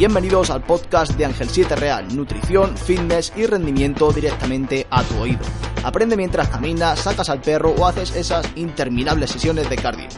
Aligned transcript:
Bienvenidos 0.00 0.48
al 0.48 0.62
podcast 0.62 1.12
de 1.18 1.26
Ángel 1.26 1.50
7 1.50 1.76
Real, 1.76 2.16
nutrición, 2.16 2.74
fitness 2.74 3.34
y 3.36 3.44
rendimiento 3.44 4.10
directamente 4.10 4.86
a 4.88 5.02
tu 5.02 5.18
oído. 5.18 5.40
Aprende 5.84 6.16
mientras 6.16 6.48
caminas, 6.48 7.00
sacas 7.00 7.28
al 7.28 7.42
perro 7.42 7.74
o 7.78 7.84
haces 7.84 8.16
esas 8.16 8.50
interminables 8.56 9.30
sesiones 9.30 9.68
de 9.68 9.76
cardio. 9.76 10.08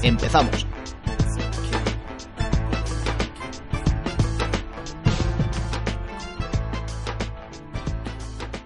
Empezamos. 0.00 0.64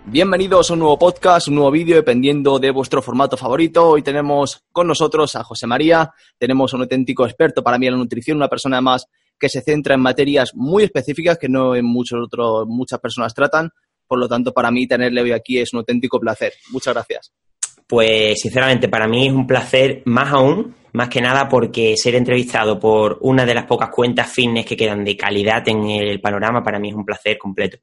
Bienvenidos 0.04 0.68
a 0.70 0.74
un 0.74 0.80
nuevo 0.80 0.98
podcast, 0.98 1.48
un 1.48 1.54
nuevo 1.54 1.70
vídeo, 1.70 1.96
dependiendo 1.96 2.58
de 2.58 2.70
vuestro 2.70 3.00
formato 3.00 3.38
favorito. 3.38 3.88
Hoy 3.88 4.02
tenemos 4.02 4.62
con 4.72 4.86
nosotros 4.86 5.36
a 5.36 5.42
José 5.42 5.66
María, 5.66 6.12
tenemos 6.36 6.74
un 6.74 6.82
auténtico 6.82 7.24
experto 7.24 7.62
para 7.62 7.78
mí 7.78 7.86
en 7.86 7.94
la 7.94 7.98
nutrición, 7.98 8.36
una 8.36 8.48
persona 8.48 8.82
más 8.82 9.08
que 9.38 9.48
se 9.48 9.60
centra 9.60 9.94
en 9.94 10.00
materias 10.00 10.52
muy 10.54 10.84
específicas 10.84 11.38
que 11.38 11.48
no 11.48 11.74
en 11.74 11.84
muchos 11.84 12.18
otros, 12.24 12.66
muchas 12.66 13.00
personas 13.00 13.34
tratan. 13.34 13.70
Por 14.06 14.18
lo 14.18 14.28
tanto, 14.28 14.52
para 14.52 14.70
mí 14.70 14.86
tenerle 14.86 15.22
hoy 15.22 15.32
aquí 15.32 15.58
es 15.58 15.72
un 15.72 15.78
auténtico 15.78 16.20
placer. 16.20 16.52
Muchas 16.70 16.94
gracias. 16.94 17.32
Pues 17.86 18.40
sinceramente 18.40 18.88
para 18.88 19.06
mí 19.06 19.28
es 19.28 19.32
un 19.32 19.46
placer 19.46 20.02
más 20.06 20.32
aún, 20.32 20.74
más 20.92 21.08
que 21.08 21.20
nada 21.20 21.48
porque 21.48 21.96
ser 21.96 22.14
entrevistado 22.14 22.80
por 22.80 23.18
una 23.20 23.44
de 23.44 23.54
las 23.54 23.66
pocas 23.66 23.90
cuentas 23.90 24.30
fitness 24.30 24.66
que 24.66 24.76
quedan 24.76 25.04
de 25.04 25.16
calidad 25.16 25.66
en 25.68 25.90
el 25.90 26.20
panorama 26.20 26.62
para 26.62 26.78
mí 26.78 26.88
es 26.88 26.94
un 26.94 27.04
placer 27.04 27.38
completo. 27.38 27.78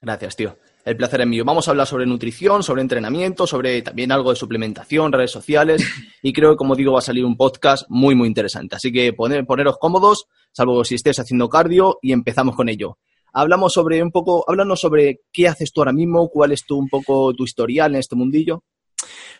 Gracias, 0.00 0.36
tío. 0.36 0.56
El 0.84 0.96
placer 0.96 1.20
es 1.20 1.26
mío. 1.28 1.44
Vamos 1.44 1.68
a 1.68 1.70
hablar 1.70 1.86
sobre 1.86 2.06
nutrición, 2.06 2.62
sobre 2.64 2.82
entrenamiento, 2.82 3.46
sobre 3.46 3.82
también 3.82 4.10
algo 4.10 4.30
de 4.30 4.36
suplementación, 4.36 5.12
redes 5.12 5.30
sociales 5.30 5.86
y 6.22 6.32
creo 6.32 6.50
que, 6.50 6.56
como 6.56 6.74
digo, 6.74 6.92
va 6.92 6.98
a 6.98 7.02
salir 7.02 7.24
un 7.24 7.36
podcast 7.36 7.84
muy, 7.88 8.16
muy 8.16 8.26
interesante. 8.26 8.74
Así 8.74 8.90
que 8.90 9.12
poneros 9.12 9.78
cómodos, 9.78 10.26
salvo 10.50 10.84
si 10.84 10.96
estés 10.96 11.20
haciendo 11.20 11.48
cardio 11.48 11.98
y 12.02 12.12
empezamos 12.12 12.56
con 12.56 12.68
ello. 12.68 12.98
Hablamos 13.32 13.72
sobre 13.72 14.02
un 14.02 14.10
poco, 14.10 14.44
háblanos 14.48 14.80
sobre 14.80 15.20
qué 15.32 15.46
haces 15.46 15.72
tú 15.72 15.80
ahora 15.80 15.92
mismo, 15.92 16.28
cuál 16.28 16.52
es 16.52 16.66
tu, 16.66 16.76
un 16.76 16.88
poco 16.88 17.32
tu 17.32 17.44
historial 17.44 17.94
en 17.94 18.00
este 18.00 18.16
mundillo. 18.16 18.64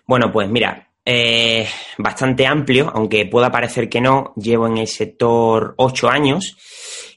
Bueno, 0.06 0.32
pues 0.32 0.48
mira, 0.48 0.92
eh, 1.04 1.66
bastante 1.98 2.46
amplio, 2.46 2.90
aunque 2.94 3.27
pueda 3.27 3.50
parecer 3.50 3.88
que 3.88 4.00
no, 4.00 4.32
llevo 4.36 4.68
en 4.68 4.78
el 4.78 4.86
sector 4.86 5.74
ocho 5.77 6.08
años 6.08 6.56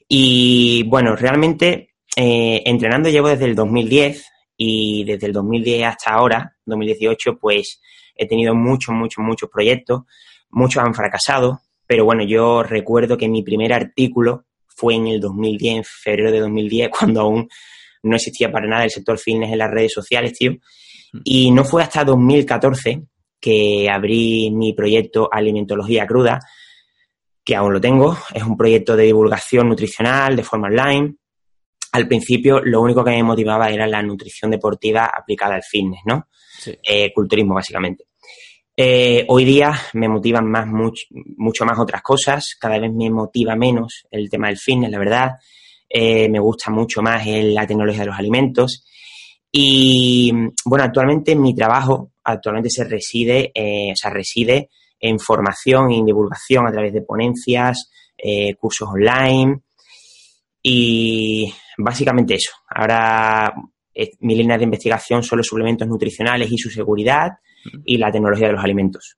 y 0.08 0.82
bueno, 0.84 1.14
realmente 1.14 1.95
eh, 2.16 2.62
entrenando 2.64 3.10
llevo 3.10 3.28
desde 3.28 3.44
el 3.44 3.54
2010 3.54 4.24
y 4.56 5.04
desde 5.04 5.26
el 5.26 5.34
2010 5.34 5.84
hasta 5.84 6.14
ahora, 6.14 6.56
2018, 6.64 7.38
pues 7.38 7.80
he 8.14 8.26
tenido 8.26 8.54
muchos, 8.54 8.94
muchos, 8.94 9.22
muchos 9.22 9.50
proyectos, 9.50 10.02
muchos 10.48 10.82
han 10.82 10.94
fracasado, 10.94 11.60
pero 11.86 12.06
bueno, 12.06 12.24
yo 12.24 12.62
recuerdo 12.62 13.18
que 13.18 13.28
mi 13.28 13.42
primer 13.42 13.72
artículo 13.72 14.46
fue 14.66 14.94
en 14.94 15.08
el 15.08 15.20
2010, 15.20 15.76
en 15.76 15.84
febrero 15.84 16.32
de 16.32 16.40
2010, 16.40 16.88
cuando 16.98 17.20
aún 17.20 17.48
no 18.02 18.16
existía 18.16 18.50
para 18.50 18.66
nada 18.66 18.84
el 18.84 18.90
sector 18.90 19.18
fitness 19.18 19.52
en 19.52 19.58
las 19.58 19.70
redes 19.70 19.92
sociales, 19.92 20.32
tío. 20.32 20.52
Y 21.24 21.50
no 21.50 21.64
fue 21.64 21.82
hasta 21.82 22.04
2014 22.04 23.02
que 23.40 23.88
abrí 23.90 24.50
mi 24.50 24.72
proyecto 24.72 25.28
Alimentología 25.30 26.06
Cruda, 26.06 26.40
que 27.44 27.54
aún 27.54 27.72
lo 27.72 27.80
tengo. 27.80 28.16
Es 28.32 28.42
un 28.42 28.56
proyecto 28.56 28.96
de 28.96 29.04
divulgación 29.04 29.68
nutricional 29.68 30.34
de 30.34 30.42
forma 30.42 30.68
online, 30.68 31.16
al 31.96 32.06
principio 32.06 32.60
lo 32.60 32.82
único 32.82 33.02
que 33.02 33.12
me 33.12 33.22
motivaba 33.22 33.70
era 33.70 33.86
la 33.86 34.02
nutrición 34.02 34.50
deportiva 34.50 35.06
aplicada 35.06 35.54
al 35.54 35.62
fitness, 35.62 36.02
¿no? 36.04 36.28
Eh, 36.82 37.10
culturismo, 37.14 37.54
básicamente. 37.54 38.04
Eh, 38.76 39.24
hoy 39.28 39.46
día 39.46 39.72
me 39.94 40.06
motivan 40.06 40.46
más, 40.46 40.66
mucho, 40.66 41.64
más 41.64 41.78
otras 41.78 42.02
cosas, 42.02 42.54
cada 42.60 42.78
vez 42.78 42.92
me 42.92 43.08
motiva 43.08 43.56
menos 43.56 44.06
el 44.10 44.28
tema 44.28 44.48
del 44.48 44.58
fitness, 44.58 44.90
la 44.90 44.98
verdad. 44.98 45.30
Eh, 45.88 46.28
me 46.28 46.38
gusta 46.38 46.70
mucho 46.70 47.00
más 47.00 47.26
la 47.26 47.66
tecnología 47.66 48.02
de 48.02 48.06
los 48.08 48.18
alimentos. 48.18 48.84
Y 49.50 50.30
bueno, 50.66 50.84
actualmente 50.84 51.34
mi 51.34 51.54
trabajo 51.54 52.12
actualmente 52.24 52.68
se 52.68 52.84
reside, 52.84 53.52
o 53.54 53.96
sea, 53.96 54.10
reside 54.10 54.68
en 55.00 55.18
formación 55.18 55.92
y 55.92 55.98
en 56.00 56.04
divulgación 56.04 56.66
a 56.66 56.72
través 56.72 56.92
de 56.92 57.00
ponencias, 57.00 57.90
cursos 58.58 58.88
online, 58.92 59.62
y 60.68 61.54
básicamente 61.78 62.34
eso. 62.34 62.52
Ahora 62.68 63.52
eh, 63.94 64.10
mi 64.20 64.34
línea 64.34 64.58
de 64.58 64.64
investigación 64.64 65.22
son 65.22 65.38
los 65.38 65.46
suplementos 65.46 65.88
nutricionales 65.88 66.50
y 66.50 66.58
su 66.58 66.70
seguridad 66.70 67.32
y 67.84 67.98
la 67.98 68.10
tecnología 68.10 68.48
de 68.48 68.52
los 68.54 68.64
alimentos. 68.64 69.16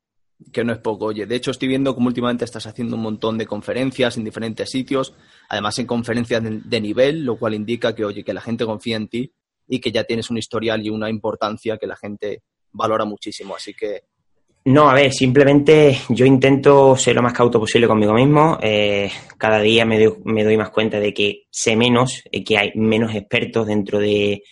Que 0.53 0.63
no 0.63 0.73
es 0.73 0.79
poco, 0.79 1.07
oye. 1.07 1.27
De 1.27 1.35
hecho, 1.35 1.51
estoy 1.51 1.67
viendo 1.69 1.95
como 1.95 2.07
últimamente 2.07 2.45
estás 2.45 2.67
haciendo 2.67 2.95
un 2.95 3.03
montón 3.03 3.39
de 3.39 3.47
conferencias 3.47 4.17
en 4.17 4.25
diferentes 4.25 4.71
sitios, 4.71 5.15
además 5.49 5.79
en 5.81 5.87
conferencias 5.87 6.43
de, 6.43 6.61
de 6.65 6.81
nivel, 6.81 7.25
lo 7.25 7.37
cual 7.37 7.55
indica 7.55 7.95
que, 7.95 8.05
oye, 8.05 8.23
que 8.23 8.33
la 8.33 8.41
gente 8.41 8.65
confía 8.65 8.97
en 8.97 9.09
ti 9.09 9.33
y 9.67 9.81
que 9.81 9.91
ya 9.91 10.05
tienes 10.05 10.31
un 10.31 10.39
historial 10.39 10.85
y 10.87 10.91
una 10.91 11.11
importancia 11.11 11.77
que 11.77 11.89
la 11.89 11.97
gente 11.97 12.43
valora 12.73 13.05
muchísimo. 13.05 13.57
Así 13.57 13.75
que 13.75 14.05
no, 14.69 14.91
a 14.91 14.95
ver, 14.95 15.15
simplemente 15.15 15.99
yo 16.11 16.27
intento 16.27 16.95
ser 16.95 17.17
lo 17.17 17.23
más 17.23 17.33
cauto 17.33 17.59
posible 17.59 17.89
conmigo 17.89 18.12
mismo. 18.12 18.59
Eh, 18.61 19.11
cada 19.39 19.61
día 19.61 19.87
me 19.87 19.99
doy, 19.99 20.56
más 20.59 20.69
cuenta 20.69 21.01
de 21.01 21.15
que 21.15 21.47
sé 21.51 21.75
menos, 21.75 22.23
que 22.45 22.59
hay 22.59 22.73
menos 22.75 23.15
expertos 23.15 23.67
dentro 23.67 23.99
de, 23.99 24.43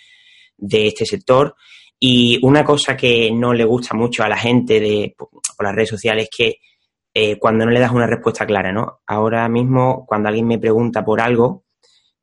este 0.59 1.05
sector. 1.05 1.55
Y 2.01 2.39
una 2.43 2.65
cosa 2.65 2.97
que 2.97 3.31
no 3.31 3.53
le 3.53 3.65
gusta 3.65 3.95
mucho 3.95 4.25
a 4.25 4.29
la 4.29 4.39
gente 4.39 4.81
de, 4.81 5.15
por 5.19 5.67
las 5.67 5.75
redes 5.75 5.91
sociales 5.91 6.25
es 6.25 6.31
que 6.35 6.55
eh, 7.13 7.39
cuando 7.39 7.67
no 7.67 7.71
le 7.71 7.81
das 7.81 7.93
una 7.93 8.07
respuesta 8.07 8.47
clara, 8.47 8.73
¿no? 8.73 9.01
Ahora 9.07 9.47
mismo, 9.51 10.07
cuando 10.07 10.31
alguien 10.31 10.47
me 10.47 10.59
pregunta 10.59 11.05
por 11.05 11.21
algo, 11.21 11.65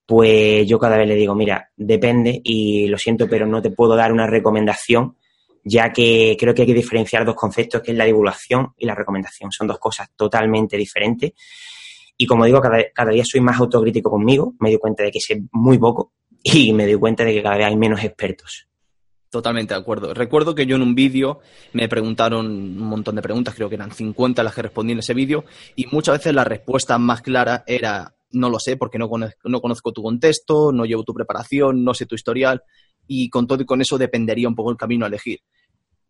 pues 0.04 0.68
yo 0.68 0.80
cada 0.80 0.98
vez 0.98 1.08
le 1.08 1.16
digo, 1.16 1.36
mira, 1.36 1.70
depende 1.76 2.42
y 2.44 2.88
lo 2.88 2.98
siento, 2.98 3.30
pero 3.30 3.46
no 3.46 3.62
te 3.62 3.70
puedo 3.70 3.96
dar 3.96 4.12
una 4.12 4.26
recomendación 4.26 5.16
ya 5.64 5.92
que 5.92 6.36
creo 6.40 6.54
que 6.54 6.64
hay 6.64 6.68
que 6.68 6.74
diferenciar 6.74 7.26
dos 7.26 7.36
conceptos, 7.36 7.82
que 7.82 7.92
es 7.92 7.98
la 7.98 8.06
divulgación 8.06 8.74
y 8.78 8.86
la 8.86 8.96
recomendación. 8.96 9.52
Son 9.52 9.68
dos 9.68 9.80
cosas 9.80 10.10
totalmente 10.16 10.78
diferentes. 10.78 11.32
Y 12.18 12.26
como 12.26 12.46
digo, 12.46 12.62
cada, 12.62 13.12
día 13.12 13.24
soy 13.26 13.42
más 13.42 13.60
autocrítico 13.60 14.10
conmigo, 14.10 14.54
me 14.60 14.70
doy 14.70 14.78
cuenta 14.78 15.04
de 15.04 15.12
que 15.12 15.20
sé 15.20 15.42
muy 15.52 15.78
poco 15.78 16.14
y 16.44 16.74
me 16.74 16.86
doy 16.86 16.96
cuenta 16.96 17.24
de 17.24 17.34
que 17.34 17.44
cada 17.44 17.58
vez 17.58 17.68
hay 17.68 17.76
menos 17.76 18.04
expertos. 18.04 18.68
Totalmente 19.30 19.74
de 19.74 19.80
acuerdo. 19.80 20.14
Recuerdo 20.14 20.54
que 20.54 20.68
yo 20.68 20.76
en 20.76 20.84
un 20.84 20.94
vídeo 20.94 21.40
me 21.72 21.90
preguntaron 21.90 22.46
un 22.46 22.78
montón 22.78 23.16
de 23.16 23.24
preguntas, 23.24 23.56
creo 23.56 23.68
que 23.68 23.76
eran 23.76 23.92
50 23.92 24.44
las 24.44 24.54
que 24.54 24.62
respondí 24.62 24.94
en 24.94 25.00
ese 25.00 25.16
vídeo, 25.16 25.46
y 25.76 25.88
muchas 25.88 26.20
veces 26.20 26.36
la 26.36 26.44
respuesta 26.44 27.00
más 27.00 27.24
clara 27.24 27.64
era 27.66 28.14
no 28.34 28.50
lo 28.50 28.60
sé 28.60 28.78
porque 28.78 29.00
no 29.00 29.10
conozco, 29.10 29.50
no 29.50 29.62
conozco 29.62 29.92
tu 29.92 30.04
contexto, 30.04 30.72
no 30.72 30.86
llevo 30.86 31.04
tu 31.04 31.14
preparación, 31.14 31.84
no 31.84 31.94
sé 31.94 32.06
tu 32.06 32.16
historial, 32.16 32.64
y 33.08 33.30
con 33.30 33.48
todo 33.48 33.62
y 33.62 33.66
con 33.66 33.82
eso 33.82 33.98
dependería 33.98 34.48
un 34.48 34.56
poco 34.56 34.72
el 34.72 34.78
camino 34.78 35.06
a 35.06 35.08
elegir. 35.08 35.40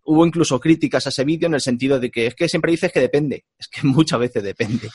Hubo 0.05 0.25
incluso 0.25 0.59
críticas 0.59 1.05
a 1.05 1.09
ese 1.09 1.23
vídeo 1.23 1.47
en 1.47 1.53
el 1.53 1.61
sentido 1.61 1.99
de 1.99 2.11
que 2.11 2.27
es 2.27 2.35
que 2.35 2.49
siempre 2.49 2.71
dices 2.71 2.91
que 2.91 2.99
depende, 2.99 3.45
es 3.57 3.67
que 3.67 3.81
muchas 3.87 4.19
veces 4.19 4.43
depende. 4.43 4.89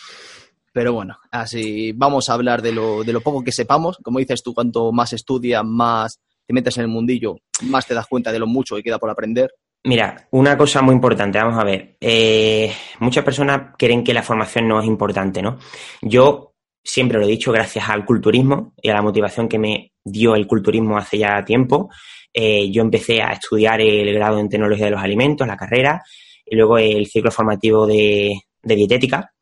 Pero 0.73 0.93
bueno, 0.93 1.19
así 1.31 1.93
vamos 1.93 2.29
a 2.29 2.35
hablar 2.35 2.63
de 2.63 2.73
lo, 2.73 3.03
de 3.03 3.13
lo 3.13 3.21
poco 3.21 3.43
que 3.43 3.53
sepamos. 3.53 3.99
Como 4.03 4.19
dices 4.19 4.43
tú, 4.43 4.55
cuanto 4.55 4.93
más 4.93 5.13
estudias, 5.13 5.65
más 5.65 6.21
te 6.47 6.55
metes 6.55 6.77
en 6.79 6.83
el 6.83 6.89
mundillo, 6.89 7.37
más 7.63 7.87
te 7.87 7.95
das 7.95 8.07
cuenta 8.07 8.33
de 8.33 8.39
lo 8.39 8.47
mucho 8.47 8.77
que 8.77 8.83
queda 8.83 8.99
por 8.99 9.11
aprender. 9.11 9.51
Mira, 9.85 10.29
una 10.33 10.57
cosa 10.57 10.83
muy 10.83 10.95
importante, 10.95 11.39
vamos 11.39 11.59
a 11.59 11.65
ver. 11.65 11.97
Eh, 12.01 12.73
muchas 13.01 13.25
personas 13.25 13.75
creen 13.79 14.03
que 14.03 14.15
la 14.15 14.23
formación 14.23 14.67
no 14.67 14.81
es 14.81 14.87
importante, 14.87 15.41
¿no? 15.41 15.59
Yo 16.03 16.55
siempre 16.83 17.19
lo 17.19 17.25
he 17.25 17.29
dicho, 17.29 17.53
gracias 17.53 17.89
al 17.89 18.05
culturismo 18.05 18.73
y 18.81 18.89
a 18.89 18.95
la 18.95 19.03
motivación 19.03 19.49
que 19.49 19.59
me 19.59 19.93
dio 20.11 20.35
el 20.35 20.47
culturismo 20.47 20.97
hace 20.97 21.19
ya 21.19 21.45
tiempo, 21.45 21.91
eh, 22.33 22.71
yo 22.71 22.83
empecé 22.83 23.23
a 23.23 23.33
estudiar 23.33 23.81
el 23.81 24.13
grado 24.15 24.39
en 24.39 24.49
tecnología 24.49 24.87
de 24.87 24.93
los 24.93 25.03
alimentos, 25.03 25.47
la 25.47 25.57
carrera, 25.57 26.03
y 26.45 26.57
luego 26.57 26.79
el 26.79 27.07
ciclo 27.07 27.31
formativo 27.31 27.87
de, 27.87 28.33
dietética. 28.63 29.33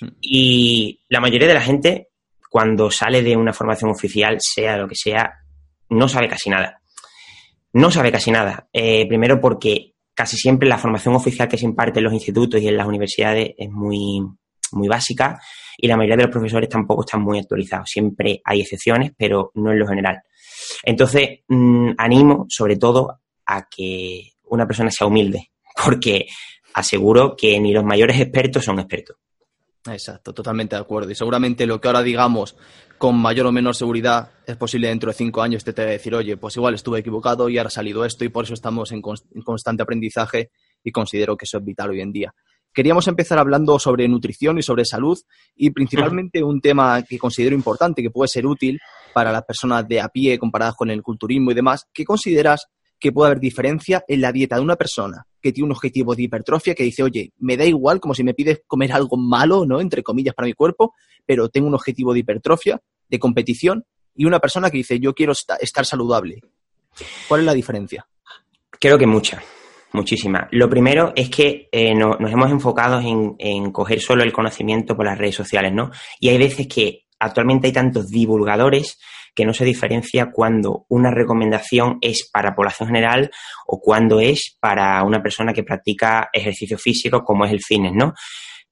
Hmm. 0.00 0.08
Y 0.20 1.00
la 1.08 1.20
mayoría 1.20 1.48
de 1.48 1.54
la 1.54 1.60
gente, 1.60 2.08
cuando 2.48 2.90
sale 2.90 3.22
de 3.22 3.36
una 3.36 3.52
formación 3.52 3.90
oficial, 3.90 4.38
sea 4.40 4.76
lo 4.76 4.88
que 4.88 4.94
sea, 4.94 5.32
no 5.90 6.08
sabe 6.08 6.28
casi 6.28 6.50
nada. 6.50 6.80
No 7.72 7.90
sabe 7.90 8.10
casi 8.10 8.30
nada. 8.30 8.68
Eh, 8.72 9.06
primero 9.06 9.40
porque 9.40 9.94
casi 10.14 10.36
siempre 10.36 10.68
la 10.68 10.78
formación 10.78 11.14
oficial 11.14 11.48
que 11.48 11.58
se 11.58 11.64
imparte 11.64 12.00
en 12.00 12.04
los 12.04 12.12
institutos 12.12 12.60
y 12.60 12.68
en 12.68 12.76
las 12.76 12.86
universidades 12.86 13.50
es 13.56 13.70
muy, 13.70 14.20
muy 14.72 14.88
básica 14.88 15.40
y 15.82 15.88
la 15.88 15.96
mayoría 15.96 16.16
de 16.16 16.22
los 16.24 16.32
profesores 16.32 16.68
tampoco 16.68 17.02
están 17.02 17.22
muy 17.22 17.38
actualizados. 17.38 17.90
Siempre 17.90 18.40
hay 18.44 18.60
excepciones, 18.60 19.12
pero 19.16 19.50
no 19.54 19.72
en 19.72 19.78
lo 19.78 19.86
general. 19.86 20.22
Entonces, 20.82 21.40
mm, 21.48 21.92
animo 21.96 22.46
sobre 22.48 22.76
todo 22.76 23.20
a 23.46 23.68
que 23.68 24.32
una 24.44 24.66
persona 24.66 24.90
sea 24.90 25.06
humilde, 25.06 25.50
porque 25.84 26.26
aseguro 26.74 27.34
que 27.36 27.58
ni 27.58 27.72
los 27.72 27.84
mayores 27.84 28.20
expertos 28.20 28.64
son 28.64 28.78
expertos. 28.78 29.16
Exacto, 29.86 30.34
totalmente 30.34 30.76
de 30.76 30.82
acuerdo. 30.82 31.10
Y 31.10 31.14
seguramente 31.14 31.66
lo 31.66 31.80
que 31.80 31.88
ahora 31.88 32.02
digamos 32.02 32.56
con 32.98 33.16
mayor 33.16 33.46
o 33.46 33.52
menor 33.52 33.74
seguridad 33.74 34.30
es 34.46 34.58
posible 34.58 34.88
dentro 34.88 35.10
de 35.10 35.16
cinco 35.16 35.40
años 35.40 35.64
te, 35.64 35.72
te 35.72 35.86
decir, 35.86 36.14
oye, 36.14 36.36
pues 36.36 36.54
igual 36.56 36.74
estuve 36.74 36.98
equivocado 36.98 37.48
y 37.48 37.56
ahora 37.56 37.68
ha 37.68 37.70
salido 37.70 38.04
esto 38.04 38.26
y 38.26 38.28
por 38.28 38.44
eso 38.44 38.52
estamos 38.52 38.92
en, 38.92 39.00
constante 39.00 39.82
aprendizaje 39.82 40.50
y 40.84 40.92
considero 40.92 41.34
que 41.34 41.46
eso 41.46 41.56
es 41.56 41.64
vital 41.64 41.90
hoy 41.90 42.02
en 42.02 42.12
día. 42.12 42.34
Queríamos 42.72 43.08
empezar 43.08 43.38
hablando 43.38 43.78
sobre 43.78 44.06
nutrición 44.06 44.58
y 44.58 44.62
sobre 44.62 44.84
salud 44.84 45.18
y 45.56 45.70
principalmente 45.70 46.42
un 46.42 46.60
tema 46.60 47.02
que 47.02 47.18
considero 47.18 47.54
importante, 47.54 48.02
que 48.02 48.10
puede 48.10 48.28
ser 48.28 48.46
útil 48.46 48.78
para 49.12 49.32
las 49.32 49.44
personas 49.44 49.88
de 49.88 50.00
a 50.00 50.08
pie 50.08 50.38
comparadas 50.38 50.76
con 50.76 50.90
el 50.90 51.02
culturismo 51.02 51.50
y 51.50 51.54
demás. 51.54 51.86
¿Qué 51.92 52.04
consideras 52.04 52.66
que 53.00 53.10
puede 53.10 53.30
haber 53.30 53.40
diferencia 53.40 54.04
en 54.06 54.20
la 54.20 54.30
dieta 54.30 54.56
de 54.56 54.62
una 54.62 54.76
persona 54.76 55.26
que 55.40 55.52
tiene 55.52 55.66
un 55.66 55.72
objetivo 55.72 56.14
de 56.14 56.24
hipertrofia, 56.24 56.74
que 56.74 56.84
dice, 56.84 57.02
oye, 57.02 57.32
me 57.38 57.56
da 57.56 57.64
igual 57.64 57.98
como 57.98 58.14
si 58.14 58.22
me 58.22 58.34
pides 58.34 58.60
comer 58.66 58.92
algo 58.92 59.16
malo, 59.16 59.64
¿no? 59.64 59.80
Entre 59.80 60.02
comillas, 60.02 60.34
para 60.34 60.46
mi 60.46 60.52
cuerpo, 60.52 60.94
pero 61.24 61.48
tengo 61.48 61.66
un 61.66 61.74
objetivo 61.74 62.12
de 62.12 62.20
hipertrofia, 62.20 62.80
de 63.08 63.18
competición, 63.18 63.84
y 64.14 64.26
una 64.26 64.38
persona 64.38 64.70
que 64.70 64.76
dice, 64.76 65.00
yo 65.00 65.14
quiero 65.14 65.32
estar 65.32 65.86
saludable. 65.86 66.40
¿Cuál 67.26 67.40
es 67.40 67.46
la 67.46 67.54
diferencia? 67.54 68.06
Creo 68.70 68.98
que 68.98 69.06
mucha, 69.06 69.42
muchísima. 69.92 70.48
Lo 70.52 70.68
primero 70.68 71.12
es 71.16 71.30
que 71.30 71.68
eh, 71.72 71.94
nos 71.94 72.18
hemos 72.20 72.50
enfocado 72.50 73.00
en, 73.00 73.72
coger 73.72 74.00
solo 74.00 74.22
el 74.22 74.32
conocimiento 74.32 74.96
por 74.96 75.06
las 75.06 75.18
redes 75.18 75.34
sociales, 75.34 75.72
¿no? 75.72 75.90
Y 76.18 76.28
hay 76.28 76.38
veces 76.38 76.66
que 76.66 77.06
actualmente 77.18 77.66
hay 77.66 77.72
tantos 77.72 78.08
divulgadores 78.08 78.98
que 79.34 79.44
no 79.44 79.54
se 79.54 79.64
diferencia 79.64 80.30
cuando 80.32 80.86
una 80.88 81.10
recomendación 81.10 81.98
es 82.00 82.28
para 82.32 82.54
población 82.54 82.88
general 82.88 83.30
o 83.66 83.80
cuando 83.80 84.20
es 84.20 84.56
para 84.60 85.02
una 85.04 85.22
persona 85.22 85.52
que 85.52 85.62
practica 85.62 86.28
ejercicio 86.32 86.78
físico 86.78 87.22
como 87.22 87.44
es 87.44 87.52
el 87.52 87.60
fitness, 87.60 87.94
¿no? 87.94 88.14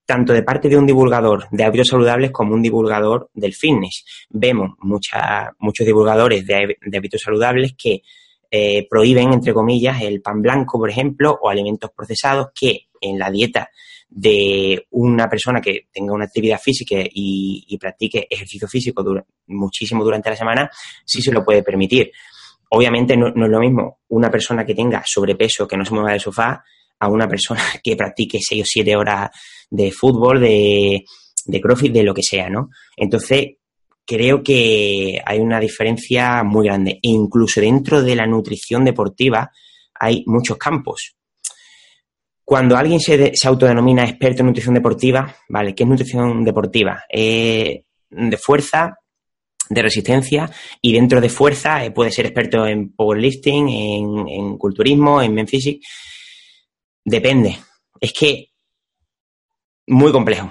Tanto 0.05 0.33
de 0.33 0.43
parte 0.43 0.69
de 0.69 0.77
un 0.77 0.87
divulgador 0.87 1.49
de 1.51 1.65
hábitos 1.65 1.89
saludables 1.89 2.31
como 2.31 2.55
un 2.55 2.63
divulgador 2.63 3.31
del 3.35 3.55
fitness. 3.55 4.05
Vemos 4.31 4.71
muchos 4.81 5.87
divulgadores 5.87 6.47
de, 6.47 6.77
hábitos 6.97 7.21
saludables 7.21 7.75
que 7.77 8.03
eh, 8.51 8.87
prohíben, 8.89 9.33
entre 9.33 9.53
comillas, 9.53 10.01
el 10.03 10.23
pan 10.23 10.41
blanco, 10.41 10.79
por 10.79 10.91
ejemplo, 10.91 11.39
o 11.41 11.51
alimentos 11.51 11.91
procesados 11.95 12.49
que 12.55 12.89
en 13.01 13.19
la 13.19 13.31
dieta 13.31 13.71
de 14.09 14.87
una 14.91 15.29
persona 15.29 15.61
que 15.61 15.89
tenga 15.93 16.15
una 16.15 16.25
actividad 16.25 16.59
física 16.59 16.97
y, 16.99 17.77
practique 17.79 18.27
ejercicio 18.29 18.67
físico 18.67 19.05
muchísimo 19.49 20.03
durante 20.03 20.31
la 20.31 20.37
semana, 20.37 20.71
sí 21.05 21.21
se 21.21 21.31
lo 21.31 21.45
puede 21.45 21.63
permitir. 21.63 22.11
Obviamente 22.71 23.17
no, 23.17 23.29
es 23.29 23.35
lo 23.35 23.61
mismo 23.61 24.01
una 24.09 24.31
persona 24.31 24.65
que 24.65 24.75
tenga 24.75 25.03
sobrepeso, 25.05 25.69
que 25.69 25.77
no 25.77 25.85
se 25.85 25.95
mueva 25.95 26.13
del 26.13 26.21
sofá, 26.21 26.65
a 27.01 27.09
una 27.09 27.29
persona 27.29 27.63
que 27.83 27.97
practique 27.97 28.39
6 28.41 28.63
o 28.63 28.67
7 28.67 28.97
horas 28.97 29.31
de 29.71 29.93
fútbol, 29.93 30.41
de, 30.41 31.05
de 31.45 31.61
crossfit, 31.61 31.93
de 31.93 32.03
lo 32.03 32.15
que 32.15 32.23
sea, 32.23 32.49
¿no? 32.49 32.71
Entonces, 32.97 33.58
creo 34.09 34.43
que 34.43 35.21
hay 35.23 35.39
una 35.39 35.61
diferencia 35.61 36.43
muy 36.43 36.67
grande. 36.67 36.93
E 36.93 37.11
incluso 37.11 37.61
dentro 37.61 38.03
de 38.03 38.17
la 38.17 38.27
nutrición 38.27 38.83
deportiva 38.83 39.53
hay 40.01 40.25
muchos 40.27 40.57
campos. 40.57 41.15
Cuando 42.43 42.79
alguien 42.79 43.01
se, 43.01 43.35
autodenomina 43.45 44.05
experto 44.05 44.41
en 44.41 44.47
nutrición 44.47 44.75
deportiva, 44.75 45.37
¿vale? 45.51 45.75
¿Qué 45.75 45.83
es 45.83 45.89
nutrición 45.89 46.43
deportiva? 46.43 47.05
Eh, 47.13 47.85
de 48.09 48.37
fuerza, 48.39 48.97
de 49.69 49.83
resistencia 49.83 50.51
y 50.81 50.95
dentro 50.95 51.21
de 51.21 51.29
fuerza 51.29 51.85
eh, 51.85 51.91
puede 51.91 52.11
ser 52.11 52.25
experto 52.25 52.67
en 52.67 52.95
powerlifting, 52.95 53.69
en, 53.69 54.57
culturismo, 54.57 55.21
en 55.21 55.35
men 55.35 55.47
Depende. 57.05 57.59
Es 58.01 58.15
que 58.15 58.53
muy 59.87 60.13
complejo 60.13 60.51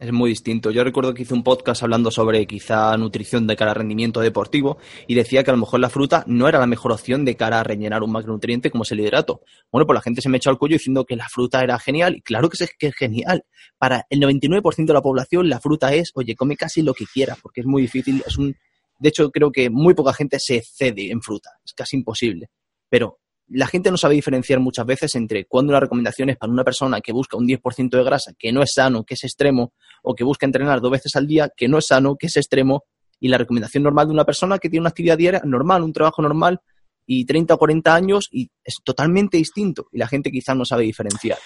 es 0.00 0.12
muy 0.12 0.30
distinto. 0.30 0.70
Yo 0.70 0.82
recuerdo 0.82 1.12
que 1.12 1.22
hice 1.22 1.34
un 1.34 1.44
podcast 1.44 1.82
hablando 1.82 2.10
sobre 2.10 2.46
quizá 2.46 2.96
nutrición 2.96 3.46
de 3.46 3.54
cara 3.54 3.72
a 3.72 3.74
rendimiento 3.74 4.20
deportivo 4.20 4.78
y 5.06 5.14
decía 5.14 5.44
que 5.44 5.50
a 5.50 5.54
lo 5.54 5.60
mejor 5.60 5.80
la 5.80 5.90
fruta 5.90 6.24
no 6.26 6.48
era 6.48 6.58
la 6.58 6.66
mejor 6.66 6.90
opción 6.90 7.26
de 7.26 7.36
cara 7.36 7.60
a 7.60 7.62
rellenar 7.62 8.02
un 8.02 8.10
macronutriente 8.10 8.70
como 8.70 8.84
es 8.84 8.92
el 8.92 9.00
hidrato. 9.00 9.42
Bueno, 9.70 9.86
pues 9.86 9.94
la 9.94 10.00
gente 10.00 10.22
se 10.22 10.30
me 10.30 10.38
echó 10.38 10.48
al 10.48 10.58
cuello 10.58 10.76
diciendo 10.76 11.04
que 11.04 11.16
la 11.16 11.28
fruta 11.28 11.62
era 11.62 11.78
genial 11.78 12.16
y 12.16 12.22
claro 12.22 12.48
que 12.48 12.64
es, 12.64 12.70
que 12.78 12.86
es 12.88 12.94
genial. 12.94 13.44
Para 13.76 14.06
el 14.08 14.20
99% 14.20 14.86
de 14.86 14.94
la 14.94 15.02
población 15.02 15.50
la 15.50 15.60
fruta 15.60 15.92
es, 15.92 16.12
oye, 16.14 16.34
come 16.34 16.56
casi 16.56 16.80
lo 16.80 16.94
que 16.94 17.04
quieras 17.04 17.38
porque 17.42 17.60
es 17.60 17.66
muy 17.66 17.82
difícil, 17.82 18.22
es 18.26 18.38
un... 18.38 18.56
De 18.98 19.08
hecho, 19.08 19.30
creo 19.30 19.50
que 19.50 19.70
muy 19.70 19.94
poca 19.94 20.12
gente 20.12 20.38
se 20.38 20.62
cede 20.62 21.10
en 21.10 21.22
fruta, 21.22 21.50
es 21.64 21.72
casi 21.72 21.96
imposible. 21.96 22.48
Pero 22.88 23.19
la 23.50 23.66
gente 23.66 23.90
no 23.90 23.96
sabe 23.96 24.14
diferenciar 24.14 24.60
muchas 24.60 24.86
veces 24.86 25.14
entre 25.16 25.44
cuando 25.44 25.72
la 25.72 25.80
recomendación 25.80 26.30
es 26.30 26.36
para 26.36 26.52
una 26.52 26.64
persona 26.64 27.00
que 27.00 27.12
busca 27.12 27.36
un 27.36 27.46
10% 27.46 27.90
de 27.90 28.04
grasa, 28.04 28.32
que 28.38 28.52
no 28.52 28.62
es 28.62 28.72
sano, 28.74 29.04
que 29.04 29.14
es 29.14 29.24
extremo, 29.24 29.72
o 30.02 30.14
que 30.14 30.24
busca 30.24 30.46
entrenar 30.46 30.80
dos 30.80 30.90
veces 30.90 31.16
al 31.16 31.26
día, 31.26 31.50
que 31.56 31.68
no 31.68 31.78
es 31.78 31.86
sano, 31.86 32.16
que 32.16 32.28
es 32.28 32.36
extremo, 32.36 32.84
y 33.18 33.28
la 33.28 33.38
recomendación 33.38 33.82
normal 33.82 34.06
de 34.06 34.14
una 34.14 34.24
persona 34.24 34.58
que 34.58 34.70
tiene 34.70 34.82
una 34.82 34.90
actividad 34.90 35.18
diaria 35.18 35.42
normal, 35.44 35.82
un 35.82 35.92
trabajo 35.92 36.22
normal, 36.22 36.60
y 37.06 37.26
30 37.26 37.54
o 37.54 37.58
40 37.58 37.94
años, 37.94 38.28
y 38.30 38.48
es 38.62 38.76
totalmente 38.84 39.36
distinto, 39.36 39.88
y 39.92 39.98
la 39.98 40.06
gente 40.06 40.30
quizás 40.30 40.56
no 40.56 40.64
sabe 40.64 40.84
diferenciar. 40.84 41.38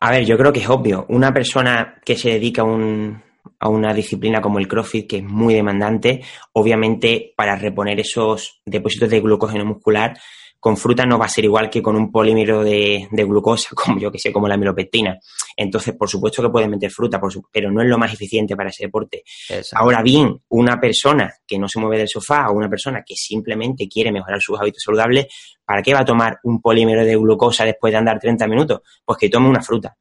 A 0.00 0.10
ver, 0.10 0.26
yo 0.26 0.36
creo 0.36 0.52
que 0.52 0.60
es 0.60 0.68
obvio. 0.68 1.06
Una 1.08 1.32
persona 1.32 2.00
que 2.04 2.16
se 2.16 2.30
dedica 2.30 2.62
a 2.62 3.68
una 3.68 3.94
disciplina 3.94 4.42
como 4.42 4.58
el 4.58 4.68
CrossFit, 4.68 5.08
que 5.08 5.18
es 5.18 5.24
muy 5.24 5.54
demandante, 5.54 6.22
obviamente 6.52 7.32
para 7.36 7.56
reponer 7.56 8.00
esos 8.00 8.60
depósitos 8.66 9.08
de 9.08 9.20
glucógeno 9.20 9.64
muscular, 9.64 10.18
con 10.58 10.76
fruta 10.76 11.04
no 11.06 11.18
va 11.18 11.26
a 11.26 11.28
ser 11.28 11.44
igual 11.44 11.70
que 11.70 11.82
con 11.82 11.96
un 11.96 12.10
polímero 12.10 12.62
de, 12.62 13.08
glucosa, 13.10 13.70
como 13.74 13.98
yo 13.98 14.10
que 14.10 14.18
sé, 14.18 14.32
como 14.32 14.48
la 14.48 14.56
milopectina. 14.56 15.18
Entonces, 15.56 15.94
por 15.94 16.08
supuesto 16.08 16.42
que 16.42 16.48
puedes 16.48 16.68
meter 16.68 16.90
fruta, 16.90 17.20
pero 17.52 17.70
no 17.70 17.82
es 17.82 17.88
lo 17.88 17.98
más 17.98 18.12
eficiente 18.12 18.56
para 18.56 18.70
ese 18.70 18.84
deporte. 18.84 19.22
Ahora 19.72 20.02
bien, 20.02 20.40
una 20.48 20.80
persona 20.80 21.32
que 21.46 21.58
no 21.58 21.68
se 21.68 21.78
mueve 21.78 21.98
del 21.98 22.08
sofá 22.08 22.48
o 22.48 22.54
una 22.54 22.68
persona 22.68 23.02
que 23.06 23.14
simplemente 23.14 23.88
quiere 23.88 24.12
mejorar 24.12 24.40
sus 24.40 24.58
hábitos 24.58 24.82
saludables, 24.82 25.26
¿para 25.64 25.82
qué 25.82 25.94
va 25.94 26.00
a 26.00 26.04
tomar 26.04 26.38
un 26.44 26.60
polímero 26.60 27.04
de 27.04 27.16
glucosa 27.16 27.64
después 27.64 27.92
de 27.92 27.98
andar 27.98 28.18
30 28.18 28.46
minutos? 28.48 28.80
Pues 29.04 29.18
que 29.18 29.28
tome 29.28 29.48
una 29.48 29.62
fruta. 29.62 29.96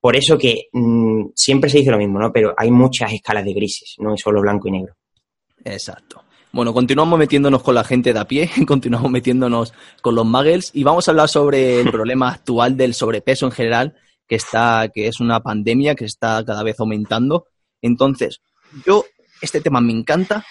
Por 0.00 0.16
eso 0.16 0.36
que 0.36 0.68
mm, 0.72 1.26
siempre 1.34 1.70
se 1.70 1.78
dice 1.78 1.92
lo 1.92 1.98
mismo, 1.98 2.18
¿no? 2.18 2.32
Pero 2.32 2.54
hay 2.56 2.72
muchas 2.72 3.12
escalas 3.12 3.44
de 3.44 3.52
grises, 3.52 3.94
no 3.98 4.14
es 4.14 4.20
solo 4.20 4.40
blanco 4.40 4.66
y 4.66 4.72
negro. 4.72 4.96
Exacto. 5.64 6.24
Bueno, 6.54 6.74
continuamos 6.74 7.18
metiéndonos 7.18 7.62
con 7.62 7.74
la 7.74 7.82
gente 7.82 8.12
de 8.12 8.18
a 8.18 8.26
pie, 8.26 8.50
continuamos 8.66 9.10
metiéndonos 9.10 9.72
con 10.02 10.14
los 10.14 10.26
muggles 10.26 10.70
y 10.74 10.84
vamos 10.84 11.08
a 11.08 11.12
hablar 11.12 11.30
sobre 11.30 11.80
el 11.80 11.90
problema 11.90 12.28
actual 12.28 12.76
del 12.76 12.92
sobrepeso 12.92 13.46
en 13.46 13.52
general, 13.52 13.96
que 14.28 14.34
está, 14.36 14.90
que 14.92 15.08
es 15.08 15.18
una 15.20 15.40
pandemia 15.40 15.94
que 15.94 16.04
está 16.04 16.44
cada 16.44 16.62
vez 16.62 16.78
aumentando. 16.78 17.46
Entonces, 17.80 18.42
yo, 18.86 19.06
este 19.40 19.62
tema 19.62 19.80
me 19.80 19.92
encanta. 19.92 20.44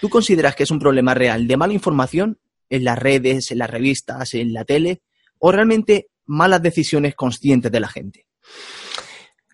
¿Tú 0.00 0.08
consideras 0.08 0.56
que 0.56 0.62
es 0.62 0.70
un 0.70 0.78
problema 0.78 1.12
real 1.12 1.46
de 1.46 1.56
mala 1.58 1.74
información 1.74 2.38
en 2.70 2.84
las 2.84 2.98
redes, 2.98 3.50
en 3.50 3.58
las 3.58 3.68
revistas, 3.68 4.32
en 4.32 4.54
la 4.54 4.64
tele, 4.64 5.02
o 5.38 5.52
realmente 5.52 6.08
malas 6.24 6.62
decisiones 6.62 7.14
conscientes 7.14 7.70
de 7.70 7.80
la 7.80 7.88
gente? 7.88 8.26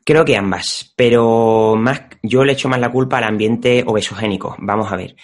Creo 0.05 0.25
que 0.25 0.37
ambas, 0.37 0.93
pero 0.97 1.75
más 1.77 2.03
yo 2.23 2.45
le 2.45 2.53
echo 2.53 2.69
más 2.69 2.81
la 2.81 2.93
culpa 2.93 3.19
al 3.19 3.25
ambiente 3.25 3.83
obesogénico. 3.87 4.57
Vamos 4.61 4.91
a 4.93 4.97
ver. 4.97 5.17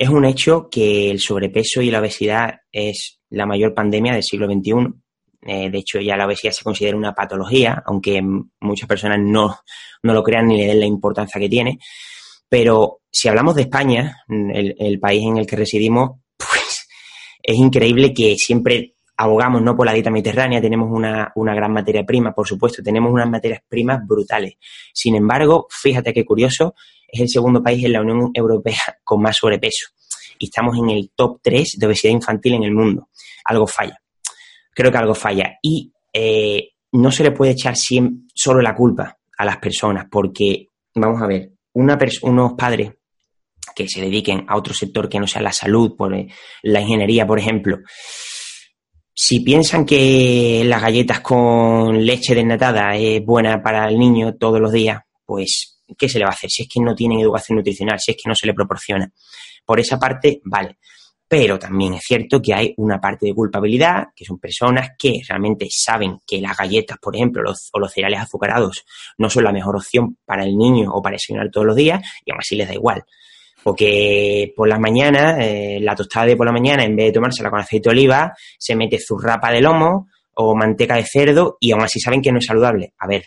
Es 0.00 0.08
un 0.08 0.24
hecho 0.24 0.70
que 0.70 1.10
el 1.10 1.20
sobrepeso 1.20 1.82
y 1.82 1.90
la 1.90 2.00
obesidad 2.00 2.60
es 2.72 3.20
la 3.28 3.44
mayor 3.44 3.74
pandemia 3.74 4.14
del 4.14 4.22
siglo 4.22 4.46
XXI. 4.46 4.94
Eh, 5.42 5.68
de 5.68 5.78
hecho, 5.78 6.00
ya 6.00 6.16
la 6.16 6.24
obesidad 6.24 6.52
se 6.52 6.64
considera 6.64 6.96
una 6.96 7.12
patología, 7.12 7.82
aunque 7.84 8.22
muchas 8.60 8.88
personas 8.88 9.18
no, 9.20 9.58
no 10.02 10.14
lo 10.14 10.22
crean 10.22 10.46
ni 10.46 10.56
le 10.56 10.68
den 10.68 10.80
la 10.80 10.86
importancia 10.86 11.38
que 11.38 11.50
tiene. 11.50 11.78
Pero 12.48 13.00
si 13.10 13.28
hablamos 13.28 13.56
de 13.56 13.60
España, 13.60 14.24
el, 14.26 14.98
país 15.00 15.22
en 15.22 15.36
el 15.36 15.46
que 15.46 15.56
residimos, 15.56 16.12
pues 16.38 16.88
es 17.42 17.56
increíble 17.56 18.14
que 18.14 18.36
siempre 18.38 18.94
abogamos 19.18 19.60
no 19.60 19.76
por 19.76 19.84
la 19.84 19.92
dieta 19.92 20.10
mediterránea, 20.10 20.62
tenemos 20.62 20.88
una, 20.90 21.30
una, 21.34 21.54
gran 21.54 21.74
materia 21.74 22.06
prima, 22.06 22.32
por 22.32 22.48
supuesto, 22.48 22.82
tenemos 22.82 23.12
unas 23.12 23.28
materias 23.28 23.60
primas 23.68 24.00
brutales. 24.06 24.54
Sin 24.94 25.14
embargo, 25.14 25.66
fíjate 25.68 26.14
qué 26.14 26.24
curioso, 26.24 26.74
es 27.12 27.20
el 27.20 27.28
segundo 27.28 27.62
país 27.62 27.84
en 27.84 27.92
la 27.92 28.00
Unión 28.00 28.30
Europea 28.34 28.80
con 29.04 29.22
más 29.22 29.36
sobrepeso. 29.36 29.88
Y 30.38 30.46
estamos 30.46 30.76
en 30.78 30.90
el 30.90 31.10
top 31.14 31.38
3 31.42 31.76
de 31.78 31.86
obesidad 31.86 32.14
infantil 32.14 32.54
en 32.54 32.64
el 32.64 32.72
mundo. 32.72 33.08
Algo 33.44 33.66
falla. 33.66 34.00
Creo 34.72 34.90
que 34.90 34.98
algo 34.98 35.14
falla. 35.14 35.58
Y 35.62 35.92
eh, 36.12 36.70
no 36.92 37.12
se 37.12 37.22
le 37.22 37.32
puede 37.32 37.52
echar 37.52 37.74
solo 37.76 38.62
la 38.62 38.74
culpa 38.74 39.18
a 39.36 39.44
las 39.44 39.58
personas, 39.58 40.06
porque, 40.10 40.68
vamos 40.94 41.22
a 41.22 41.26
ver, 41.26 41.52
unos 41.72 42.52
padres 42.54 42.92
que 43.74 43.88
se 43.88 44.00
dediquen 44.00 44.44
a 44.48 44.56
otro 44.56 44.74
sector 44.74 45.08
que 45.08 45.20
no 45.20 45.26
sea 45.26 45.42
la 45.42 45.52
salud, 45.52 45.94
por 45.96 46.14
eh, 46.14 46.28
la 46.62 46.80
ingeniería, 46.80 47.26
por 47.26 47.38
ejemplo, 47.38 47.78
si 49.14 49.40
piensan 49.40 49.84
que 49.84 50.62
las 50.64 50.80
galletas 50.80 51.20
con 51.20 52.04
leche 52.04 52.34
desnatada 52.34 52.96
es 52.96 53.24
buena 53.24 53.62
para 53.62 53.86
el 53.88 53.98
niño 53.98 54.34
todos 54.36 54.60
los 54.60 54.72
días, 54.72 55.00
pues, 55.24 55.79
¿qué 55.96 56.08
se 56.08 56.18
le 56.18 56.24
va 56.24 56.30
a 56.30 56.34
hacer? 56.34 56.50
Si 56.50 56.62
es 56.62 56.68
que 56.68 56.80
no 56.80 56.94
tienen 56.94 57.20
educación 57.20 57.56
nutricional, 57.56 57.98
si 57.98 58.12
es 58.12 58.16
que 58.16 58.28
no 58.28 58.34
se 58.34 58.46
le 58.46 58.54
proporciona. 58.54 59.10
Por 59.64 59.80
esa 59.80 59.98
parte, 59.98 60.40
vale. 60.44 60.78
Pero 61.28 61.60
también 61.60 61.94
es 61.94 62.02
cierto 62.02 62.42
que 62.42 62.52
hay 62.52 62.74
una 62.76 63.00
parte 63.00 63.26
de 63.26 63.34
culpabilidad, 63.34 64.08
que 64.16 64.24
son 64.24 64.40
personas 64.40 64.90
que 64.98 65.20
realmente 65.28 65.68
saben 65.70 66.18
que 66.26 66.40
las 66.40 66.56
galletas, 66.56 66.98
por 66.98 67.14
ejemplo, 67.14 67.52
o 67.72 67.78
los 67.78 67.92
cereales 67.92 68.18
azucarados 68.18 68.84
no 69.16 69.30
son 69.30 69.44
la 69.44 69.52
mejor 69.52 69.76
opción 69.76 70.18
para 70.24 70.42
el 70.42 70.56
niño 70.56 70.90
o 70.92 71.00
para 71.00 71.14
desayunar 71.14 71.48
todos 71.52 71.68
los 71.68 71.76
días 71.76 72.02
y 72.24 72.32
aún 72.32 72.40
así 72.40 72.56
les 72.56 72.66
da 72.66 72.74
igual. 72.74 73.04
Porque 73.62 74.52
por 74.56 74.68
las 74.68 74.80
mañanas, 74.80 75.36
eh, 75.40 75.78
la 75.80 75.94
tostada 75.94 76.26
de 76.26 76.36
por 76.36 76.46
la 76.46 76.52
mañana, 76.52 76.84
en 76.84 76.96
vez 76.96 77.06
de 77.06 77.12
tomársela 77.12 77.50
con 77.50 77.60
aceite 77.60 77.90
de 77.90 77.92
oliva, 77.92 78.32
se 78.58 78.74
mete 78.74 78.98
zurrapa 78.98 79.52
de 79.52 79.60
lomo 79.60 80.08
o 80.34 80.56
manteca 80.56 80.96
de 80.96 81.04
cerdo 81.04 81.58
y 81.60 81.70
aún 81.70 81.82
así 81.82 82.00
saben 82.00 82.22
que 82.22 82.32
no 82.32 82.38
es 82.38 82.46
saludable. 82.46 82.94
A 82.98 83.06
ver, 83.06 83.22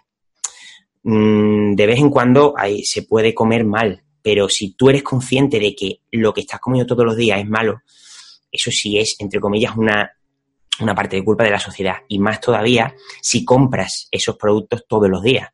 mm, 1.03 1.75
de 1.75 1.87
vez 1.87 1.99
en 1.99 2.09
cuando 2.09 2.53
se 2.83 3.03
puede 3.03 3.33
comer 3.33 3.65
mal, 3.65 4.03
pero 4.21 4.47
si 4.49 4.73
tú 4.73 4.89
eres 4.89 5.03
consciente 5.03 5.59
de 5.59 5.75
que 5.75 5.99
lo 6.11 6.33
que 6.33 6.41
estás 6.41 6.59
comiendo 6.59 6.87
todos 6.87 7.05
los 7.05 7.17
días 7.17 7.39
es 7.39 7.47
malo, 7.47 7.81
eso 8.51 8.71
sí 8.71 8.97
es, 8.97 9.15
entre 9.19 9.39
comillas, 9.39 9.75
una, 9.75 10.11
una 10.79 10.95
parte 10.95 11.17
de 11.17 11.23
culpa 11.23 11.43
de 11.43 11.51
la 11.51 11.59
sociedad. 11.59 11.97
Y 12.07 12.19
más 12.19 12.39
todavía 12.39 12.95
si 13.21 13.43
compras 13.43 14.07
esos 14.11 14.37
productos 14.37 14.85
todos 14.87 15.09
los 15.09 15.23
días. 15.23 15.49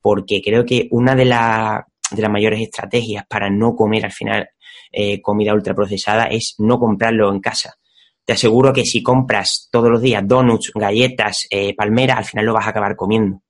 Porque 0.00 0.40
creo 0.42 0.64
que 0.64 0.88
una 0.90 1.14
de, 1.14 1.26
la, 1.26 1.86
de 2.10 2.22
las 2.22 2.30
mayores 2.30 2.60
estrategias 2.60 3.24
para 3.28 3.50
no 3.50 3.76
comer 3.76 4.06
al 4.06 4.12
final 4.12 4.48
eh, 4.90 5.20
comida 5.20 5.54
ultraprocesada 5.54 6.24
es 6.24 6.54
no 6.58 6.78
comprarlo 6.78 7.32
en 7.32 7.40
casa. 7.40 7.74
Te 8.24 8.32
aseguro 8.32 8.72
que 8.72 8.84
si 8.84 9.02
compras 9.02 9.68
todos 9.70 9.90
los 9.90 10.00
días 10.00 10.26
donuts, 10.26 10.72
galletas, 10.74 11.46
eh, 11.50 11.74
palmeras, 11.74 12.18
al 12.18 12.24
final 12.24 12.46
lo 12.46 12.54
vas 12.54 12.66
a 12.66 12.70
acabar 12.70 12.96
comiendo. 12.96 13.42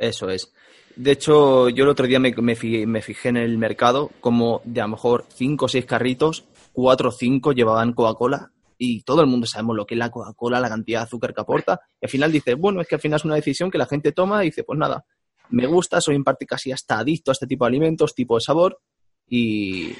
Eso 0.00 0.30
es. 0.30 0.50
De 0.96 1.12
hecho, 1.12 1.68
yo 1.68 1.84
el 1.84 1.90
otro 1.90 2.06
día 2.06 2.18
me, 2.18 2.56
fijé, 2.56 3.28
en 3.28 3.36
el 3.36 3.58
mercado 3.58 4.10
como 4.20 4.62
de 4.64 4.80
a 4.80 4.84
lo 4.84 4.92
mejor 4.92 5.26
5 5.28 5.66
o 5.66 5.68
6 5.68 5.84
carritos, 5.84 6.46
4 6.72 7.08
o 7.10 7.12
5 7.12 7.52
llevaban 7.52 7.92
Coca-Cola 7.92 8.50
y 8.78 9.02
todo 9.02 9.20
el 9.20 9.26
mundo 9.26 9.46
sabemos 9.46 9.76
lo 9.76 9.84
que 9.84 9.94
es 9.94 9.98
la 9.98 10.10
Coca-Cola, 10.10 10.58
la 10.58 10.70
cantidad 10.70 11.00
de 11.00 11.04
azúcar 11.04 11.34
que 11.34 11.42
aporta. 11.42 11.80
Y 12.00 12.06
al 12.06 12.10
final 12.10 12.32
dices, 12.32 12.56
bueno, 12.56 12.80
es 12.80 12.88
que 12.88 12.94
al 12.94 13.00
final 13.00 13.18
es 13.18 13.24
una 13.26 13.34
decisión 13.34 13.70
que 13.70 13.76
la 13.76 13.86
gente 13.86 14.12
toma 14.12 14.42
y 14.42 14.46
dice, 14.46 14.64
pues 14.64 14.78
nada, 14.78 15.04
me 15.50 15.66
gusta, 15.66 16.00
soy 16.00 16.16
en 16.16 16.24
parte 16.24 16.46
casi 16.46 16.72
hasta 16.72 16.98
adicto 16.98 17.30
a 17.30 17.32
este 17.32 17.46
tipo 17.46 17.66
de 17.66 17.68
alimentos, 17.68 18.14
tipo 18.14 18.36
de 18.36 18.40
sabor 18.40 18.80
y... 19.28 19.92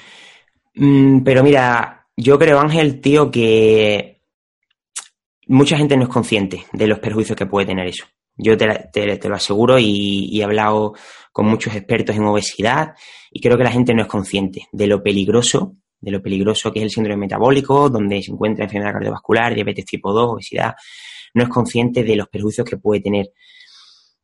Mm, 0.73 1.21
pero 1.23 1.43
mira, 1.43 2.07
yo 2.17 2.39
creo, 2.39 2.59
Ángel, 2.59 3.01
tío, 3.01 3.29
que 3.29 4.23
mucha 5.45 5.77
gente 5.77 5.95
no 5.95 6.03
es 6.03 6.09
consciente 6.09 6.65
de 6.73 6.87
los 6.87 6.97
perjuicios 6.97 7.37
que 7.37 7.45
puede 7.45 7.67
tener 7.67 7.85
eso. 7.85 8.05
Yo 8.43 8.57
te, 8.57 9.29
lo 9.29 9.35
aseguro 9.35 9.77
y, 9.77 10.39
he 10.39 10.43
hablado 10.43 10.95
con 11.31 11.45
muchos 11.45 11.75
expertos 11.75 12.15
en 12.15 12.23
obesidad 12.23 12.95
y 13.31 13.39
creo 13.39 13.55
que 13.55 13.63
la 13.63 13.71
gente 13.71 13.93
no 13.93 14.01
es 14.01 14.07
consciente 14.07 14.67
de 14.71 14.87
lo 14.87 15.03
peligroso, 15.03 15.75
de 15.99 16.09
lo 16.09 16.23
peligroso 16.23 16.71
que 16.71 16.79
es 16.79 16.83
el 16.85 16.89
síndrome 16.89 17.17
metabólico, 17.17 17.87
donde 17.87 18.21
se 18.23 18.31
encuentra 18.31 18.65
enfermedad 18.65 18.93
cardiovascular, 18.93 19.53
diabetes 19.53 19.85
tipo 19.85 20.11
2, 20.11 20.31
obesidad, 20.33 20.73
no 21.35 21.43
es 21.43 21.49
consciente 21.49 22.03
de 22.03 22.15
los 22.15 22.27
perjuicios 22.29 22.67
que 22.67 22.77
puede 22.77 23.01
tener. 23.01 23.27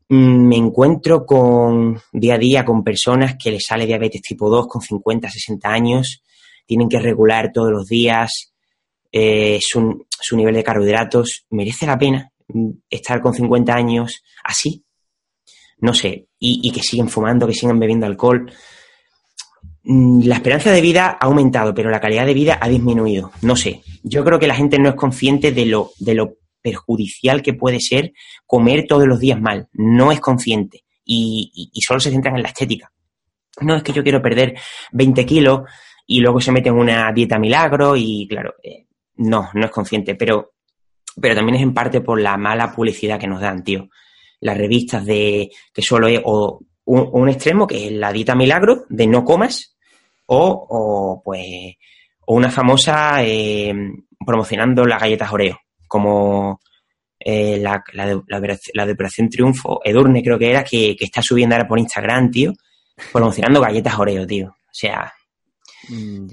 Mm, 0.09 0.47
me 0.47 0.57
encuentro 0.57 1.23
con 1.23 2.01
día 2.11 2.35
a 2.35 2.39
día 2.39 2.65
con 2.65 2.83
personas 2.83 3.35
que 3.37 3.51
les 3.51 3.65
sale 3.65 3.85
diabetes 3.85 4.23
tipo 4.23 4.49
2 4.49 4.67
con 4.67 4.81
50, 4.81 5.29
60 5.29 5.69
años, 5.69 6.23
tienen 6.65 6.89
que 6.89 6.99
regular 6.99 7.51
todos 7.53 7.71
los 7.71 7.85
días 7.85 8.51
eh, 9.11 9.59
su 9.61 10.35
nivel 10.35 10.55
de 10.55 10.63
carbohidratos. 10.63 11.45
¿Merece 11.51 11.85
la 11.85 11.99
pena? 11.99 12.31
Estar 12.89 13.21
con 13.21 13.33
50 13.33 13.73
años 13.73 14.23
así, 14.43 14.85
no 15.79 15.93
sé, 15.93 16.27
y, 16.39 16.71
que 16.71 16.81
siguen 16.81 17.09
fumando, 17.09 17.47
que 17.47 17.53
siguen 17.53 17.79
bebiendo 17.79 18.05
alcohol. 18.05 18.51
Mm, 19.83 20.23
la 20.23 20.35
esperanza 20.35 20.71
de 20.71 20.81
vida 20.81 21.17
ha 21.19 21.25
aumentado, 21.25 21.73
pero 21.73 21.89
la 21.89 21.99
calidad 21.99 22.25
de 22.25 22.33
vida 22.33 22.57
ha 22.59 22.67
disminuido. 22.67 23.31
No 23.41 23.55
sé. 23.55 23.83
Yo 24.03 24.23
creo 24.23 24.39
que 24.39 24.47
la 24.47 24.55
gente 24.55 24.79
no 24.79 24.89
es 24.89 24.95
consciente 24.95 25.51
de 25.51 25.65
lo, 25.65 25.91
de 25.99 26.15
lo 26.15 26.37
perjudicial 26.61 27.41
que 27.41 27.53
puede 27.53 27.79
ser 27.79 28.13
comer 28.45 28.85
todos 28.87 29.07
los 29.07 29.19
días 29.19 29.39
mal. 29.39 29.67
No 29.73 30.11
es 30.11 30.19
consciente. 30.19 30.83
Y, 31.05 31.71
solo 31.85 31.99
se 31.99 32.11
centran 32.11 32.35
en 32.35 32.43
la 32.43 32.49
estética. 32.49 32.91
No 33.61 33.75
es 33.75 33.83
que 33.83 33.93
yo 33.93 34.03
quiero 34.03 34.21
perder 34.21 34.55
20 34.91 35.25
kilos 35.25 35.61
y 36.05 36.19
luego 36.19 36.41
se 36.41 36.51
mete 36.51 36.69
en 36.69 36.75
una 36.75 37.11
dieta 37.13 37.39
milagro 37.39 37.95
y 37.95 38.27
claro, 38.27 38.55
eh, 38.61 38.87
no, 39.15 39.49
no 39.53 39.65
es 39.65 39.71
consciente. 39.71 40.15
Pero 40.15 40.55
pero 41.19 41.35
también 41.35 41.55
es 41.55 41.61
en 41.61 41.73
parte 41.73 42.01
por 42.01 42.19
la 42.21 42.37
mala 42.37 42.71
publicidad 42.71 43.19
que 43.19 43.27
nos 43.27 43.41
dan, 43.41 43.63
tío. 43.63 43.89
Las 44.39 44.57
revistas 44.57 45.05
de 45.05 45.49
que 45.73 45.81
solo 45.81 46.07
es 46.07 46.21
o 46.23 46.61
un, 46.85 47.29
extremo 47.29 47.67
que 47.67 47.87
es 47.87 47.91
la 47.91 48.13
dieta 48.13 48.35
milagro 48.35 48.85
de 48.89 49.07
no 49.07 49.25
comas 49.25 49.75
o, 50.27 51.21
pues 51.23 51.75
o 52.25 52.35
una 52.35 52.51
famosa 52.51 53.23
eh, 53.23 53.73
promocionando 54.25 54.85
las 54.85 55.01
galletas 55.01 55.31
Oreo 55.31 55.59
como 55.87 56.59
eh, 57.19 57.57
la, 57.59 57.83
la, 57.93 58.05
de, 58.05 58.91
Operación 58.93 59.29
Triunfo, 59.29 59.81
Edurne 59.83 60.23
creo 60.23 60.37
que 60.37 60.51
era, 60.51 60.63
que, 60.63 60.95
está 60.99 61.21
subiendo 61.21 61.55
ahora 61.55 61.67
por 61.67 61.79
Instagram, 61.79 62.31
tío, 62.31 62.53
promocionando 63.11 63.59
galletas 63.59 63.97
Oreo, 63.97 64.25
tío. 64.27 64.49
O 64.49 64.73
sea, 64.73 65.11
mm, 65.89 66.27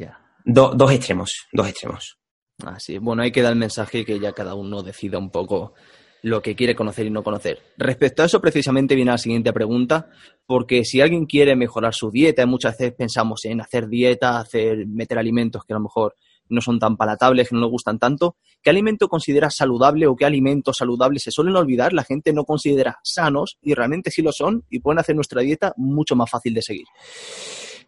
dos 0.44 0.92
extremos, 0.92 1.46
dos 1.52 1.68
extremos. 1.68 2.18
Así, 2.66 2.98
bueno, 2.98 3.22
hay 3.22 3.32
que 3.32 3.42
dar 3.42 3.52
el 3.52 3.58
mensaje 3.58 4.04
que 4.04 4.18
ya 4.18 4.32
cada 4.32 4.54
uno 4.54 4.82
decida 4.82 5.18
un 5.18 5.30
poco 5.30 5.74
lo 6.22 6.40
que 6.40 6.56
quiere 6.56 6.74
conocer 6.74 7.06
y 7.06 7.10
no 7.10 7.22
conocer. 7.22 7.60
Respecto 7.76 8.22
a 8.22 8.26
eso, 8.26 8.40
precisamente 8.40 8.94
viene 8.94 9.10
la 9.10 9.18
siguiente 9.18 9.52
pregunta, 9.52 10.08
porque 10.46 10.84
si 10.84 11.02
alguien 11.02 11.26
quiere 11.26 11.54
mejorar 11.54 11.94
su 11.94 12.10
dieta, 12.10 12.46
muchas 12.46 12.78
veces 12.78 12.94
pensamos 12.94 13.44
en 13.44 13.60
hacer 13.60 13.88
dieta, 13.88 14.38
hacer, 14.38 14.86
meter 14.86 15.18
alimentos 15.18 15.64
que 15.64 15.74
a 15.74 15.76
lo 15.76 15.82
mejor 15.82 16.16
no 16.48 16.62
son 16.62 16.78
tan 16.78 16.96
palatables, 16.96 17.48
que 17.48 17.54
no 17.54 17.60
nos 17.60 17.70
gustan 17.70 17.98
tanto, 17.98 18.36
¿qué 18.62 18.70
alimento 18.70 19.08
considera 19.08 19.50
saludable 19.50 20.06
o 20.06 20.16
qué 20.16 20.24
alimentos 20.24 20.78
saludables 20.78 21.22
se 21.22 21.30
suelen 21.30 21.56
olvidar? 21.56 21.92
La 21.92 22.04
gente 22.04 22.32
no 22.32 22.44
considera 22.44 22.98
sanos 23.02 23.58
y 23.62 23.74
realmente 23.74 24.10
sí 24.10 24.22
lo 24.22 24.32
son 24.32 24.64
y 24.70 24.80
pueden 24.80 25.00
hacer 25.00 25.14
nuestra 25.14 25.42
dieta 25.42 25.74
mucho 25.76 26.16
más 26.16 26.30
fácil 26.30 26.54
de 26.54 26.62
seguir. 26.62 26.86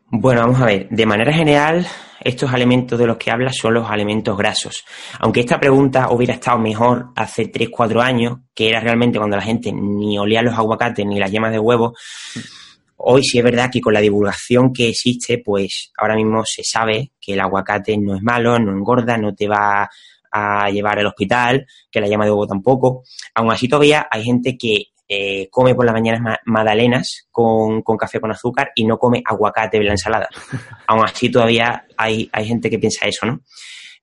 Bueno, 0.08 0.42
vamos 0.42 0.60
a 0.60 0.66
ver. 0.66 0.88
De 0.88 1.04
manera 1.04 1.32
general, 1.32 1.84
estos 2.20 2.52
alimentos 2.52 2.96
de 2.96 3.06
los 3.06 3.16
que 3.16 3.32
hablas 3.32 3.56
son 3.56 3.74
los 3.74 3.90
alimentos 3.90 4.36
grasos. 4.36 4.84
Aunque 5.18 5.40
esta 5.40 5.58
pregunta 5.58 6.10
hubiera 6.10 6.34
estado 6.34 6.58
mejor 6.58 7.08
hace 7.16 7.48
3, 7.48 7.68
4 7.70 8.00
años, 8.00 8.38
que 8.54 8.68
era 8.68 8.78
realmente 8.78 9.18
cuando 9.18 9.36
la 9.36 9.42
gente 9.42 9.72
ni 9.72 10.16
olía 10.16 10.42
los 10.42 10.54
aguacates 10.54 11.04
ni 11.04 11.18
las 11.18 11.32
yemas 11.32 11.50
de 11.50 11.58
huevo, 11.58 11.94
hoy 12.98 13.24
sí 13.24 13.38
es 13.38 13.44
verdad 13.44 13.68
que 13.70 13.80
con 13.80 13.94
la 13.94 14.00
divulgación 14.00 14.72
que 14.72 14.90
existe, 14.90 15.42
pues 15.44 15.90
ahora 15.98 16.14
mismo 16.14 16.44
se 16.44 16.62
sabe 16.62 17.10
que 17.20 17.32
el 17.32 17.40
aguacate 17.40 17.98
no 17.98 18.14
es 18.14 18.22
malo, 18.22 18.58
no 18.60 18.70
engorda, 18.72 19.18
no 19.18 19.34
te 19.34 19.48
va 19.48 19.90
a 20.30 20.70
llevar 20.70 21.00
al 21.00 21.06
hospital, 21.06 21.66
que 21.90 22.00
la 22.00 22.06
yema 22.06 22.24
de 22.24 22.30
huevo 22.30 22.46
tampoco. 22.46 23.02
Aún 23.34 23.50
así 23.50 23.66
todavía 23.66 24.06
hay 24.08 24.22
gente 24.22 24.56
que 24.56 24.92
eh, 25.08 25.48
come 25.50 25.74
por 25.74 25.84
las 25.84 25.94
mañanas 25.94 26.38
magdalenas 26.46 27.28
con, 27.30 27.82
café 27.82 28.20
con 28.20 28.32
azúcar 28.32 28.70
y 28.74 28.84
no 28.84 28.98
come 28.98 29.22
aguacate 29.24 29.76
en 29.76 29.86
la 29.86 29.92
ensalada. 29.92 30.28
Aún 30.86 31.04
así 31.04 31.30
todavía 31.30 31.86
hay, 31.96 32.28
hay 32.32 32.46
gente 32.46 32.68
que 32.68 32.78
piensa 32.78 33.06
eso, 33.06 33.26
¿no? 33.26 33.40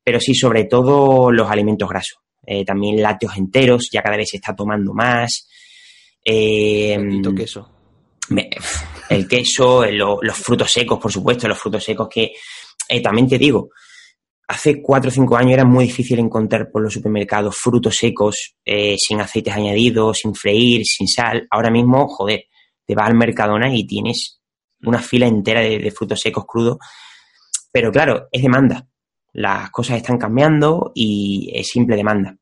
Pero 0.04 0.20
sí, 0.20 0.34
sobre 0.34 0.66
todo 0.66 1.32
los 1.32 1.50
alimentos 1.50 1.90
grasos. 1.90 2.20
Eh, 2.46 2.66
también 2.66 3.02
lácteos 3.02 3.38
enteros, 3.38 3.90
ya 3.92 4.02
cada 4.02 4.18
vez 4.18 4.30
se 4.30 4.38
está 4.38 4.56
tomando 4.56 4.94
más. 4.94 5.48
Eh, 6.24 6.94
el 6.94 7.36
queso. 7.36 7.70
el 9.10 9.28
queso, 9.28 9.86
los 9.86 10.38
frutos 10.38 10.72
secos, 10.72 11.00
por 11.00 11.12
supuesto, 11.12 11.48
los 11.48 11.60
frutos 11.60 11.84
secos 11.84 12.08
que 12.10 12.34
también 13.02 13.28
te 13.28 13.38
digo, 13.38 13.70
hace 14.48 14.82
cuatro 14.82 15.10
o 15.10 15.12
cinco 15.12 15.38
años 15.38 15.54
era 15.54 15.66
muy 15.66 15.86
difícil 15.86 16.20
encontrar 16.20 16.70
por 16.72 16.82
los 16.82 16.94
supermercados 16.94 17.56
frutos 17.58 17.96
secos 17.96 18.56
eh, 18.66 18.96
sin 18.98 19.22
aceites 19.22 19.54
añadidos, 19.54 20.20
sin 20.20 20.36
freír, 20.36 20.84
sin 20.86 21.08
sal. 21.08 21.48
Ahora 21.50 21.72
mismo, 21.72 22.08
joder, 22.08 22.46
te 22.86 22.96
vas 22.96 23.08
al 23.08 23.16
Mercadona 23.16 23.74
y 23.74 23.86
tienes 23.86 24.42
una 24.84 25.00
fila 25.00 25.28
entera 25.28 25.62
de, 25.62 25.92
frutos 25.92 26.20
secos 26.20 26.46
crudos. 26.46 26.78
Pero 27.72 27.92
claro, 27.92 28.28
es 28.32 28.42
demanda. 28.42 28.88
Las 29.34 29.72
cosas 29.72 29.98
están 29.98 30.18
cambiando 30.18 30.92
y 30.94 31.52
es 31.54 31.68
simple 31.68 31.96
demanda. 31.96 32.36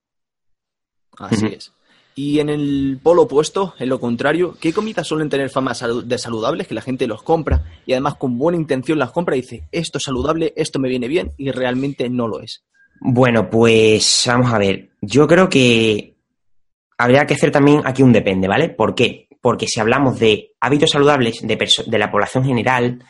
Así 1.18 1.46
es. 1.46 1.72
Y 2.16 2.40
en 2.40 2.50
el 2.50 3.00
polo 3.02 3.24
opuesto, 3.24 3.74
en 3.80 3.90
lo 3.90 4.00
contrario, 4.00 4.58
¿qué 4.60 4.74
comidas 4.74 5.08
suelen 5.08 5.30
tener 5.30 5.50
fama 5.50 5.74
de 6.04 6.18
saludables 6.18 6.68
que 6.68 6.76
la 6.76 6.82
gente 6.82 7.08
los 7.08 7.24
compra 7.24 7.64
y 7.86 7.94
además 7.94 8.16
con 8.16 8.38
buena 8.38 8.58
intención 8.58 9.00
las 9.00 9.12
compra 9.12 9.36
y 9.36 9.42
dice, 9.42 9.64
esto 9.72 9.98
es 9.98 10.04
saludable, 10.04 10.54
esto 10.58 10.80
me 10.80 10.90
viene 10.90 11.08
bien 11.08 11.32
y 11.38 11.52
realmente 11.52 12.10
no 12.10 12.28
lo 12.28 12.42
es? 12.42 12.64
Bueno, 13.00 13.50
pues 13.50 14.26
vamos 14.28 14.54
a 14.54 14.60
ver. 14.60 14.90
Yo 15.02 15.26
creo 15.26 15.48
que 15.50 16.18
habría 16.98 17.26
que 17.26 17.34
hacer 17.34 17.52
también 17.52 17.82
aquí 17.86 18.04
un 18.04 18.12
depende, 18.12 18.48
¿vale? 18.48 18.70
¿Por 18.70 18.94
qué? 18.94 19.28
Porque 19.42 19.68
si 19.68 19.80
hablamos 19.80 20.20
de 20.20 20.52
hábitos 20.60 20.92
saludables 20.92 21.42
de, 21.42 21.98
la 21.98 22.12
población 22.12 22.46
general, 22.46 23.04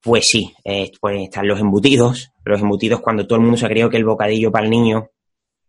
pues 0.00 0.26
sí, 0.28 0.52
eh, 0.64 0.92
pueden 1.00 1.22
estar 1.22 1.44
los 1.44 1.58
embutidos. 1.58 2.30
Los 2.44 2.60
embutidos 2.60 3.00
cuando 3.00 3.26
todo 3.26 3.38
el 3.38 3.42
mundo 3.42 3.56
se 3.56 3.66
ha 3.66 3.68
que 3.68 3.96
el 3.96 4.04
bocadillo 4.04 4.52
para 4.52 4.66
el 4.66 4.70
niño 4.70 5.10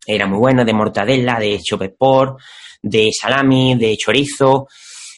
era 0.08 0.26
muy 0.26 0.40
buena, 0.40 0.64
de 0.64 0.74
mortadela, 0.74 1.40
de 1.40 1.60
chopepor, 1.60 2.38
de 2.82 3.10
salami, 3.12 3.76
de 3.76 3.96
chorizo. 3.98 4.68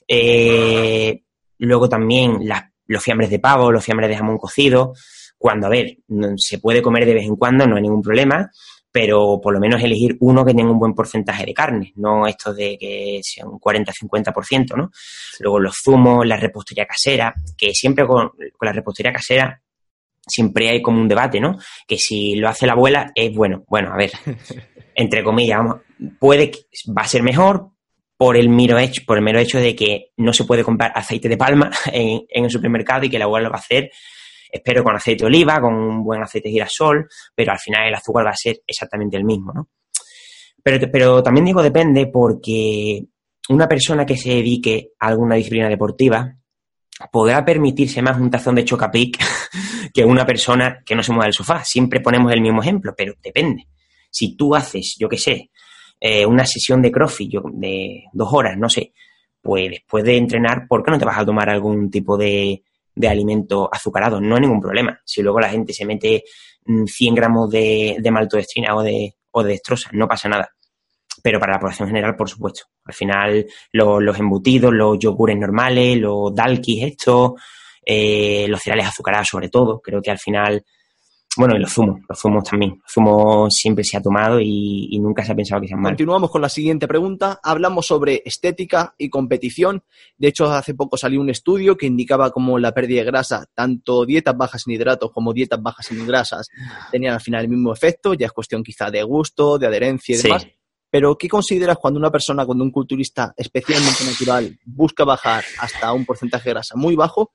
Eh, 0.08 1.22
Luego 1.60 1.90
también 1.90 2.40
los 2.88 3.04
fiambres 3.04 3.30
de 3.30 3.40
pavo, 3.40 3.72
los 3.72 3.84
fiambres 3.84 4.10
de 4.10 4.18
jamón 4.18 4.38
cocido. 4.38 4.94
Cuando, 5.38 5.68
a 5.68 5.70
ver, 5.70 5.98
se 6.38 6.60
puede 6.60 6.82
comer 6.82 7.06
de 7.06 7.14
vez 7.14 7.26
en 7.26 7.36
cuando, 7.36 7.68
no 7.68 7.76
hay 7.76 7.82
ningún 7.82 8.02
problema, 8.02 8.50
pero 8.92 9.40
por 9.42 9.54
lo 9.54 9.60
menos 9.60 9.82
elegir 9.82 10.18
uno 10.22 10.44
que 10.44 10.54
tenga 10.54 10.72
un 10.72 10.80
buen 10.80 10.94
porcentaje 10.94 11.46
de 11.46 11.54
carne, 11.54 11.94
no 11.96 12.28
esto 12.28 12.54
de 12.54 12.78
que 12.78 13.20
sea 13.24 13.46
un 13.46 13.60
40-50%, 13.60 14.76
¿no? 14.76 14.90
Luego 15.40 15.60
los 15.60 15.76
zumos, 15.84 16.26
la 16.26 16.38
repostería 16.38 16.86
casera, 16.86 17.34
que 17.58 17.74
siempre 17.74 18.06
con, 18.06 18.30
con 18.30 18.66
la 18.66 18.74
repostería 18.74 19.14
casera 19.14 19.62
siempre 20.30 20.70
hay 20.70 20.82
como 20.82 21.02
un 21.02 21.08
debate, 21.08 21.40
¿no? 21.40 21.58
Que 21.88 21.98
si 21.98 22.36
lo 22.36 22.48
hace 22.48 22.66
la 22.66 22.74
abuela 22.74 23.12
es 23.16 23.34
bueno. 23.34 23.64
Bueno, 23.68 23.92
a 23.94 23.98
ver, 23.98 24.12
entre 24.96 25.24
comillas, 25.24 25.60
puede 26.20 26.52
que 26.52 26.60
va 26.98 27.04
a 27.04 27.08
ser 27.08 27.24
mejor 27.24 27.72
por 28.18 28.36
el 28.36 28.50
mero 28.50 28.78
hecho, 28.78 29.02
por 29.06 29.18
el 29.18 29.24
mero 29.24 29.40
hecho 29.40 29.60
de 29.60 29.76
que 29.76 30.12
no 30.18 30.34
se 30.34 30.44
puede 30.44 30.64
comprar 30.64 30.92
aceite 30.94 31.30
de 31.30 31.38
palma 31.38 31.72
en, 31.92 32.26
el 32.30 32.52
supermercado 32.52 33.06
y 33.06 33.10
que 33.10 33.18
la 33.18 33.26
abuela 33.26 33.46
lo 33.46 33.52
va 33.52 33.58
a 33.58 33.62
hacer, 33.62 33.90
espero 34.52 34.84
con 34.84 34.96
aceite 34.96 35.24
de 35.24 35.28
oliva, 35.28 35.62
con 35.62 35.74
un 35.74 36.04
buen 36.04 36.22
aceite 36.22 36.50
de 36.50 36.54
girasol, 36.54 37.08
pero 37.34 37.52
al 37.52 37.60
final 37.60 37.88
el 37.88 37.96
azúcar 37.96 38.26
va 38.26 38.32
a 38.32 38.36
ser 38.36 38.62
exactamente 38.68 39.16
el 39.16 39.24
mismo, 39.24 39.54
¿no? 39.54 39.70
Pero, 40.62 40.92
pero 40.92 41.24
también 41.24 41.46
digo 41.46 41.64
depende 41.64 42.08
porque 42.08 43.06
una 43.48 43.68
persona 43.68 44.06
que 44.06 44.18
se 44.18 44.30
dedique 44.30 44.92
a 45.00 45.08
alguna 45.08 45.36
disciplina 45.36 45.70
deportiva 45.70 46.39
podrá 47.12 47.44
permitirse 47.46 48.02
más 48.02 48.20
un 48.20 48.30
tazón 48.30 48.56
de 48.56 48.66
chocapic 48.66 49.18
que 49.94 50.04
una 50.04 50.26
persona 50.26 50.82
que 50.86 50.96
no 50.96 51.04
se 51.04 51.12
mueva 51.12 51.26
del 51.26 51.34
sofá. 51.34 51.64
Siempre 51.64 52.02
ponemos 52.02 52.32
el 52.32 52.42
mismo 52.42 52.62
ejemplo, 52.62 52.94
pero 52.96 53.14
depende. 53.24 53.68
Si 54.12 54.36
tú 54.36 54.56
haces, 54.56 54.96
yo 55.00 55.08
qué 55.08 55.18
sé, 55.18 55.52
eh, 56.00 56.26
una 56.26 56.46
sesión 56.46 56.82
de 56.82 56.92
crossfit 56.92 57.34
de 57.54 58.04
dos 58.14 58.30
horas, 58.32 58.58
no 58.58 58.70
sé, 58.70 58.94
pues 59.42 59.70
después 59.70 60.04
de 60.04 60.18
entrenar, 60.18 60.68
¿por 60.68 60.84
qué 60.84 60.92
no 60.92 61.00
te 61.00 61.06
vas 61.06 61.18
a 61.18 61.26
tomar 61.26 61.50
algún 61.50 61.90
tipo 61.90 62.18
de, 62.18 62.64
de 62.96 63.08
alimento 63.08 63.70
azucarado? 63.72 64.20
No 64.20 64.36
hay 64.36 64.42
ningún 64.42 64.62
problema. 64.62 65.00
Si 65.06 65.22
luego 65.22 65.40
la 65.40 65.50
gente 65.50 65.74
se 65.74 65.86
mete 65.86 66.24
100 66.66 67.14
mm, 67.14 67.16
gramos 67.16 67.50
de, 67.50 67.98
de 68.00 68.12
maltodextrina 68.12 68.76
o 68.76 68.84
de, 68.84 69.16
o 69.32 69.44
de 69.44 69.52
destroza, 69.52 69.90
no 69.94 70.08
pasa 70.08 70.30
nada. 70.30 70.50
Pero 71.22 71.40
para 71.40 71.54
la 71.54 71.60
población 71.60 71.88
general, 71.88 72.16
por 72.16 72.30
supuesto. 72.30 72.64
Al 72.86 72.94
final, 72.94 73.46
los 73.72 74.20
embutidos, 74.20 74.74
los 74.74 74.98
yogures 75.00 75.38
normales, 75.38 75.98
los 75.98 76.34
dalkis 76.34 76.84
estos, 76.84 77.34
eh, 77.86 78.46
los 78.48 78.62
cereales 78.62 78.88
azucarados 78.88 79.28
sobre 79.28 79.50
todo, 79.50 79.80
creo 79.80 80.02
que 80.02 80.12
al 80.12 80.20
final 80.20 80.64
bueno, 81.38 81.56
y 81.56 81.60
los 81.60 81.72
zumos, 81.72 82.02
los 82.10 82.20
zumos 82.20 82.44
también. 82.44 82.82
Los 82.82 82.92
zumos 82.92 83.54
siempre 83.54 83.84
se 83.84 83.96
ha 83.96 84.02
tomado 84.02 84.40
y, 84.42 84.98
nunca 85.00 85.24
se 85.24 85.32
ha 85.32 85.36
pensado 85.36 85.62
que 85.62 85.68
sean 85.68 85.80
malos. 85.80 85.92
Continuamos 85.92 86.32
con 86.32 86.42
la 86.42 86.50
siguiente 86.50 86.88
pregunta. 86.88 87.40
Hablamos 87.42 87.86
sobre 87.86 88.22
estética 88.26 88.96
y 88.98 89.10
competición. 89.10 89.84
De 90.18 90.28
hecho, 90.28 90.52
hace 90.52 90.74
poco 90.74 90.98
salió 90.98 91.22
un 91.22 91.30
estudio 91.30 91.78
que 91.78 91.86
indicaba 91.86 92.32
cómo 92.32 92.58
la 92.58 92.74
pérdida 92.74 93.02
de 93.02 93.06
grasa, 93.06 93.46
tanto 93.54 94.06
dietas 94.06 94.36
bajas 94.36 94.64
en 94.68 94.74
hidratos 94.74 95.12
como 95.14 95.32
dietas 95.32 95.62
bajas 95.62 95.90
en 95.92 96.06
grasas, 96.06 96.50
tenían 96.92 97.14
al 97.14 97.22
final 97.22 97.44
el 97.44 97.50
mismo 97.50 97.72
efecto. 97.72 98.16
Ya 98.16 98.26
es 98.26 98.32
cuestión 98.32 98.64
quizá 98.64 98.90
de 98.90 99.04
gusto, 99.04 99.58
de 99.58 99.68
adherencia 99.68 100.16
y 100.16 100.22
demás. 100.22 100.48
Pero, 100.92 101.18
¿qué 101.18 101.28
consideras 101.28 101.78
cuando 101.78 102.00
una 102.00 102.12
persona, 102.12 102.46
cuando 102.46 102.64
un 102.64 102.72
culturista 102.72 103.34
especialmente 103.38 104.04
natural 104.04 104.60
busca 104.66 105.04
bajar 105.04 105.44
hasta 105.60 105.94
un 105.94 106.06
porcentaje 106.06 106.50
de 106.50 106.54
grasa 106.54 106.76
muy 106.76 106.96
bajo? 106.96 107.34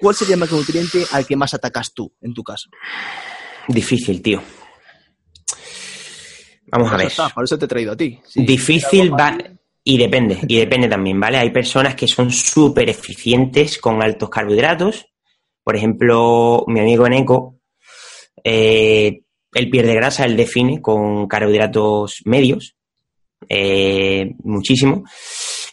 ¿cuál 0.00 0.14
sería 0.14 0.34
el 0.34 0.40
macronutriente 0.40 1.04
al 1.12 1.26
que 1.26 1.36
más 1.36 1.54
atacas 1.54 1.92
tú, 1.92 2.12
en 2.20 2.32
tu 2.32 2.42
caso? 2.42 2.70
Difícil, 3.68 4.22
tío. 4.22 4.42
Vamos 6.66 6.92
a 6.92 6.96
ver. 6.96 7.12
por 7.34 7.44
eso 7.44 7.58
te 7.58 7.64
he 7.64 7.68
traído 7.68 7.92
a 7.92 7.96
ti. 7.96 8.18
Difícil 8.34 9.12
va... 9.12 9.36
Y 9.86 9.98
depende, 9.98 10.38
y 10.48 10.56
depende 10.56 10.88
también, 10.88 11.20
¿vale? 11.20 11.36
Hay 11.36 11.50
personas 11.50 11.94
que 11.94 12.08
son 12.08 12.30
súper 12.30 12.88
eficientes 12.88 13.76
con 13.76 14.02
altos 14.02 14.30
carbohidratos. 14.30 15.06
Por 15.62 15.76
ejemplo, 15.76 16.64
mi 16.68 16.80
amigo 16.80 17.06
Eneco, 17.06 17.60
eh, 18.42 19.23
él 19.54 19.70
pierde 19.70 19.94
grasa, 19.94 20.24
él 20.24 20.36
define 20.36 20.82
con 20.82 21.26
carbohidratos 21.26 22.22
medios, 22.24 22.76
eh, 23.48 24.34
muchísimo. 24.42 25.04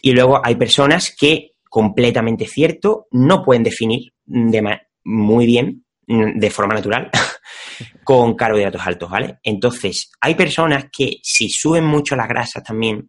Y 0.00 0.12
luego 0.12 0.40
hay 0.42 0.54
personas 0.56 1.14
que 1.18 1.52
completamente 1.72 2.46
cierto, 2.46 3.06
no 3.12 3.42
pueden 3.42 3.62
definir 3.62 4.12
de 4.26 4.78
muy 5.04 5.46
bien, 5.46 5.86
de 6.06 6.50
forma 6.50 6.74
natural, 6.74 7.10
con 8.04 8.34
carbohidratos 8.34 8.86
altos, 8.86 9.10
¿vale? 9.10 9.38
Entonces, 9.42 10.10
hay 10.20 10.34
personas 10.34 10.86
que 10.92 11.16
si 11.22 11.48
suben 11.48 11.86
mucho 11.86 12.14
las 12.14 12.28
grasas 12.28 12.62
también, 12.62 13.08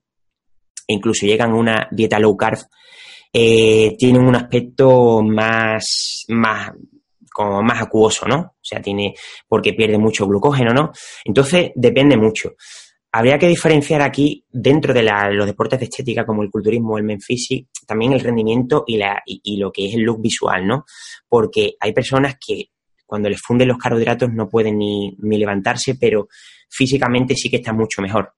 incluso 0.88 1.25
llegan 1.25 1.51
a 1.51 1.55
una 1.55 1.88
dieta 1.91 2.19
low 2.19 2.38
carb, 2.38 2.59
eh, 3.33 3.95
tienen 3.97 4.25
un 4.25 4.36
aspecto 4.38 5.21
más, 5.21 6.23
más, 6.29 6.71
como 7.33 7.62
más 7.63 7.81
acuoso, 7.81 8.27
¿no? 8.27 8.52
O 8.63 8.65
sea, 8.65 8.82
tiene, 8.82 9.13
porque 9.47 9.73
pierde 9.73 9.97
mucho 9.97 10.26
glucógeno, 10.26 10.73
¿no? 10.73 10.91
Entonces, 11.26 11.71
depende 11.76 12.15
mucho 12.15 12.56
habría 13.13 13.38
que 13.38 13.47
diferenciar 13.47 14.02
aquí, 14.02 14.43
dentro 14.52 14.91
de 14.91 15.04
los 15.04 15.45
deportes 15.45 15.80
de 15.80 15.86
estética 15.86 16.26
como 16.26 16.41
el 16.41 16.49
culturismo 16.49 16.97
el 16.97 17.04
men 17.04 17.19
también 17.86 18.13
el 18.13 18.19
rendimiento 18.19 18.84
y, 18.88 18.97
la, 18.97 19.21
y, 19.26 19.58
lo 19.58 19.71
que 19.71 19.88
es 19.88 19.93
el 19.93 20.02
look 20.02 20.19
visual, 20.19 20.65
¿no? 20.65 20.86
Porque 21.30 21.76
hay 21.80 21.93
personas 21.93 22.38
que 22.43 22.71
cuando 23.06 23.30
les 23.30 23.39
funden 23.39 23.67
los 23.67 23.78
carbohidratos 23.78 24.34
no 24.34 24.49
pueden 24.49 24.80
ni, 24.80 25.15
ni 25.19 25.38
levantarse, 25.38 25.93
pero 25.93 26.28
físicamente 26.67 27.36
sí 27.36 27.52
que 27.52 27.58
están 27.58 27.78
mucho 27.78 28.02
mejor. 28.02 28.34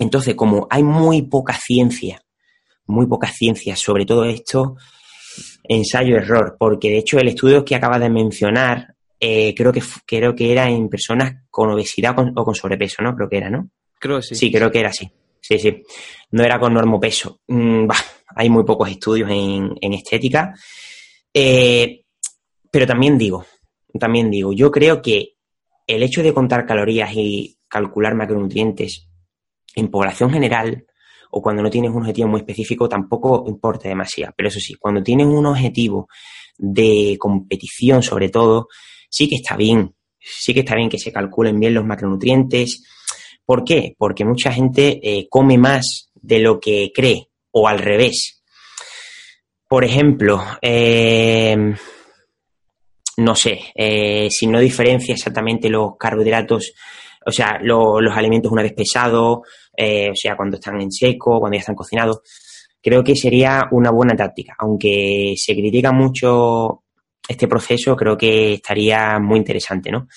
Entonces, 0.00 0.34
como 0.34 0.66
hay 0.68 0.82
muy 0.82 1.22
poca 1.22 1.54
ciencia, 1.54 2.20
muy 2.86 3.06
poca 3.06 3.28
ciencia 3.28 3.76
sobre 3.76 4.04
todo 4.04 4.24
esto, 4.24 4.74
ensayo-error, 5.62 6.56
porque 6.58 6.90
de 6.90 6.98
hecho 6.98 7.20
el 7.20 7.28
estudio 7.28 7.64
que 7.64 7.76
acabas 7.76 8.00
de 8.00 8.10
mencionar, 8.10 8.93
eh, 9.26 9.54
creo, 9.54 9.72
que, 9.72 9.82
creo 10.04 10.34
que 10.34 10.52
era 10.52 10.68
en 10.68 10.90
personas 10.90 11.46
con 11.50 11.70
obesidad 11.70 12.14
o 12.18 12.44
con 12.44 12.54
sobrepeso, 12.54 13.02
¿no? 13.02 13.16
Creo 13.16 13.26
que 13.26 13.38
era, 13.38 13.48
¿no? 13.48 13.70
Creo 13.98 14.20
sí. 14.20 14.34
Sí, 14.34 14.52
creo 14.52 14.70
que 14.70 14.80
era 14.80 14.90
así. 14.90 15.10
Sí, 15.40 15.58
sí. 15.58 15.82
No 16.32 16.44
era 16.44 16.60
con 16.60 16.74
normopeso. 16.74 17.40
Mm, 17.48 17.88
hay 18.36 18.50
muy 18.50 18.64
pocos 18.64 18.90
estudios 18.90 19.30
en, 19.30 19.92
estética. 19.94 20.54
Eh, 21.32 22.04
pero 22.70 22.86
también 22.86 23.16
digo, 23.16 23.46
también 23.98 24.30
digo, 24.30 24.52
yo 24.52 24.70
creo 24.70 25.00
que 25.00 25.36
el 25.86 26.02
hecho 26.02 26.22
de 26.22 26.34
contar 26.34 26.66
calorías 26.66 27.10
y 27.14 27.56
calcular 27.66 28.14
macronutrientes 28.14 29.08
en 29.74 29.90
población 29.90 30.32
general 30.32 30.84
o 31.30 31.40
cuando 31.40 31.62
no 31.62 31.70
tienes 31.70 31.92
un 31.92 32.02
objetivo 32.02 32.28
muy 32.28 32.40
específico 32.40 32.90
tampoco 32.90 33.44
importa 33.46 33.88
demasiado. 33.88 34.34
Pero 34.36 34.50
eso 34.50 34.60
sí, 34.60 34.74
cuando 34.74 35.02
tienes 35.02 35.26
un 35.26 35.46
objetivo 35.46 36.08
de 36.58 37.16
competición 37.18 38.02
sobre 38.02 38.28
todo, 38.28 38.68
sí 39.14 39.28
que 39.28 39.36
está 39.36 39.56
bien. 39.56 39.94
Sí 40.18 40.54
que 40.54 40.60
está 40.60 40.74
bien 40.74 40.88
que 40.88 40.98
se 40.98 41.12
calculen 41.12 41.60
bien 41.60 41.74
los 41.74 41.84
macronutrientes, 41.84 42.82
¿Por 43.44 43.64
qué? 43.64 43.94
Porque 43.98 44.24
mucha 44.24 44.52
gente 44.52 45.00
eh, 45.02 45.28
come 45.28 45.58
más 45.58 46.10
de 46.14 46.38
lo 46.38 46.58
que 46.58 46.90
cree 46.94 47.28
o 47.50 47.68
al 47.68 47.78
revés. 47.78 48.42
Por 49.68 49.84
ejemplo, 49.84 50.42
eh, 50.62 51.74
no 53.18 53.34
sé, 53.34 53.60
eh, 53.74 54.28
si 54.30 54.46
no 54.46 54.60
diferencia 54.60 55.14
exactamente 55.14 55.68
los 55.68 55.96
carbohidratos, 55.98 56.72
o 57.26 57.30
sea, 57.30 57.58
los 57.62 58.16
alimentos 58.16 58.52
una 58.52 58.62
vez 58.62 58.72
pesados, 58.72 59.38
o 59.38 60.14
sea, 60.14 60.36
cuando 60.36 60.56
están 60.56 60.80
en 60.80 60.92
seco, 60.92 61.40
cuando 61.40 61.56
ya 61.56 61.60
están 61.60 61.74
cocinados, 61.74 62.20
creo 62.82 63.02
que 63.02 63.16
sería 63.16 63.68
una 63.72 63.90
buena 63.90 64.14
táctica. 64.14 64.54
Aunque 64.58 65.34
se 65.36 65.54
critica 65.54 65.90
mucho 65.92 66.83
este 67.28 67.48
proceso, 67.48 67.96
creo 67.96 68.16
que 68.16 68.54
estaría 68.54 69.18
muy 69.18 69.38
interesante, 69.38 69.90
¿no? 69.90 70.08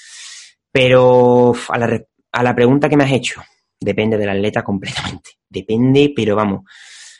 Pero 0.72 1.54
a 1.70 1.78
la, 1.78 2.02
a 2.32 2.44
la 2.44 2.56
pregunta 2.56 2.90
que 2.90 2.98
me 2.98 3.04
has 3.04 3.12
hecho, 3.12 3.42
depende 3.80 4.18
del 4.18 4.30
atleta 4.30 4.64
completamente. 4.64 5.32
Depende, 5.50 6.12
pero 6.14 6.36
vamos, 6.36 6.64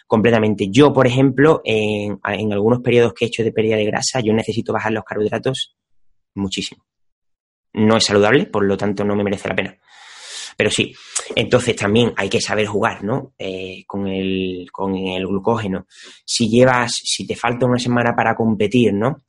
completamente. 0.06 0.68
Yo, 0.70 0.92
por 0.92 1.08
ejemplo, 1.08 1.62
en, 1.64 2.20
algunos 2.24 2.82
periodos 2.82 3.14
que 3.14 3.24
he 3.24 3.28
hecho 3.30 3.44
de 3.44 3.54
pérdida 3.54 3.78
de 3.78 3.86
grasa, 3.86 4.20
yo 4.20 4.34
necesito 4.34 4.74
bajar 4.74 4.92
los 4.92 5.06
carbohidratos 5.06 5.78
muchísimo. 6.36 6.86
No 7.74 7.96
es 7.96 8.04
saludable, 8.04 8.46
por 8.48 8.66
lo 8.66 8.76
tanto 8.76 9.06
no 9.06 9.16
me 9.16 9.24
merece 9.24 9.48
la 9.48 9.56
pena. 9.56 9.78
Pero 10.58 10.70
sí, 10.72 10.94
entonces 11.36 11.76
también 11.76 12.14
hay 12.18 12.30
que 12.30 12.42
saber 12.42 12.66
jugar, 12.66 13.04
¿no? 13.04 13.34
Eh, 13.38 13.84
con, 13.88 14.08
el, 14.08 14.68
con 14.72 14.96
el 14.96 15.26
glucógeno. 15.26 15.86
Si 16.26 16.50
llevas, 16.50 16.92
si 17.04 17.26
te 17.26 17.36
falta 17.36 17.66
una 17.66 17.80
semana 17.80 18.14
para 18.14 18.36
competir, 18.36 18.94
¿no? 18.94 19.27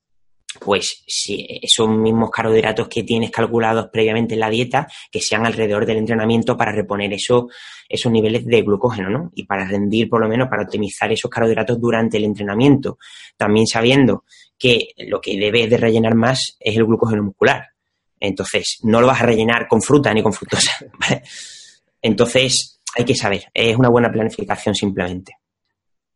Pues 0.58 1.02
si 1.06 1.46
esos 1.62 1.88
mismos 1.88 2.30
carbohidratos 2.30 2.88
que 2.88 3.02
tienes 3.02 3.30
calculados 3.30 3.88
previamente 3.92 4.34
en 4.34 4.40
la 4.40 4.50
dieta, 4.50 4.86
que 5.10 5.20
sean 5.20 5.46
alrededor 5.46 5.86
del 5.86 5.98
entrenamiento 5.98 6.56
para 6.56 6.72
reponer 6.72 7.12
eso, 7.12 7.48
esos 7.88 8.10
niveles 8.12 8.44
de 8.44 8.62
glucógeno, 8.62 9.08
¿no? 9.08 9.30
Y 9.34 9.44
para 9.44 9.66
rendir, 9.66 10.08
por 10.08 10.20
lo 10.20 10.28
menos, 10.28 10.48
para 10.48 10.62
optimizar 10.62 11.10
esos 11.12 11.30
carbohidratos 11.30 11.80
durante 11.80 12.16
el 12.16 12.24
entrenamiento. 12.24 12.98
También 13.36 13.66
sabiendo 13.66 14.24
que 14.58 14.88
lo 14.98 15.20
que 15.20 15.38
debes 15.38 15.70
de 15.70 15.76
rellenar 15.76 16.14
más 16.14 16.56
es 16.58 16.76
el 16.76 16.84
glucógeno 16.84 17.22
muscular. 17.22 17.68
Entonces, 18.20 18.78
no 18.82 19.00
lo 19.00 19.06
vas 19.06 19.22
a 19.22 19.26
rellenar 19.26 19.68
con 19.68 19.80
fruta 19.80 20.12
ni 20.12 20.22
con 20.22 20.32
fructosa. 20.32 20.72
Entonces, 22.02 22.80
hay 22.96 23.04
que 23.04 23.14
saber, 23.14 23.44
es 23.54 23.76
una 23.76 23.88
buena 23.88 24.10
planificación 24.10 24.74
simplemente. 24.74 25.34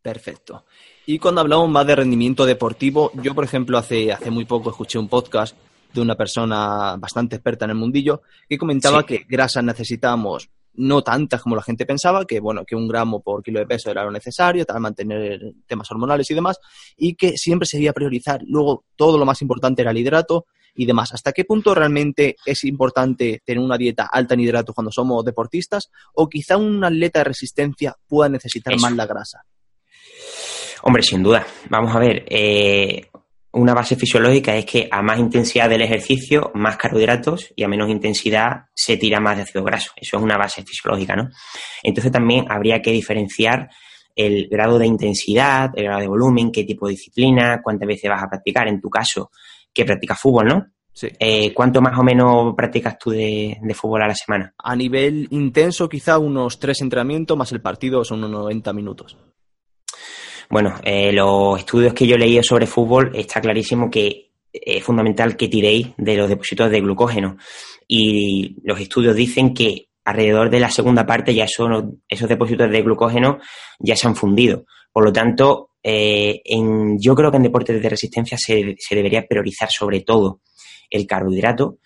Perfecto. 0.01 0.67
Y 1.07 1.19
cuando 1.19 1.41
hablamos 1.41 1.69
más 1.69 1.87
de 1.87 1.97
rendimiento 1.97 2.47
deportivo, 2.47 3.11
yo, 3.23 3.35
por 3.35 3.45
ejemplo, 3.45 3.77
hace, 3.77 4.13
hace 4.13 4.31
muy 4.31 4.45
poco 4.45 4.71
escuché 4.71 4.99
un 4.99 5.09
podcast 5.09 5.57
de 5.93 6.01
una 6.01 6.15
persona 6.15 6.97
bastante 6.97 7.37
experta 7.37 7.65
en 7.65 7.73
el 7.73 7.77
mundillo 7.77 8.23
que 8.49 8.57
comentaba 8.57 9.05
que 9.05 9.27
grasas 9.29 9.65
necesitamos 9.65 10.49
no 10.75 11.03
tantas 11.03 11.43
como 11.43 11.57
la 11.57 11.63
gente 11.63 11.85
pensaba, 11.85 12.25
que 12.25 12.41
bueno, 12.41 12.65
que 12.65 12.75
un 12.75 12.89
gramo 12.89 13.21
por 13.21 13.43
kilo 13.43 13.61
de 13.61 13.67
peso 13.67 13.91
era 13.91 14.05
lo 14.05 14.11
necesario, 14.11 14.65
para 14.65 14.81
mantener 14.81 15.41
temas 15.67 15.91
hormonales 15.91 16.31
y 16.31 16.35
demás, 16.35 16.59
y 16.97 17.15
que 17.15 17.37
siempre 17.37 17.67
se 17.67 17.77
debía 17.77 17.93
priorizar. 17.93 18.41
Luego, 18.47 18.85
todo 18.97 19.19
lo 19.19 19.27
más 19.27 19.43
importante 19.43 19.83
era 19.83 19.91
el 19.91 19.99
hidrato 19.99 20.47
y 20.75 20.87
demás. 20.87 21.13
¿Hasta 21.13 21.33
qué 21.33 21.45
punto 21.45 21.75
realmente 21.75 22.37
es 22.47 22.65
importante 22.65 23.43
tener 23.45 23.63
una 23.63 23.77
dieta 23.77 24.09
alta 24.11 24.35
en 24.35 24.41
hidratos 24.41 24.75
cuando 24.75 24.91
somos 24.91 25.25
deportistas? 25.25 25.91
¿O 26.15 26.29
quizá 26.29 26.57
un 26.57 26.83
atleta 26.83 27.21
de 27.21 27.25
resistencia 27.25 27.95
pueda 28.09 28.31
necesitar 28.31 28.79
más 28.81 28.93
la 28.93 29.07
grasa? 29.07 29.45
Hombre, 30.83 31.03
sin 31.03 31.23
duda. 31.23 31.47
Vamos 31.69 31.95
a 31.95 31.99
ver, 31.99 32.25
eh, 32.29 33.09
una 33.53 33.75
base 33.75 33.97
fisiológica 33.97 34.57
es 34.57 34.65
que 34.65 34.89
a 34.91 35.03
más 35.03 35.19
intensidad 35.19 35.69
del 35.69 35.83
ejercicio, 35.83 36.51
más 36.55 36.77
carbohidratos 36.77 37.53
y 37.55 37.63
a 37.63 37.69
menos 37.69 37.89
intensidad 37.91 38.65
se 38.75 38.97
tira 38.97 39.21
más 39.21 39.37
de 39.37 39.43
ácido 39.43 39.63
graso. 39.63 39.93
Eso 39.95 40.17
es 40.17 40.23
una 40.23 40.37
base 40.37 40.63
fisiológica, 40.65 41.15
¿no? 41.15 41.29
Entonces 41.83 42.11
también 42.11 42.47
habría 42.51 42.81
que 42.83 42.93
diferenciar 42.93 43.69
el 44.17 44.49
grado 44.49 44.79
de 44.79 44.87
intensidad, 44.87 45.71
el 45.77 45.85
grado 45.85 46.01
de 46.01 46.09
volumen, 46.09 46.51
qué 46.51 46.65
tipo 46.65 46.87
de 46.87 46.93
disciplina, 46.93 47.61
cuántas 47.63 47.87
veces 47.87 48.11
vas 48.11 48.23
a 48.23 48.29
practicar. 48.29 48.69
En 48.69 48.81
tu 48.81 48.91
caso, 48.91 49.31
que 49.73 49.85
practicas 49.85 50.21
fútbol, 50.21 50.47
¿no? 50.47 50.67
Sí. 50.93 51.09
Eh, 51.19 51.55
¿Cuánto 51.55 51.81
más 51.81 51.99
o 51.99 52.03
menos 52.03 52.55
practicas 52.55 52.99
tú 52.99 53.11
de, 53.11 53.57
de, 53.63 53.75
fútbol 53.75 54.03
a 54.03 54.09
la 54.09 54.15
semana? 54.15 54.53
A 54.59 54.77
nivel 54.77 55.27
intenso, 55.31 55.89
quizá 55.89 56.19
unos 56.19 56.59
tres 56.59 56.83
entrenamientos 56.83 57.37
más 57.37 57.51
el 57.53 57.63
partido 57.63 58.05
son 58.05 58.19
unos 58.19 58.43
90 58.43 58.73
minutos. 58.75 59.17
Bueno, 60.51 60.75
eh, 60.83 61.13
los 61.13 61.59
estudios 61.59 61.95
que 61.95 62.07
yo 62.07 62.17
he 62.17 62.19
leído 62.19 62.43
sobre 62.43 62.67
fútbol 62.67 63.13
está 63.15 63.41
clarísimo 63.41 63.91
que 63.91 64.31
es 64.53 64.85
fundamental 64.85 65.37
que 65.37 65.49
tiréis 65.49 65.89
de 65.97 66.17
los 66.17 66.29
depósitos 66.29 66.71
de 66.71 66.81
glucógeno. 66.81 67.37
Y 67.89 68.57
los 68.65 68.81
estudios 68.81 69.17
dicen 69.17 69.55
que 69.55 69.89
alrededor 70.05 70.51
de 70.51 70.61
la 70.61 70.71
segunda 70.71 71.07
parte 71.07 71.35
ya 71.35 71.47
son, 71.49 72.03
esos 72.09 72.29
depósitos 72.29 72.71
de 72.71 72.83
glucógeno 72.83 73.39
ya 73.79 73.97
se 73.97 74.07
han 74.07 74.17
fundido. 74.17 74.65
Por 74.93 75.05
lo 75.05 75.13
tanto, 75.13 75.71
eh, 75.83 76.43
en, 76.45 76.99
yo 77.01 77.15
creo 77.15 77.31
que 77.31 77.39
en 77.39 77.43
deportes 77.45 77.81
de 77.81 77.89
resistencia 77.89 78.37
se, 78.39 78.77
debería 78.91 79.27
priorizar 79.27 79.71
sobre 79.71 80.01
todo 80.01 80.41
el 80.91 81.07
carbohidrato 81.07 81.79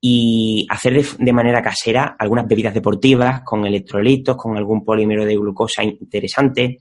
y 0.00 0.66
hacer 0.70 1.04
de, 1.18 1.32
manera 1.32 1.62
casera 1.62 2.16
algunas 2.18 2.46
bebidas 2.46 2.74
deportivas 2.74 3.42
con 3.42 3.66
electrolitos, 3.66 4.36
con 4.36 4.56
algún 4.56 4.84
polímero 4.84 5.24
de 5.24 5.36
glucosa 5.36 5.82
interesante, 5.82 6.78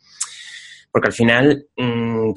porque 0.92 1.08
al 1.08 1.14
final, 1.14 1.68
mmm, 1.78 2.32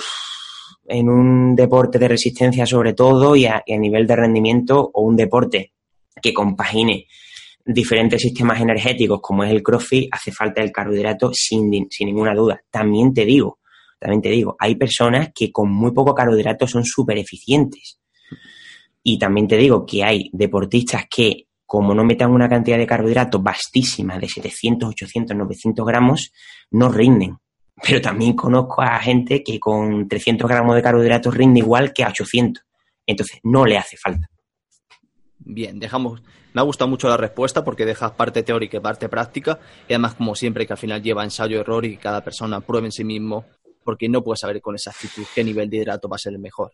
en 0.86 1.08
un 1.08 1.56
deporte 1.56 1.98
de 1.98 2.08
resistencia 2.08 2.66
sobre 2.66 2.92
todo 2.92 3.36
y 3.36 3.46
a, 3.46 3.62
y 3.64 3.72
a, 3.72 3.78
nivel 3.78 4.06
de 4.06 4.16
rendimiento 4.16 4.90
o 4.92 5.02
un 5.02 5.16
deporte 5.16 5.72
que 6.20 6.34
compagine 6.34 7.06
diferentes 7.64 8.20
sistemas 8.20 8.60
energéticos 8.60 9.20
como 9.22 9.44
es 9.44 9.50
el 9.50 9.62
CrossFit, 9.62 10.08
hace 10.12 10.32
falta 10.32 10.62
el 10.62 10.72
carbohidrato 10.72 11.32
sin, 11.32 11.70
sin 11.90 12.06
ninguna 12.06 12.34
duda. 12.34 12.60
También 12.70 13.14
te 13.14 13.24
digo, 13.24 13.60
también 13.98 14.20
te 14.20 14.30
digo, 14.30 14.56
hay 14.58 14.74
personas 14.74 15.30
que 15.34 15.52
con 15.52 15.70
muy 15.70 15.92
poco 15.92 16.14
carbohidrato 16.14 16.66
son 16.66 16.84
súper 16.84 17.18
eficientes. 17.18 18.00
Y 19.04 19.18
también 19.18 19.48
te 19.48 19.56
digo 19.56 19.86
que 19.86 20.04
hay 20.04 20.28
deportistas 20.32 21.04
que, 21.08 21.46
como 21.64 21.94
no 21.94 22.04
metan 22.04 22.32
una 22.32 22.48
cantidad 22.48 22.78
de 22.78 22.86
carbohidratos 22.86 23.42
vastísima 23.42 24.18
de 24.18 24.28
700, 24.28 24.90
800, 24.90 25.36
900 25.36 25.86
gramos, 25.86 26.32
no 26.70 26.88
rinden 26.88 27.36
pero 27.80 28.00
también 28.00 28.35
conozco 28.35 28.82
a 28.82 28.98
gente 28.98 29.42
que 29.42 29.58
con 29.58 30.08
300 30.08 30.48
gramos 30.48 30.74
de 30.74 30.82
carbohidratos 30.82 31.35
rinde 31.35 31.61
igual 31.61 31.92
que 31.92 32.04
a 32.04 32.08
800. 32.08 32.64
Entonces, 33.06 33.40
no 33.42 33.66
le 33.66 33.78
hace 33.78 33.96
falta. 33.96 34.28
Bien, 35.38 35.78
dejamos. 35.78 36.22
Me 36.54 36.61
ha 36.61 36.64
gustado 36.64 36.88
mucho 36.88 37.08
la 37.08 37.16
respuesta 37.16 37.64
porque 37.64 37.87
dejas 37.87 38.12
parte 38.12 38.42
teórica 38.42 38.76
y 38.76 38.80
parte 38.80 39.08
práctica. 39.08 39.58
Y 39.88 39.94
además, 39.94 40.14
como 40.14 40.35
siempre, 40.35 40.66
que 40.66 40.74
al 40.74 40.78
final 40.78 41.02
lleva 41.02 41.24
ensayo-error 41.24 41.85
y 41.85 41.96
cada 41.96 42.22
persona 42.22 42.61
pruebe 42.61 42.88
en 42.88 42.92
sí 42.92 43.04
mismo, 43.04 43.46
porque 43.82 44.08
no 44.08 44.22
puedes 44.22 44.40
saber 44.40 44.61
con 44.61 44.74
exactitud 44.74 45.24
qué 45.35 45.42
nivel 45.42 45.70
de 45.70 45.78
hidrato 45.78 46.08
va 46.08 46.16
a 46.16 46.18
ser 46.18 46.35
el 46.35 46.38
mejor. 46.38 46.72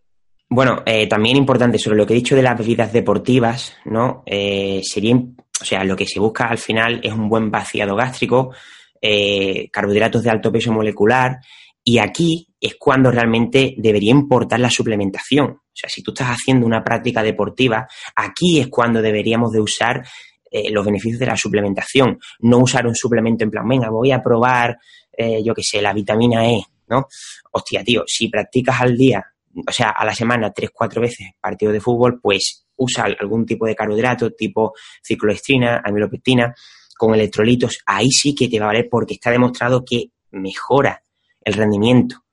Bueno, 0.50 0.82
eh, 0.86 1.06
también 1.06 1.36
importante 1.36 1.78
sobre 1.78 1.98
lo 1.98 2.06
que 2.06 2.14
he 2.14 2.16
dicho 2.16 2.34
de 2.34 2.42
las 2.42 2.58
bebidas 2.58 2.92
deportivas, 2.92 3.76
¿no? 3.84 4.22
Eh, 4.26 4.80
sería, 4.82 5.14
o 5.14 5.64
sea, 5.64 5.84
lo 5.84 5.94
que 5.94 6.06
se 6.06 6.20
busca 6.20 6.48
al 6.48 6.58
final 6.58 7.00
es 7.02 7.12
un 7.12 7.28
buen 7.28 7.50
vaciado 7.50 7.94
gástrico, 7.94 8.52
eh, 9.00 9.68
carbohidratos 9.70 10.22
de 10.22 10.30
alto 10.30 10.52
peso 10.52 10.72
molecular. 10.72 11.38
Y 11.82 11.98
aquí 11.98 12.48
es 12.60 12.74
cuando 12.78 13.10
realmente 13.10 13.74
debería 13.78 14.10
importar 14.10 14.60
la 14.60 14.70
suplementación. 14.70 15.46
O 15.50 15.80
sea, 15.80 15.88
si 15.88 16.02
tú 16.02 16.10
estás 16.10 16.28
haciendo 16.28 16.66
una 16.66 16.84
práctica 16.84 17.22
deportiva, 17.22 17.88
aquí 18.14 18.60
es 18.60 18.68
cuando 18.68 19.00
deberíamos 19.00 19.52
de 19.52 19.60
usar 19.60 20.04
eh, 20.50 20.70
los 20.70 20.84
beneficios 20.84 21.20
de 21.20 21.26
la 21.26 21.36
suplementación. 21.36 22.18
No 22.40 22.58
usar 22.58 22.86
un 22.86 22.94
suplemento 22.94 23.44
en 23.44 23.50
plan, 23.50 23.68
venga, 23.68 23.90
voy 23.90 24.12
a 24.12 24.22
probar, 24.22 24.78
eh, 25.16 25.42
yo 25.42 25.54
qué 25.54 25.62
sé, 25.62 25.80
la 25.82 25.92
vitamina 25.92 26.48
E, 26.48 26.62
¿no? 26.88 27.06
Hostia, 27.52 27.84
tío, 27.84 28.04
si 28.06 28.28
practicas 28.28 28.80
al 28.80 28.96
día, 28.96 29.24
o 29.54 29.72
sea, 29.72 29.90
a 29.90 30.04
la 30.04 30.14
semana, 30.14 30.50
tres, 30.52 30.70
cuatro 30.72 31.02
veces 31.02 31.28
partido 31.40 31.72
de 31.72 31.80
fútbol, 31.80 32.20
pues 32.20 32.66
usa 32.76 33.04
algún 33.18 33.44
tipo 33.44 33.66
de 33.66 33.74
carbohidrato, 33.74 34.30
tipo 34.32 34.72
cicloestrina, 35.02 35.82
amilopectina, 35.84 36.54
con 36.98 37.14
electrolitos, 37.14 37.78
ahí 37.86 38.10
sí 38.10 38.34
que 38.34 38.48
te 38.48 38.58
va 38.58 38.66
a 38.66 38.68
valer 38.68 38.88
porque 38.90 39.14
está 39.14 39.30
demostrado 39.30 39.84
que 39.84 40.10
mejora 40.32 41.02
el 41.42 41.54
rendimiento. 41.54 42.24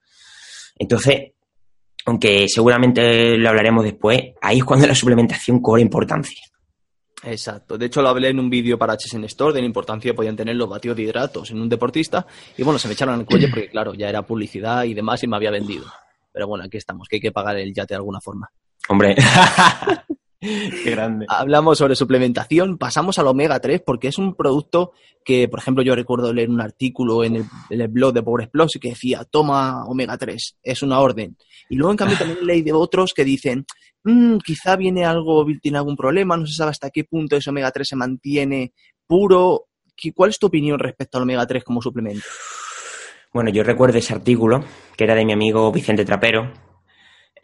Entonces, 0.77 1.31
aunque 2.05 2.47
seguramente 2.49 3.37
lo 3.37 3.49
hablaremos 3.49 3.83
después, 3.83 4.33
ahí 4.41 4.57
es 4.57 4.65
cuando 4.65 4.87
la 4.87 4.95
suplementación 4.95 5.61
cobra 5.61 5.81
importancia. 5.81 6.43
Exacto. 7.23 7.77
De 7.77 7.85
hecho, 7.85 8.01
lo 8.01 8.09
hablé 8.09 8.29
en 8.29 8.39
un 8.39 8.49
vídeo 8.49 8.77
para 8.77 8.93
HSN 8.93 9.23
Store 9.25 9.53
de 9.53 9.61
la 9.61 9.65
importancia 9.65 10.11
que 10.11 10.15
podían 10.15 10.35
tener 10.35 10.55
los 10.55 10.69
batidos 10.69 10.97
de 10.97 11.03
hidratos 11.03 11.49
en 11.51 11.61
un 11.61 11.69
deportista. 11.69 12.25
Y 12.57 12.63
bueno, 12.63 12.77
se 12.77 12.87
me 12.87 12.93
echaron 12.93 13.19
el 13.19 13.25
cuello 13.25 13.47
porque, 13.49 13.69
claro, 13.69 13.93
ya 13.93 14.09
era 14.09 14.23
publicidad 14.23 14.83
y 14.83 14.93
demás 14.93 15.23
y 15.23 15.27
me 15.27 15.35
había 15.35 15.51
vendido. 15.51 15.85
Pero 16.31 16.47
bueno, 16.47 16.65
aquí 16.65 16.77
estamos, 16.77 17.07
que 17.07 17.15
hay 17.15 17.21
que 17.21 17.31
pagar 17.31 17.57
el 17.57 17.73
yate 17.73 17.93
de 17.93 17.97
alguna 17.97 18.19
forma. 18.21 18.49
Hombre. 18.89 19.15
Qué 20.83 20.91
grande. 20.91 21.25
Hablamos 21.29 21.77
sobre 21.77 21.95
suplementación, 21.95 22.77
pasamos 22.77 23.17
al 23.19 23.27
omega 23.27 23.59
3 23.59 23.81
porque 23.85 24.07
es 24.07 24.17
un 24.17 24.35
producto 24.35 24.91
que, 25.23 25.47
por 25.47 25.59
ejemplo, 25.59 25.83
yo 25.83 25.95
recuerdo 25.95 26.31
leer 26.31 26.49
un 26.49 26.61
artículo 26.61 27.23
en 27.23 27.37
el, 27.37 27.45
en 27.69 27.81
el 27.81 27.87
blog 27.87 28.13
de 28.13 28.23
Power 28.23 28.43
Explosive 28.43 28.81
que 28.81 28.89
decía, 28.89 29.23
toma 29.25 29.85
omega 29.85 30.17
3, 30.17 30.57
es 30.61 30.83
una 30.83 30.99
orden. 30.99 31.35
Y 31.69 31.75
luego, 31.75 31.91
en 31.91 31.97
cambio, 31.97 32.17
también 32.17 32.45
leí 32.45 32.61
de 32.61 32.73
otros 32.73 33.13
que 33.13 33.23
dicen, 33.23 33.65
mmm, 34.03 34.37
quizá 34.37 34.75
viene 34.75 35.05
algo, 35.05 35.45
tiene 35.61 35.79
algún 35.79 35.97
problema, 35.97 36.37
no 36.37 36.45
se 36.45 36.53
sabe 36.53 36.71
hasta 36.71 36.91
qué 36.91 37.03
punto 37.03 37.35
ese 37.35 37.49
omega 37.49 37.71
3 37.71 37.87
se 37.87 37.95
mantiene 37.95 38.73
puro. 39.07 39.67
¿Cuál 40.13 40.29
es 40.29 40.39
tu 40.39 40.47
opinión 40.47 40.77
respecto 40.77 41.17
al 41.17 41.23
omega 41.23 41.47
3 41.47 41.63
como 41.63 41.81
suplemento? 41.81 42.25
Bueno, 43.33 43.49
yo 43.49 43.63
recuerdo 43.63 43.97
ese 43.97 44.13
artículo 44.13 44.63
que 44.95 45.03
era 45.03 45.15
de 45.15 45.25
mi 45.25 45.33
amigo 45.33 45.71
Vicente 45.71 46.05
Trapero, 46.05 46.53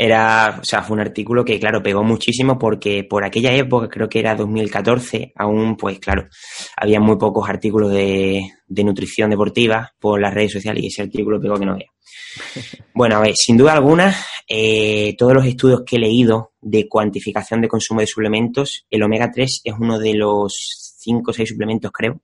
era, 0.03 0.57
o 0.59 0.65
sea, 0.65 0.81
fue 0.81 0.95
un 0.95 1.01
artículo 1.01 1.45
que, 1.45 1.59
claro, 1.59 1.83
pegó 1.83 2.03
muchísimo 2.03 2.57
porque 2.57 3.03
por 3.03 3.23
aquella 3.23 3.53
época, 3.53 3.87
creo 3.87 4.09
que 4.09 4.17
era 4.17 4.33
2014, 4.33 5.31
aún, 5.35 5.77
pues 5.77 5.99
claro, 5.99 6.27
había 6.75 6.99
muy 6.99 7.17
pocos 7.17 7.47
artículos 7.47 7.91
de, 7.91 8.41
de 8.67 8.83
nutrición 8.83 9.29
deportiva 9.29 9.93
por 9.99 10.19
las 10.19 10.33
redes 10.33 10.53
sociales 10.53 10.83
y 10.83 10.87
ese 10.87 11.03
artículo 11.03 11.39
pegó 11.39 11.59
que 11.59 11.65
no 11.67 11.75
vea. 11.75 11.85
Bueno, 12.95 13.17
a 13.17 13.19
ver, 13.19 13.33
sin 13.35 13.57
duda 13.57 13.73
alguna, 13.73 14.15
eh, 14.47 15.15
todos 15.19 15.33
los 15.33 15.45
estudios 15.45 15.83
que 15.85 15.97
he 15.97 15.99
leído 15.99 16.53
de 16.61 16.89
cuantificación 16.89 17.61
de 17.61 17.67
consumo 17.67 17.99
de 17.99 18.07
suplementos, 18.07 18.87
el 18.89 19.03
omega 19.03 19.29
3 19.31 19.61
es 19.63 19.73
uno 19.79 19.99
de 19.99 20.15
los 20.15 20.95
5 20.97 21.29
o 21.29 21.33
6 21.33 21.47
suplementos, 21.47 21.91
creo, 21.91 22.21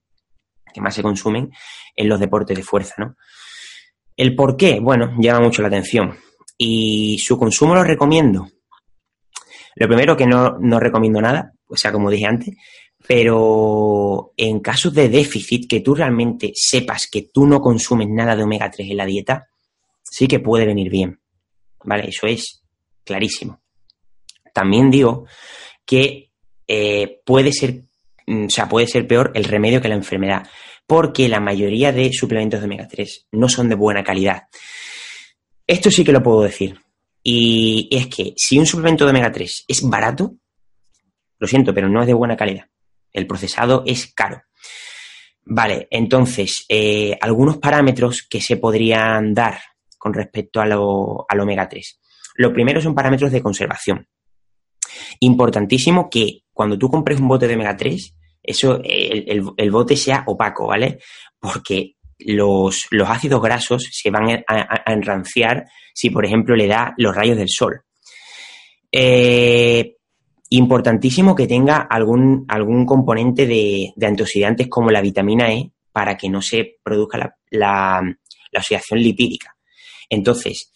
que 0.74 0.82
más 0.82 0.96
se 0.96 1.04
consumen 1.04 1.52
en 1.96 2.10
los 2.10 2.20
deportes 2.20 2.58
de 2.58 2.64
fuerza, 2.64 2.96
¿no? 2.98 3.16
El 4.16 4.36
por 4.36 4.58
qué, 4.58 4.80
bueno, 4.80 5.16
llama 5.20 5.42
mucho 5.42 5.62
la 5.62 5.68
atención 5.68 6.18
y 6.58 7.18
su 7.20 7.38
consumo 7.38 7.76
lo 7.76 7.84
recomiendo. 7.84 8.50
Lo 9.76 9.88
primero 9.88 10.18
que 10.18 10.26
no, 10.26 10.58
no 10.60 10.80
recomiendo 10.80 11.22
nada, 11.22 11.54
o 11.68 11.76
sea, 11.76 11.92
como 11.92 12.10
dije 12.10 12.26
antes, 12.26 12.56
pero 13.06 14.34
en 14.36 14.60
casos 14.60 14.94
de 14.94 15.10
déficit, 15.10 15.70
que 15.70 15.82
tú 15.82 15.96
realmente 15.96 16.52
sepas 16.56 17.08
que 17.08 17.30
tú 17.34 17.46
no 17.46 17.62
consumes 17.62 18.08
nada 18.10 18.36
de 18.36 18.44
omega 18.44 18.72
3 18.72 18.90
en 18.90 18.98
la 18.98 19.06
dieta, 19.06 19.48
sí 20.04 20.28
que 20.28 20.40
puede 20.40 20.66
venir 20.66 20.90
bien. 20.90 21.20
¿Vale? 21.84 22.10
Eso 22.10 22.28
es 22.28 22.64
clarísimo. 23.06 23.62
También 24.54 24.90
digo 24.90 25.26
que 25.86 26.32
eh, 26.68 27.22
puede 27.24 27.54
ser, 27.54 27.84
o 28.28 28.50
sea, 28.50 28.68
puede 28.68 28.88
ser 28.88 29.08
peor 29.08 29.32
el 29.36 29.46
remedio 29.46 29.82
que 29.82 29.88
la 29.88 29.96
enfermedad, 29.96 30.48
porque 30.86 31.30
la 31.30 31.40
mayoría 31.40 31.92
de 31.94 32.12
suplementos 32.12 32.60
de 32.60 32.66
omega 32.66 32.88
3 32.88 33.28
no 33.34 33.48
son 33.48 33.70
de 33.70 33.76
buena 33.76 34.04
calidad. 34.04 34.44
Esto 35.68 35.92
sí 35.92 36.04
que 36.04 36.14
lo 36.14 36.24
puedo 36.24 36.42
decir. 36.42 36.80
Y 37.22 37.90
es 37.92 38.08
que 38.08 38.34
si 38.38 38.58
un 38.58 38.66
suplemento 38.66 39.04
de 39.04 39.12
omega 39.12 39.32
3 39.32 39.66
es 39.68 39.82
barato, 39.82 40.36
lo 41.40 41.48
siento, 41.48 41.74
pero 41.74 41.90
no 41.90 42.02
es 42.02 42.08
de 42.08 42.14
buena 42.14 42.38
calidad. 42.38 42.68
El 43.12 43.28
procesado 43.28 43.84
es 43.86 44.14
caro. 44.14 44.42
Vale, 45.46 45.88
entonces, 45.92 46.66
eh, 46.70 47.18
algunos 47.22 47.58
parámetros 47.58 48.24
que 48.24 48.42
se 48.42 48.58
podrían 48.58 49.34
dar 49.34 49.60
con 49.98 50.14
respecto 50.14 50.62
al 50.62 50.72
omega 51.40 51.68
3. 51.68 52.00
Lo 52.36 52.54
primero 52.54 52.82
son 52.82 52.96
parámetros 52.96 53.32
de 53.32 53.42
conservación. 53.42 54.08
Importantísimo 55.20 56.10
que 56.10 56.44
cuando 56.54 56.78
tú 56.78 56.90
compres 56.90 57.20
un 57.20 57.28
bote 57.28 57.48
de 57.48 57.56
omega 57.56 57.76
3, 57.76 58.16
eso, 58.44 58.80
el, 58.84 59.72
bote 59.72 59.98
sea 59.98 60.24
opaco, 60.26 60.68
¿vale? 60.68 61.00
Porque 61.40 61.97
los, 62.20 62.88
ácidos 63.06 63.42
grasos 63.42 63.90
se 63.92 64.10
van 64.10 64.44
a, 64.48 64.84
enranciar 64.92 65.66
si, 65.94 66.10
por 66.10 66.26
ejemplo, 66.26 66.56
le 66.56 66.68
da 66.68 66.94
los 66.98 67.16
rayos 67.16 67.38
del 67.38 67.50
sol. 67.50 67.82
Eh, 68.92 69.96
importantísimo 70.50 71.36
que 71.36 71.48
tenga 71.48 71.78
algún, 71.78 72.46
algún 72.48 72.86
componente 72.86 73.46
de, 73.46 73.94
antioxidantes 74.02 74.68
como 74.68 74.92
la 74.92 75.02
vitamina 75.02 75.52
E 75.52 75.72
para 75.92 76.16
que 76.16 76.30
no 76.30 76.42
se 76.42 76.78
produzca 76.84 77.18
la, 77.50 78.02
la 78.52 78.60
oxidación 78.60 79.00
lipídica. 79.00 79.56
Entonces, 80.10 80.72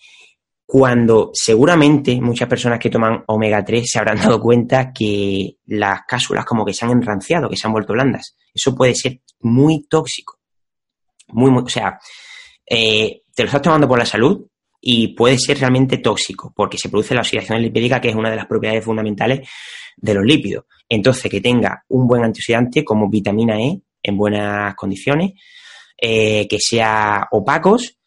cuando 0.66 1.32
seguramente 1.34 2.20
muchas 2.22 2.48
personas 2.48 2.80
que 2.80 2.90
toman 2.90 3.24
omega 3.28 3.64
3 3.64 3.90
se 3.90 4.00
habrán 4.00 4.18
dado 4.18 4.40
cuenta 4.40 4.94
que 4.94 5.58
las 5.66 6.02
cápsulas 6.08 6.46
como 6.46 6.66
que 6.66 6.74
se 6.74 6.86
han 6.86 6.92
enranciado, 6.92 7.50
que 7.50 7.58
se 7.58 7.68
han 7.68 7.74
vuelto 7.74 7.94
blandas. 7.94 8.38
Eso 8.54 8.74
puede 8.74 8.96
ser 8.96 9.22
muy 9.42 9.86
tóxico. 9.88 10.41
Muy, 11.34 11.52
o 11.52 11.68
sea, 11.68 12.00
eh, 12.66 13.22
te 13.34 13.44
lo 13.44 13.48
estás 13.48 13.62
tomando 13.62 13.88
por 13.88 14.00
la 14.00 14.06
salud 14.06 14.46
y 14.80 15.10
puede 15.10 15.38
ser 15.38 15.60
realmente 15.60 15.98
tóxico 16.00 16.54
porque 16.56 16.78
se 16.78 16.90
produce 16.90 17.14
la 17.14 17.22
oxidación 17.22 17.62
lipídica, 17.62 18.02
que 18.02 18.10
es 18.10 18.16
una 18.16 18.30
de 18.30 18.36
las 18.36 18.48
propiedades 18.48 18.84
fundamentales 18.84 19.48
de 19.98 20.14
los 20.14 20.26
lípidos. 20.26 20.66
Entonces, 20.90 21.30
que 21.30 21.42
tenga 21.42 21.84
un 21.90 22.08
buen 22.08 22.24
antioxidante 22.24 22.84
como 22.84 23.10
vitamina 23.10 23.60
E 23.60 23.82
en 24.04 24.18
buenas 24.18 24.76
condiciones, 24.76 25.34
eh, 25.98 26.48
que 26.48 26.58
sea 26.60 27.28
opacos 27.32 27.98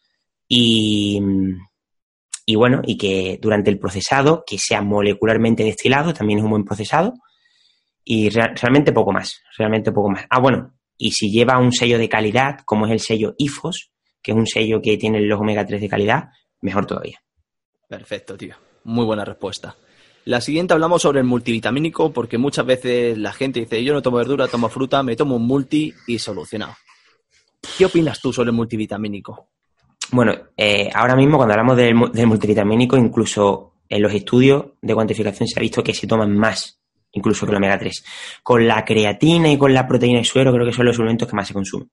y 0.47 1.21
y 2.45 2.55
bueno, 2.55 2.81
y 2.85 2.97
que 2.97 3.39
durante 3.41 3.71
el 3.71 3.79
procesado, 3.79 4.43
que 4.45 4.59
sea 4.59 4.81
molecularmente 4.81 5.63
destilado, 5.63 6.13
también 6.13 6.39
es 6.39 6.45
un 6.45 6.51
buen 6.51 6.63
procesado, 6.63 7.13
y 8.03 8.29
realmente 8.29 8.91
poco 8.91 9.11
más, 9.11 9.41
realmente 9.57 9.91
poco 9.91 10.11
más. 10.11 10.25
Ah, 10.29 10.39
bueno, 10.39 10.75
y 10.97 11.11
si 11.11 11.31
lleva 11.31 11.57
un 11.57 11.71
sello 11.71 11.97
de 11.97 12.09
calidad, 12.09 12.59
como 12.65 12.85
es 12.85 12.91
el 12.91 12.99
sello 12.99 13.35
IFOS, 13.37 13.91
que 14.21 14.31
es 14.31 14.37
un 14.37 14.47
sello 14.47 14.81
que 14.81 14.97
tiene 14.97 15.21
los 15.21 15.39
omega 15.39 15.65
3 15.65 15.81
de 15.81 15.89
calidad, 15.89 16.29
mejor 16.61 16.85
todavía. 16.85 17.21
Perfecto, 17.87 18.37
tío. 18.37 18.55
Muy 18.83 19.05
buena 19.05 19.25
respuesta. 19.25 19.75
La 20.25 20.41
siguiente 20.41 20.73
hablamos 20.73 21.03
sobre 21.03 21.19
el 21.19 21.25
multivitamínico, 21.25 22.11
porque 22.11 22.39
muchas 22.39 22.65
veces 22.65 23.17
la 23.17 23.31
gente 23.31 23.59
dice, 23.59 23.83
yo 23.83 23.93
no 23.93 24.01
tomo 24.01 24.17
verdura, 24.17 24.47
tomo 24.47 24.69
fruta, 24.69 25.03
me 25.03 25.15
tomo 25.15 25.35
un 25.35 25.45
multi 25.45 25.93
y 26.07 26.17
solucionado. 26.17 26.73
¿Qué 27.77 27.85
opinas 27.85 28.19
tú 28.19 28.33
sobre 28.33 28.49
el 28.49 28.55
multivitamínico? 28.55 29.49
Bueno, 30.11 30.33
eh, 30.57 30.89
ahora 30.93 31.15
mismo 31.15 31.37
cuando 31.37 31.53
hablamos 31.53 31.77
del, 31.77 31.93
multivitamínico, 31.93 32.97
incluso 32.97 33.73
en 33.87 34.01
los 34.01 34.13
estudios 34.13 34.65
de 34.81 34.95
cuantificación 34.95 35.47
se 35.47 35.59
ha 35.59 35.61
visto 35.61 35.83
que 35.83 35.93
se 35.93 36.07
toman 36.07 36.35
más, 36.35 36.79
incluso 37.15 37.45
que 37.45 37.51
el 37.51 37.57
omega 37.57 37.79
3. 37.79 38.05
Con 38.43 38.67
la 38.67 38.85
creatina 38.85 39.51
y 39.51 39.57
con 39.57 39.73
la 39.73 39.87
proteína 39.87 40.19
de 40.19 40.25
suero 40.25 40.53
creo 40.53 40.65
que 40.65 40.71
son 40.71 40.85
los 40.85 40.95
suplementos 40.95 41.27
que 41.27 41.35
más 41.35 41.47
se 41.47 41.53
consumen. 41.53 41.89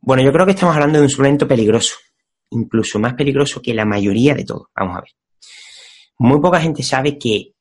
Bueno, 0.00 0.22
yo 0.22 0.32
creo 0.32 0.44
que 0.44 0.52
estamos 0.52 0.74
hablando 0.74 0.98
de 0.98 1.04
un 1.04 1.10
suplemento 1.10 1.48
peligroso, 1.48 1.96
incluso 2.50 2.98
más 2.98 3.14
peligroso 3.14 3.60
que 3.60 3.74
la 3.74 3.84
mayoría 3.84 4.34
de 4.34 4.44
todo. 4.44 4.70
Vamos 4.76 4.96
a 4.98 5.00
ver. 5.00 5.10
Muy 6.18 6.40
poca 6.40 6.60
gente 6.60 6.82
sabe 6.82 7.18
que 7.18 7.52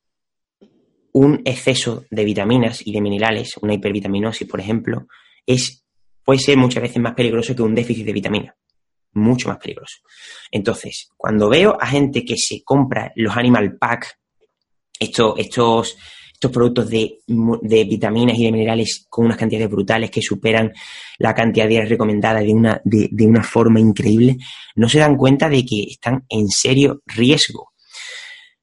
un 1.13 1.41
exceso 1.45 2.05
de 2.09 2.25
vitaminas 2.25 2.85
y 2.85 2.91
de 2.91 3.01
minerales, 3.01 3.57
una 3.61 3.73
hipervitaminosis, 3.73 4.47
por 4.47 4.59
ejemplo, 4.59 5.07
es, 5.45 5.83
puede 6.23 6.39
ser 6.39 6.57
muchas 6.57 6.83
veces 6.83 7.01
más 7.01 7.15
peligroso 7.15 7.55
que 7.55 7.61
un 7.61 7.73
déficit 7.73 8.05
de 8.05 8.13
vitamina 8.13 8.55
mucho 9.13 9.49
más 9.49 9.57
peligroso. 9.57 9.97
Entonces, 10.51 11.09
cuando 11.17 11.49
veo 11.49 11.77
a 11.79 11.87
gente 11.87 12.23
que 12.23 12.35
se 12.37 12.63
compra 12.63 13.11
los 13.15 13.35
Animal 13.35 13.77
Pack, 13.77 14.19
estos, 14.99 15.33
estos, 15.37 15.97
estos 16.39 16.51
productos 16.53 16.89
de, 16.89 17.19
vitaminas 17.27 18.39
y 18.39 18.45
de 18.45 18.51
minerales 18.53 19.05
con 19.09 19.25
unas 19.25 19.37
cantidades 19.37 19.69
brutales 19.69 20.09
que 20.09 20.21
superan 20.21 20.71
la 21.17 21.35
cantidad 21.35 21.67
de 21.67 21.83
recomendada 21.83 22.39
de 22.39 22.53
una, 22.53 22.81
de, 22.85 23.27
una 23.27 23.43
forma 23.43 23.81
increíble, 23.81 24.37
no 24.75 24.87
se 24.87 24.99
dan 24.99 25.17
cuenta 25.17 25.49
de 25.49 25.65
que 25.65 25.83
están 25.89 26.23
en 26.29 26.47
serio 26.47 27.01
riesgo. 27.05 27.73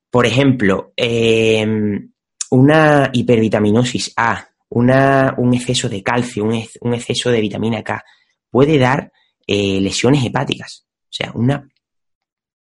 Por 0.09 0.25
ejemplo, 0.25 0.95
em, 0.97 2.12
una 2.53 3.11
hipervitaminosis 3.12 4.15
A, 4.17 4.49
una, 4.71 5.35
un 5.37 5.53
exceso 5.53 5.91
de 5.91 6.03
calcio, 6.03 6.45
un 6.45 6.95
exceso 6.95 7.31
de 7.31 7.43
vitamina 7.43 7.83
K, 7.83 8.03
puede 8.51 8.79
dar 8.79 9.12
eh, 9.47 9.83
lesiones 9.83 10.25
hepáticas. 10.25 10.87
O 11.03 11.12
sea, 11.12 11.31
una 11.35 11.69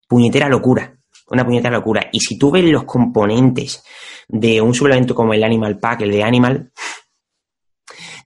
puñetera 0.07 0.49
locura. 0.49 1.00
Una 1.31 1.45
puñetera 1.45 1.77
locura. 1.77 2.09
Y 2.13 2.21
si 2.21 2.39
tú 2.39 2.51
ves 2.51 2.65
los 2.65 2.85
componentes 2.85 3.83
de 4.29 4.61
un 4.61 4.75
suplemento 4.75 5.15
como 5.15 5.33
el 5.33 5.45
Animal 5.45 5.79
Pack, 5.79 6.03
el 6.03 6.11
de 6.11 6.23
Animal, 6.23 6.73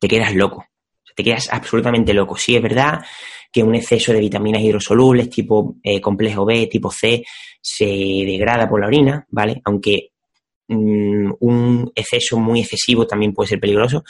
te 0.01 0.09
quedas 0.09 0.35
loco. 0.35 0.67
Te 1.15 1.23
quedas 1.23 1.49
absolutamente 1.53 2.13
loco. 2.13 2.37
Sí, 2.37 2.57
es 2.57 2.63
verdad 2.63 3.05
que 3.53 3.63
un 3.63 3.75
exceso 3.75 4.13
de 4.13 4.19
vitaminas 4.19 4.63
hidrosolubles 4.63 5.31
tipo 5.31 5.77
eh, 5.83 6.01
complejo 6.01 6.45
B, 6.45 6.67
tipo 6.67 6.91
C, 6.91 7.25
se 7.61 7.85
degrada 7.87 8.69
por 8.69 8.81
la 8.81 8.89
orina, 8.89 9.27
¿vale? 9.31 9.63
Aunque 9.65 10.11
mm, 10.67 11.31
un 11.41 11.93
exceso 11.95 12.37
muy 12.37 12.61
excesivo 12.61 13.07
también 13.07 13.33
puede 13.33 13.51
ser 13.51 13.61
peligroso, 13.61 14.03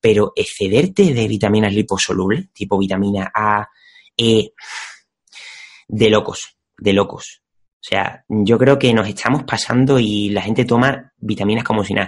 pero 0.00 0.32
excederte 0.36 1.14
de 1.14 1.26
vitaminas 1.26 1.72
liposolubles, 1.72 2.52
tipo 2.52 2.76
vitamina 2.76 3.30
A, 3.34 3.66
eh, 4.16 4.50
de 5.88 6.10
locos, 6.10 6.56
de 6.76 6.92
locos. 6.92 7.41
O 7.82 7.84
sea, 7.84 8.24
yo 8.28 8.56
creo 8.58 8.78
que 8.78 8.94
nos 8.94 9.08
estamos 9.08 9.42
pasando 9.42 9.98
y 9.98 10.28
la 10.28 10.42
gente 10.42 10.64
toma 10.64 11.12
vitaminas 11.18 11.64
como 11.64 11.82
si 11.82 11.94
nada. 11.94 12.06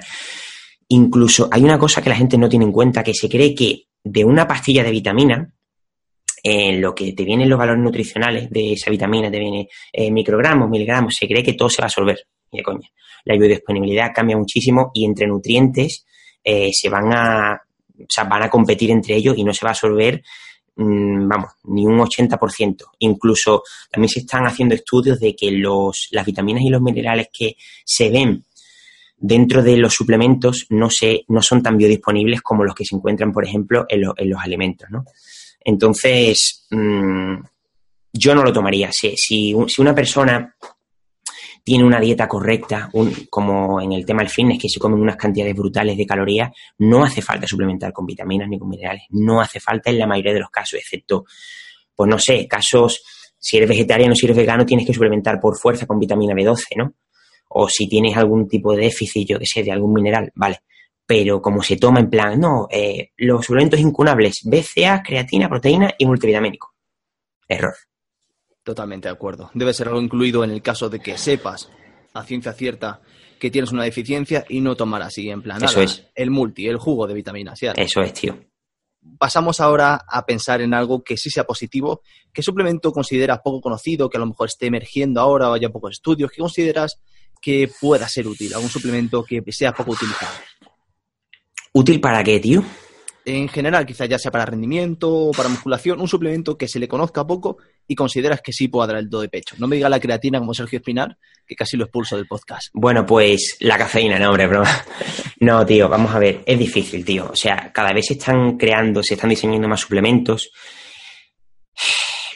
Incluso 0.86 1.48
hay 1.50 1.64
una 1.64 1.80
cosa 1.80 2.00
que 2.00 2.10
la 2.10 2.14
gente 2.14 2.38
no 2.38 2.48
tiene 2.48 2.64
en 2.64 2.70
cuenta, 2.70 3.02
que 3.02 3.12
se 3.12 3.28
cree 3.28 3.56
que 3.56 3.86
de 4.04 4.24
una 4.24 4.46
pastilla 4.46 4.84
de 4.84 4.92
vitamina, 4.92 5.52
en 6.44 6.80
lo 6.80 6.94
que 6.94 7.12
te 7.12 7.24
vienen 7.24 7.48
los 7.48 7.58
valores 7.58 7.82
nutricionales 7.82 8.50
de 8.50 8.74
esa 8.74 8.88
vitamina, 8.88 9.32
te 9.32 9.38
viene 9.40 9.68
eh, 9.92 10.12
microgramos, 10.12 10.70
miligramos, 10.70 11.16
se 11.18 11.26
cree 11.26 11.42
que 11.42 11.54
todo 11.54 11.68
se 11.68 11.82
va 11.82 11.86
a 11.86 11.88
absorber. 11.88 12.20
Y 12.52 12.58
de 12.58 12.62
coña. 12.62 12.88
La 13.24 13.34
biodisponibilidad 13.36 14.12
cambia 14.14 14.36
muchísimo 14.36 14.92
y 14.94 15.04
entre 15.04 15.26
nutrientes 15.26 16.06
eh, 16.44 16.70
se 16.72 16.88
van 16.88 17.12
a, 17.12 17.60
o 17.98 18.06
sea, 18.08 18.24
van 18.24 18.44
a 18.44 18.50
competir 18.50 18.92
entre 18.92 19.16
ellos 19.16 19.36
y 19.36 19.42
no 19.42 19.52
se 19.52 19.64
va 19.64 19.70
a 19.70 19.72
absorber 19.72 20.22
vamos, 20.76 21.52
ni 21.64 21.86
un 21.86 21.98
80%. 21.98 22.84
Incluso 23.00 23.62
también 23.90 24.08
se 24.08 24.20
están 24.20 24.46
haciendo 24.46 24.74
estudios 24.74 25.20
de 25.20 25.34
que 25.34 25.50
los, 25.50 26.08
las 26.10 26.26
vitaminas 26.26 26.62
y 26.62 26.70
los 26.70 26.82
minerales 26.82 27.28
que 27.32 27.56
se 27.84 28.10
ven 28.10 28.44
dentro 29.16 29.62
de 29.62 29.76
los 29.76 29.94
suplementos 29.94 30.66
no, 30.70 30.88
no 31.28 31.42
son 31.42 31.62
tan 31.62 31.78
biodisponibles 31.78 32.42
como 32.42 32.64
los 32.64 32.74
que 32.74 32.84
se 32.84 32.96
encuentran, 32.96 33.32
por 33.32 33.44
ejemplo, 33.44 33.86
en, 33.88 34.02
en 34.16 34.30
los 34.30 34.40
alimentos, 34.42 34.90
¿no? 34.90 35.04
Entonces, 35.64 36.66
mm, 36.70 37.36
yo 38.12 38.34
no 38.34 38.44
lo 38.44 38.52
tomaría. 38.52 38.90
Si, 38.92 39.14
si 39.16 39.54
una 39.54 39.94
persona 39.94 40.54
tiene 41.64 41.82
una 41.82 41.98
dieta 41.98 42.28
correcta, 42.28 42.90
como 43.30 43.80
en 43.80 43.92
el 43.92 44.04
tema 44.04 44.22
del 44.22 44.28
fitness, 44.28 44.60
que 44.60 44.68
se 44.68 44.78
comen 44.78 45.00
unas 45.00 45.16
cantidades 45.16 45.54
brutales 45.54 45.96
de 45.96 46.04
calorías, 46.04 46.50
no 46.78 47.02
hace 47.02 47.22
falta 47.22 47.46
suplementar 47.46 47.90
con 47.90 48.04
vitaminas 48.04 48.48
ni 48.50 48.58
con 48.58 48.68
minerales. 48.68 49.04
No 49.08 49.40
hace 49.40 49.60
falta 49.60 49.88
en 49.88 49.98
la 49.98 50.06
mayoría 50.06 50.34
de 50.34 50.40
los 50.40 50.50
casos, 50.50 50.78
excepto, 50.78 51.24
pues 51.96 52.10
no 52.10 52.18
sé, 52.18 52.46
casos, 52.46 53.02
si 53.38 53.56
eres 53.56 53.70
vegetariano, 53.70 54.14
si 54.14 54.26
eres 54.26 54.36
vegano, 54.36 54.66
tienes 54.66 54.86
que 54.86 54.92
suplementar 54.92 55.40
por 55.40 55.56
fuerza 55.56 55.86
con 55.86 55.98
vitamina 55.98 56.34
B12, 56.34 56.76
¿no? 56.76 56.94
O 57.48 57.66
si 57.66 57.88
tienes 57.88 58.14
algún 58.18 58.46
tipo 58.46 58.74
de 58.74 58.82
déficit, 58.82 59.28
yo 59.30 59.38
que 59.38 59.46
sé, 59.46 59.62
de 59.62 59.72
algún 59.72 59.94
mineral, 59.94 60.30
vale. 60.34 60.58
Pero 61.06 61.40
como 61.40 61.62
se 61.62 61.76
toma 61.76 62.00
en 62.00 62.10
plan, 62.10 62.38
no, 62.38 62.66
eh, 62.70 63.10
los 63.16 63.44
suplementos 63.44 63.80
incunables, 63.80 64.40
BCA, 64.44 65.02
creatina, 65.02 65.48
proteína 65.48 65.94
y 65.96 66.04
multivitamínico. 66.04 66.74
Error. 67.48 67.74
Totalmente 68.64 69.08
de 69.08 69.12
acuerdo. 69.12 69.50
Debe 69.52 69.74
ser 69.74 69.88
algo 69.88 70.00
incluido 70.00 70.42
en 70.42 70.50
el 70.50 70.62
caso 70.62 70.88
de 70.88 70.98
que 70.98 71.18
sepas 71.18 71.70
a 72.14 72.24
ciencia 72.24 72.54
cierta 72.54 73.02
que 73.38 73.50
tienes 73.50 73.72
una 73.72 73.84
deficiencia 73.84 74.46
y 74.48 74.62
no 74.62 74.74
tomar 74.74 75.02
así 75.02 75.28
en 75.28 75.42
plan. 75.42 75.62
Eso 75.62 75.82
es. 75.82 76.06
El 76.14 76.30
multi, 76.30 76.66
el 76.66 76.78
jugo 76.78 77.06
de 77.06 77.12
vitaminas. 77.12 77.60
Eso 77.76 78.00
es, 78.00 78.12
tío. 78.14 78.38
Pasamos 79.18 79.60
ahora 79.60 80.06
a 80.08 80.24
pensar 80.24 80.62
en 80.62 80.72
algo 80.72 81.04
que 81.04 81.18
sí 81.18 81.28
sea 81.28 81.44
positivo. 81.44 82.00
¿Qué 82.32 82.42
suplemento 82.42 82.90
consideras 82.90 83.40
poco 83.44 83.60
conocido, 83.60 84.08
que 84.08 84.16
a 84.16 84.20
lo 84.20 84.26
mejor 84.26 84.48
esté 84.48 84.66
emergiendo 84.66 85.20
ahora 85.20 85.50
o 85.50 85.52
haya 85.52 85.68
pocos 85.68 85.92
estudios? 85.92 86.30
¿Qué 86.30 86.40
consideras 86.40 87.02
que 87.42 87.70
pueda 87.82 88.08
ser 88.08 88.26
útil? 88.26 88.54
¿Algún 88.54 88.70
suplemento 88.70 89.22
que 89.24 89.42
sea 89.50 89.74
poco 89.74 89.92
utilizado? 89.92 90.32
¿Útil 91.74 92.00
para 92.00 92.24
qué, 92.24 92.40
tío? 92.40 92.64
en 93.24 93.48
general, 93.48 93.86
quizás 93.86 94.08
ya 94.08 94.18
sea 94.18 94.30
para 94.30 94.46
rendimiento 94.46 95.10
o 95.10 95.30
para 95.32 95.48
musculación, 95.48 96.00
un 96.00 96.08
suplemento 96.08 96.58
que 96.58 96.68
se 96.68 96.78
le 96.78 96.88
conozca 96.88 97.26
poco 97.26 97.58
y 97.86 97.94
consideras 97.94 98.40
que 98.40 98.52
sí 98.52 98.68
pueda 98.68 98.88
dar 98.88 98.96
el 98.96 99.08
do 99.08 99.20
de 99.20 99.28
pecho. 99.28 99.56
No 99.58 99.66
me 99.66 99.76
diga 99.76 99.88
la 99.88 100.00
creatina 100.00 100.38
como 100.38 100.54
Sergio 100.54 100.78
Espinar, 100.78 101.16
que 101.46 101.54
casi 101.54 101.76
lo 101.76 101.84
expulso 101.84 102.16
del 102.16 102.26
podcast. 102.26 102.68
Bueno, 102.72 103.04
pues 103.04 103.56
la 103.60 103.76
cafeína, 103.76 104.18
no, 104.18 104.30
hombre, 104.30 104.46
broma. 104.46 104.70
No, 105.40 105.66
tío, 105.66 105.88
vamos 105.90 106.14
a 106.14 106.18
ver, 106.18 106.42
es 106.46 106.58
difícil, 106.58 107.04
tío. 107.04 107.28
O 107.30 107.36
sea, 107.36 107.70
cada 107.72 107.92
vez 107.92 108.06
se 108.06 108.14
están 108.14 108.56
creando, 108.56 109.02
se 109.02 109.14
están 109.14 109.28
diseñando 109.28 109.68
más 109.68 109.80
suplementos. 109.80 110.50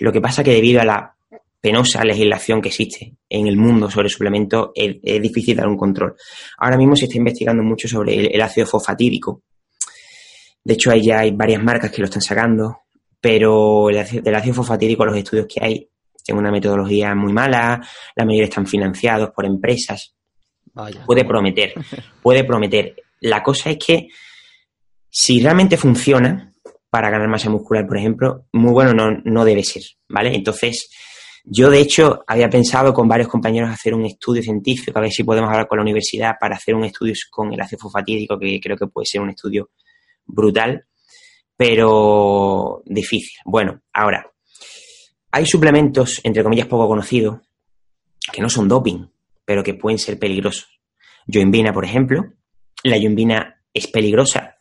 Lo 0.01 0.13
que 0.13 0.21
pasa 0.21 0.45
que 0.45 0.53
debido 0.53 0.81
a 0.81 0.85
la 0.85 1.17
penosa 1.61 2.05
legislación 2.05 2.61
que 2.61 2.69
existe 2.69 3.17
en 3.29 3.47
el 3.47 3.57
mundo 3.57 3.91
sobre 3.91 4.09
suplementos, 4.09 4.71
es, 4.75 5.01
difícil 5.21 5.57
dar 5.57 5.69
un 5.69 5.77
control. 5.77 6.15
Ahora 6.59 6.77
mismo 6.77 6.97
se 6.97 7.07
está 7.07 7.19
investigando 7.19 7.63
mucho 7.63 7.89
sobre 7.89 8.27
el, 8.35 8.41
ácido 8.41 8.67
fosfatídico. 8.67 9.43
De 10.63 10.75
hecho, 10.75 10.91
ahí 10.91 11.03
ya 11.03 11.21
hay 11.21 11.33
varias 11.33 11.63
marcas 11.63 11.91
que 11.91 12.01
lo 12.01 12.07
están 12.07 12.23
sacando, 12.23 12.83
pero 13.21 13.91
el 13.91 13.99
ácido, 13.99 14.23
del 14.23 14.35
ácido 14.35 14.55
fosfatídico, 14.55 15.05
los 15.05 15.17
estudios 15.17 15.47
que 15.47 15.65
hay, 15.65 15.91
tienen 16.23 16.41
una 16.41 16.53
metodología 16.53 17.15
muy 17.15 17.33
mala, 17.33 17.81
la 18.15 18.25
mayoría 18.25 18.45
están 18.45 18.67
financiados 18.67 19.31
por 19.31 19.47
empresas. 19.47 20.15
Puede 21.07 21.25
prometer, 21.25 21.73
puede 22.23 22.45
prometer. 22.45 22.95
La 23.21 23.43
cosa 23.43 23.71
es 23.71 23.79
que 23.79 24.09
si 25.11 25.41
realmente 25.41 25.77
funciona 25.77 26.53
para 26.91 27.11
ganar 27.11 27.29
masa 27.29 27.51
muscular, 27.51 27.87
por 27.87 27.99
ejemplo, 27.99 28.47
muy 28.53 28.73
bueno 28.73 28.93
no, 28.93 29.21
no 29.25 29.45
debe 29.45 29.65
ser, 29.65 29.83
¿vale? 30.09 30.35
Entonces, 30.35 30.91
yo, 31.45 31.71
de 31.71 31.81
hecho, 31.81 32.23
había 32.27 32.51
pensado 32.51 32.93
con 32.93 33.09
varios 33.09 33.29
compañeros 33.29 33.71
hacer 33.71 33.95
un 33.95 34.05
estudio 34.05 34.43
científico, 34.43 34.99
a 34.99 35.03
ver 35.03 35.11
si 35.11 35.25
podemos 35.25 35.51
hablar 35.51 35.67
con 35.67 35.79
la 35.79 35.83
universidad 35.83 36.35
para 36.39 36.57
hacer 36.57 36.75
un 36.75 36.85
estudio 36.85 37.15
con 37.31 37.53
el 37.53 37.61
ácido 37.61 37.81
fosfatídico, 37.81 38.39
que 38.39 38.61
creo 38.61 38.77
que 38.77 38.87
puede 38.87 39.07
ser 39.07 39.23
un 39.23 39.31
estudio 39.31 39.71
brutal, 40.27 40.85
pero 41.59 42.83
difícil. 42.87 43.37
Bueno, 43.45 43.83
ahora, 43.93 44.31
hay 45.33 45.45
suplementos, 45.45 46.21
entre 46.23 46.45
comillas, 46.45 46.69
poco 46.69 46.87
conocidos, 46.87 47.41
que 48.33 48.41
no 48.41 48.49
son 48.49 48.69
doping, 48.69 49.09
pero 49.45 49.65
que 49.65 49.75
pueden 49.75 49.99
ser 49.99 50.21
peligrosos. 50.21 50.81
Yoimbina, 51.27 51.73
por 51.73 51.85
ejemplo. 51.85 52.33
La 52.85 52.97
yoimbina 52.97 53.61
es 53.75 53.89
peligrosa. 53.89 54.55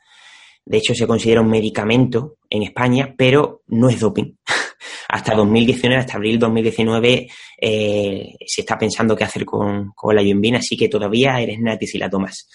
De 0.66 0.78
hecho, 0.78 0.96
se 0.96 1.06
considera 1.06 1.42
un 1.42 1.52
medicamento 1.52 2.40
en 2.50 2.64
España, 2.64 3.14
pero 3.16 3.62
no 3.68 3.90
es 3.90 4.00
doping. 4.00 4.34
hasta 5.10 5.36
2019, 5.36 6.02
hasta 6.02 6.18
abril 6.18 6.40
2019, 6.40 7.30
eh, 7.62 8.36
se 8.44 8.62
está 8.62 8.76
pensando 8.76 9.16
qué 9.16 9.24
hacer 9.24 9.46
con, 9.46 9.94
la 10.12 10.24
yombina, 10.24 10.58
así 10.58 10.76
que 10.76 10.90
todavía 10.90 11.40
eres 11.40 11.60
nati 11.60 11.86
si 11.86 12.00
la 12.00 12.10
tomas. 12.10 12.50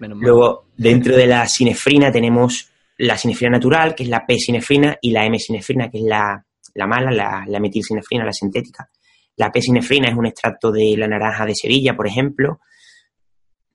Luego, 0.00 0.66
dentro 0.76 1.16
de 1.16 1.28
la 1.28 1.46
sinefrina 1.46 2.10
tenemos 2.10 2.68
la 3.00 3.16
sinefrina 3.16 3.52
natural, 3.52 3.94
que 3.94 4.02
es 4.02 4.08
la 4.08 4.26
P-sinefrina, 4.26 4.98
y 5.00 5.10
la 5.10 5.24
M-sinefrina, 5.24 5.90
que 5.90 5.98
es 5.98 6.04
la, 6.04 6.44
mala, 6.86 7.10
la, 7.10 7.44
la 7.46 7.60
metilsinefrina, 7.60 8.24
la 8.24 8.32
sintética. 8.32 8.88
La 9.36 9.50
P-sinefrina 9.50 10.08
es 10.08 10.14
un 10.14 10.26
extracto 10.26 10.70
de 10.70 10.96
la 10.98 11.08
naranja 11.08 11.46
de 11.46 11.54
Sevilla, 11.54 11.96
por 11.96 12.06
ejemplo. 12.06 12.60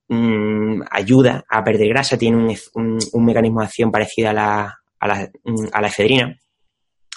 Mm, 0.08 0.84
ayuda 0.92 1.44
a 1.50 1.64
perder 1.64 1.90
grasa, 1.90 2.18
tiene 2.18 2.56
un, 2.76 3.26
mecanismo 3.26 3.62
de 3.62 3.66
acción 3.66 3.92
parecido 3.92 4.30
a 4.30 4.34
la, 4.34 4.80
a 5.00 5.08
la, 5.08 5.32
a 5.72 5.82
la 5.82 5.88
efedrina. 5.88 6.40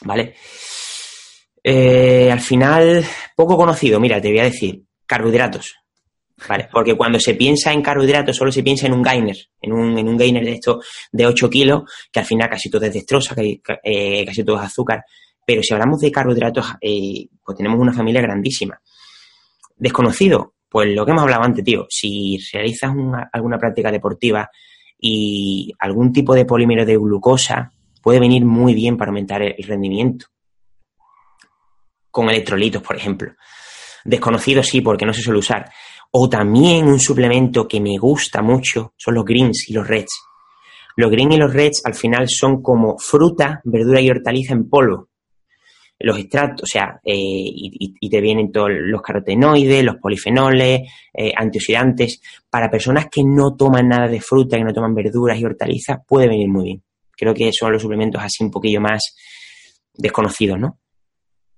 ¿Vale? 0.03 0.35
Eh, 1.63 2.31
al 2.33 2.41
final, 2.41 3.05
poco 3.37 3.57
conocido, 3.59 4.01
mira, 4.01 4.21
te 4.21 4.31
voy 4.31 4.41
a 4.41 4.45
decir, 4.45 4.83
carbohidratos. 5.05 5.75
¿Vale? 6.47 6.69
Porque 6.71 6.97
cuando 6.97 7.19
se 7.19 7.35
piensa 7.35 7.73
en 7.73 7.83
carbohidratos 7.83 8.37
solo 8.37 8.53
se 8.53 8.63
piensa 8.63 8.87
en 8.87 8.93
un 8.93 9.03
gainer, 9.03 9.37
en 9.61 9.73
un, 9.73 9.99
en 9.99 10.09
un 10.09 10.17
gainer 10.17 10.45
de 10.45 10.53
esto 10.53 10.81
de 11.11 11.27
8 11.27 11.51
kilos, 11.51 11.83
que 12.13 12.21
al 12.21 12.27
final 12.27 12.49
casi 12.49 12.71
todo 12.71 12.85
es 12.85 12.95
destroza, 12.95 13.35
eh, 13.39 14.25
casi 14.25 14.45
todo 14.45 14.57
es 14.57 14.63
azúcar. 14.63 15.05
Pero 15.45 15.63
si 15.63 15.73
hablamos 15.73 16.01
de 16.01 16.13
carbohidratos, 16.13 16.67
eh, 16.81 17.27
pues 17.45 17.57
tenemos 17.57 17.81
una 17.81 17.93
familia 17.93 18.21
grandísima. 18.21 18.81
Desconocido, 19.77 20.55
pues 20.69 20.95
lo 20.95 21.05
que 21.05 21.13
hemos 21.13 21.23
hablado 21.23 21.43
antes, 21.43 21.65
tío, 21.65 21.87
si 21.89 22.39
realizas 22.53 22.93
alguna 23.33 23.59
práctica 23.59 23.91
deportiva 23.91 24.49
y 25.01 25.73
algún 25.79 26.13
tipo 26.13 26.35
de 26.35 26.45
polímero 26.45 26.85
de 26.85 26.97
glucosa 26.97 27.73
puede 28.03 28.21
venir 28.21 28.45
muy 28.45 28.75
bien 28.75 28.97
para 28.97 29.11
aumentar 29.11 29.43
el 29.43 29.65
rendimiento 29.65 30.27
con 32.11 32.29
electrolitos, 32.29 32.83
por 32.83 32.97
ejemplo. 32.97 33.33
Desconocido 34.05 34.63
sí, 34.63 34.81
porque 34.81 35.07
no 35.07 35.13
se 35.13 35.23
suele 35.23 35.39
usar. 35.39 35.71
O 36.11 36.29
también 36.29 36.87
un 36.87 36.99
suplemento 36.99 37.69
que 37.69 37.81
me 37.81 37.99
gusta 37.99 38.43
mucho 38.43 38.95
son 38.97 39.15
los 39.15 39.25
greens 39.25 39.69
y 39.69 39.75
los 39.75 39.87
reds. 39.87 40.23
Los 40.97 41.11
greens 41.11 41.35
y 41.35 41.39
los 41.39 41.53
reds 41.53 41.83
al 41.85 41.95
final 41.95 42.29
son 42.29 42.63
como 42.63 42.99
fruta, 42.99 43.61
verdura 43.65 44.01
y 44.01 44.11
hortaliza 44.11 44.55
en 44.55 44.69
polvo. 44.69 45.09
Los 46.01 46.19
extractos, 46.19 46.63
o 46.63 46.67
sea, 46.67 47.01
eh, 47.05 47.13
y, 47.15 48.09
te 48.09 48.21
vienen 48.21 48.53
todos 48.53 48.71
los 48.73 49.03
carotenoides, 49.03 49.85
los 49.85 49.97
polifenoles, 49.97 50.83
eh, 51.13 51.33
antioxidantes. 51.37 52.21
Para 52.49 52.71
personas 52.71 53.07
que 53.11 53.23
no 53.25 53.57
toman 53.57 53.89
nada 53.89 54.09
de 54.09 54.21
fruta, 54.21 54.57
que 54.57 54.65
no 54.65 54.73
toman 54.73 54.95
verduras 54.95 55.39
y 55.39 55.45
hortalizas, 55.45 55.99
puede 56.07 56.29
venir 56.29 56.49
muy 56.49 56.65
bien. 56.65 56.83
Creo 57.17 57.35
que 57.35 57.53
son 57.53 57.73
los 57.73 57.83
suplementos 57.83 58.23
así 58.23 58.45
un 58.45 58.51
poquillo 58.51 58.81
más 58.81 59.17
desconocidos, 59.93 60.59
¿no? 60.59 60.79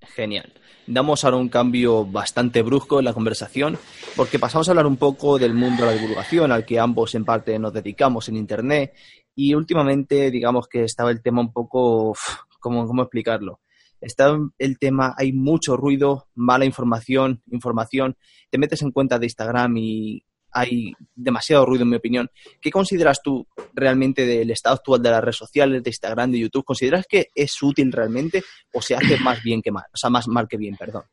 Genial. 0.00 0.59
Damos 0.92 1.24
ahora 1.24 1.36
un 1.36 1.48
cambio 1.48 2.04
bastante 2.04 2.62
brusco 2.62 2.98
en 2.98 3.04
la 3.04 3.12
conversación 3.12 3.78
porque 4.16 4.40
pasamos 4.40 4.66
a 4.66 4.72
hablar 4.72 4.88
un 4.88 4.96
poco 4.96 5.38
del 5.38 5.54
mundo 5.54 5.84
de 5.84 5.94
la 5.94 5.96
divulgación 5.96 6.50
al 6.50 6.66
que 6.66 6.80
ambos 6.80 7.14
en 7.14 7.24
parte 7.24 7.56
nos 7.60 7.72
dedicamos 7.72 8.28
en 8.28 8.34
Internet 8.34 8.92
y 9.32 9.54
últimamente 9.54 10.32
digamos 10.32 10.66
que 10.66 10.82
estaba 10.82 11.12
el 11.12 11.22
tema 11.22 11.42
un 11.42 11.52
poco, 11.52 12.16
¿cómo, 12.58 12.88
cómo 12.88 13.02
explicarlo? 13.02 13.60
Está 14.00 14.36
el 14.58 14.78
tema, 14.80 15.14
hay 15.16 15.32
mucho 15.32 15.76
ruido, 15.76 16.26
mala 16.34 16.64
información, 16.64 17.40
información, 17.52 18.16
te 18.50 18.58
metes 18.58 18.82
en 18.82 18.90
cuenta 18.90 19.20
de 19.20 19.26
Instagram 19.26 19.76
y 19.76 20.24
hay 20.52 20.92
demasiado 21.14 21.66
ruido, 21.66 21.84
en 21.84 21.90
mi 21.90 21.96
opinión. 21.96 22.30
¿Qué 22.60 22.70
consideras 22.70 23.20
tú 23.22 23.46
realmente 23.74 24.26
del 24.26 24.50
estado 24.50 24.76
actual 24.76 25.02
de 25.02 25.10
las 25.10 25.22
redes 25.22 25.36
sociales, 25.36 25.82
de 25.82 25.90
Instagram, 25.90 26.32
de 26.32 26.40
YouTube? 26.40 26.64
¿Consideras 26.64 27.06
que 27.08 27.28
es 27.34 27.62
útil 27.62 27.92
realmente 27.92 28.42
o 28.72 28.82
se 28.82 28.94
hace 28.94 29.18
más 29.18 29.42
bien 29.42 29.62
que 29.62 29.70
mal? 29.70 29.84
O 29.92 29.96
sea, 29.96 30.10
más 30.10 30.28
mal 30.28 30.48
que 30.48 30.56
bien, 30.56 30.76
perdón. 30.76 31.04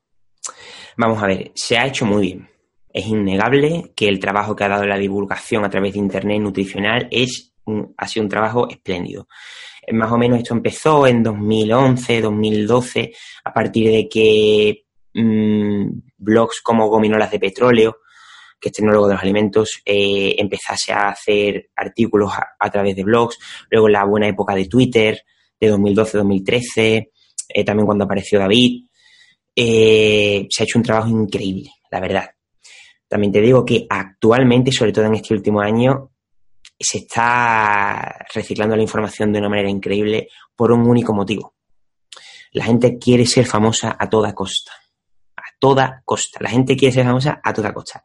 Vamos 0.97 1.21
a 1.21 1.27
ver, 1.27 1.51
se 1.55 1.77
ha 1.77 1.85
hecho 1.85 2.05
muy 2.05 2.21
bien. 2.21 2.49
Es 2.91 3.05
innegable 3.05 3.91
que 3.95 4.07
el 4.07 4.19
trabajo 4.19 4.55
que 4.55 4.63
ha 4.63 4.69
dado 4.69 4.85
la 4.85 4.97
divulgación 4.97 5.63
a 5.63 5.69
través 5.69 5.93
de 5.93 5.99
Internet 5.99 6.41
nutricional 6.41 7.07
es 7.11 7.53
ha 7.97 8.07
sido 8.07 8.23
un 8.23 8.29
trabajo 8.29 8.69
espléndido. 8.69 9.27
Más 9.91 10.11
o 10.11 10.17
menos 10.17 10.39
esto 10.39 10.53
empezó 10.53 11.07
en 11.07 11.23
2011, 11.23 12.21
2012, 12.21 13.13
a 13.43 13.53
partir 13.53 13.91
de 13.91 14.09
que 14.09 14.85
mm, 15.13 15.99
blogs 16.17 16.61
como 16.61 16.89
Gominolas 16.89 17.31
de 17.31 17.39
Petróleo, 17.39 17.97
que 18.59 18.69
es 18.69 18.73
tecnólogo 18.73 19.07
de 19.07 19.13
los 19.13 19.23
alimentos, 19.23 19.81
eh, 19.85 20.35
empezase 20.37 20.93
a 20.93 21.09
hacer 21.09 21.69
artículos 21.75 22.31
a, 22.59 22.69
través 22.69 22.95
de 22.95 23.03
blogs, 23.03 23.37
luego 23.69 23.87
la 23.87 24.03
buena 24.03 24.27
época 24.27 24.55
de 24.55 24.65
Twitter, 24.65 25.23
de 25.59 25.73
2012-2013, 25.73 27.11
eh, 27.49 27.63
también 27.63 27.85
cuando 27.85 28.05
apareció 28.05 28.39
David, 28.39 28.85
eh, 29.55 30.47
se 30.49 30.63
ha 30.63 30.65
hecho 30.65 30.79
un 30.79 30.83
trabajo 30.83 31.09
increíble, 31.09 31.71
la 31.91 31.99
verdad. 31.99 32.29
También 33.07 33.31
te 33.31 33.41
digo 33.41 33.63
que 33.65 33.85
actualmente, 33.89 34.71
sobre 34.71 34.91
todo 34.91 35.05
en 35.05 35.15
este 35.15 35.33
último 35.33 35.61
año, 35.61 36.11
se 36.79 36.99
está 36.99 38.25
reciclando 38.33 38.75
la 38.75 38.83
información 38.83 39.31
de 39.31 39.39
una 39.39 39.49
manera 39.49 39.69
increíble 39.69 40.27
por 40.55 40.71
un 40.71 40.87
único 40.87 41.13
motivo. 41.13 41.55
La 42.51 42.65
gente 42.65 42.97
quiere 42.97 43.25
ser 43.25 43.45
famosa 43.45 43.95
a 43.97 44.09
toda 44.09 44.33
costa. 44.33 44.73
A 45.35 45.43
toda 45.59 46.01
costa. 46.05 46.39
La 46.41 46.49
gente 46.49 46.75
quiere 46.75 46.93
ser 46.93 47.05
famosa 47.05 47.39
a 47.43 47.53
toda 47.53 47.73
costa. 47.73 48.03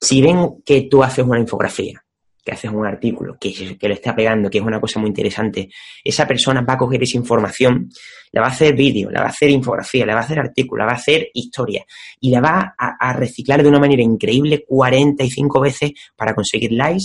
Si 0.00 0.20
ven 0.20 0.62
que 0.64 0.82
tú 0.90 1.02
haces 1.02 1.24
una 1.24 1.38
infografía, 1.38 2.04
que 2.44 2.52
haces 2.52 2.70
un 2.70 2.86
artículo, 2.86 3.36
que, 3.40 3.76
que 3.78 3.88
le 3.88 3.94
está 3.94 4.14
pegando, 4.14 4.50
que 4.50 4.58
es 4.58 4.64
una 4.64 4.80
cosa 4.80 5.00
muy 5.00 5.08
interesante, 5.08 5.70
esa 6.02 6.26
persona 6.26 6.60
va 6.60 6.74
a 6.74 6.78
coger 6.78 7.02
esa 7.02 7.16
información, 7.16 7.88
la 8.32 8.42
va 8.42 8.48
a 8.48 8.50
hacer 8.50 8.74
vídeo, 8.74 9.10
la 9.10 9.20
va 9.20 9.26
a 9.26 9.30
hacer 9.30 9.48
infografía, 9.50 10.04
la 10.04 10.14
va 10.14 10.20
a 10.20 10.24
hacer 10.24 10.38
artículo, 10.38 10.80
la 10.80 10.86
va 10.86 10.92
a 10.92 10.96
hacer 10.96 11.28
historia 11.32 11.84
y 12.20 12.30
la 12.30 12.40
va 12.40 12.74
a, 12.76 13.12
reciclar 13.14 13.62
de 13.62 13.68
una 13.68 13.78
manera 13.78 14.02
increíble 14.02 14.64
45 14.66 15.60
veces 15.60 15.92
para 16.16 16.34
conseguir 16.34 16.72
likes, 16.72 17.04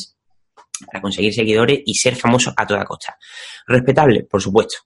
para 0.85 1.01
conseguir 1.01 1.33
seguidores 1.33 1.79
y 1.85 1.93
ser 1.93 2.15
famoso 2.15 2.53
a 2.55 2.67
toda 2.67 2.83
costa. 2.83 3.17
Respetable, 3.67 4.23
por 4.23 4.41
supuesto. 4.41 4.77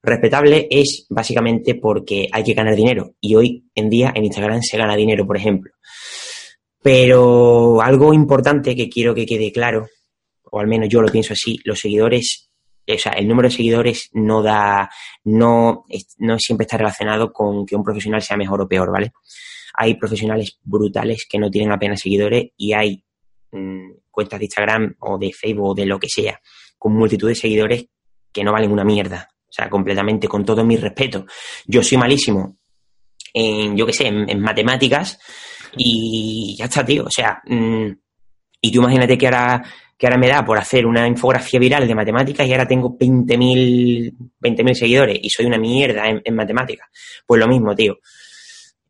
Respetable 0.00 0.68
es 0.70 1.06
básicamente 1.08 1.74
porque 1.74 2.28
hay 2.30 2.44
que 2.44 2.54
ganar 2.54 2.76
dinero 2.76 3.14
y 3.20 3.34
hoy 3.34 3.64
en 3.74 3.90
día 3.90 4.12
en 4.14 4.24
Instagram 4.24 4.62
se 4.62 4.78
gana 4.78 4.94
dinero, 4.94 5.26
por 5.26 5.36
ejemplo. 5.36 5.72
Pero 6.82 7.80
algo 7.82 8.14
importante 8.14 8.76
que 8.76 8.88
quiero 8.88 9.14
que 9.14 9.26
quede 9.26 9.52
claro, 9.52 9.88
o 10.50 10.60
al 10.60 10.66
menos 10.66 10.88
yo 10.88 11.02
lo 11.02 11.08
pienso 11.08 11.32
así, 11.32 11.58
los 11.64 11.80
seguidores, 11.80 12.50
o 12.86 12.98
sea, 12.98 13.12
el 13.12 13.26
número 13.26 13.48
de 13.48 13.56
seguidores 13.56 14.10
no 14.12 14.42
da, 14.42 14.88
no, 15.24 15.84
no 16.18 16.38
siempre 16.38 16.64
está 16.64 16.78
relacionado 16.78 17.32
con 17.32 17.66
que 17.66 17.76
un 17.76 17.82
profesional 17.82 18.22
sea 18.22 18.36
mejor 18.36 18.62
o 18.62 18.68
peor, 18.68 18.90
¿vale? 18.90 19.12
Hay 19.74 19.94
profesionales 19.94 20.58
brutales 20.62 21.26
que 21.28 21.38
no 21.38 21.50
tienen 21.50 21.72
apenas 21.72 22.00
seguidores 22.00 22.50
y 22.56 22.72
hay 22.72 23.04
mm, 23.52 23.90
cuentas 24.10 24.38
de 24.38 24.46
Instagram 24.46 24.96
o 25.00 25.18
de 25.18 25.32
Facebook 25.32 25.70
o 25.70 25.74
de 25.74 25.86
lo 25.86 25.98
que 25.98 26.08
sea, 26.08 26.40
con 26.78 26.94
multitud 26.94 27.28
de 27.28 27.34
seguidores 27.34 27.86
que 28.32 28.44
no 28.44 28.52
valen 28.52 28.72
una 28.72 28.84
mierda. 28.84 29.28
O 29.48 29.52
sea, 29.52 29.68
completamente, 29.68 30.28
con 30.28 30.44
todo 30.44 30.64
mi 30.64 30.76
respeto. 30.76 31.24
Yo 31.66 31.82
soy 31.82 31.96
malísimo 31.96 32.58
en, 33.32 33.76
yo 33.76 33.86
qué 33.86 33.92
sé, 33.92 34.06
en 34.06 34.40
matemáticas, 34.40 35.18
y 35.78 36.56
ya 36.58 36.66
está, 36.66 36.84
tío. 36.84 37.04
O 37.04 37.10
sea, 37.10 37.40
mm, 37.46 37.90
y 38.60 38.72
tú 38.72 38.80
imagínate 38.80 39.16
que 39.16 39.26
ahora, 39.26 39.62
que 39.96 40.06
ahora 40.06 40.18
me 40.18 40.28
da 40.28 40.44
por 40.44 40.58
hacer 40.58 40.84
una 40.84 41.06
infografía 41.06 41.60
viral 41.60 41.86
de 41.86 41.94
matemáticas 41.94 42.46
y 42.46 42.52
ahora 42.52 42.66
tengo 42.66 42.96
20.000 42.98 44.14
20 44.40 44.74
seguidores 44.74 45.18
y 45.22 45.30
soy 45.30 45.46
una 45.46 45.58
mierda 45.58 46.04
en, 46.08 46.34
matemáticas. 46.34 46.88
Pues 47.26 47.40
lo 47.40 47.48
mismo, 47.48 47.74
tío. 47.74 47.98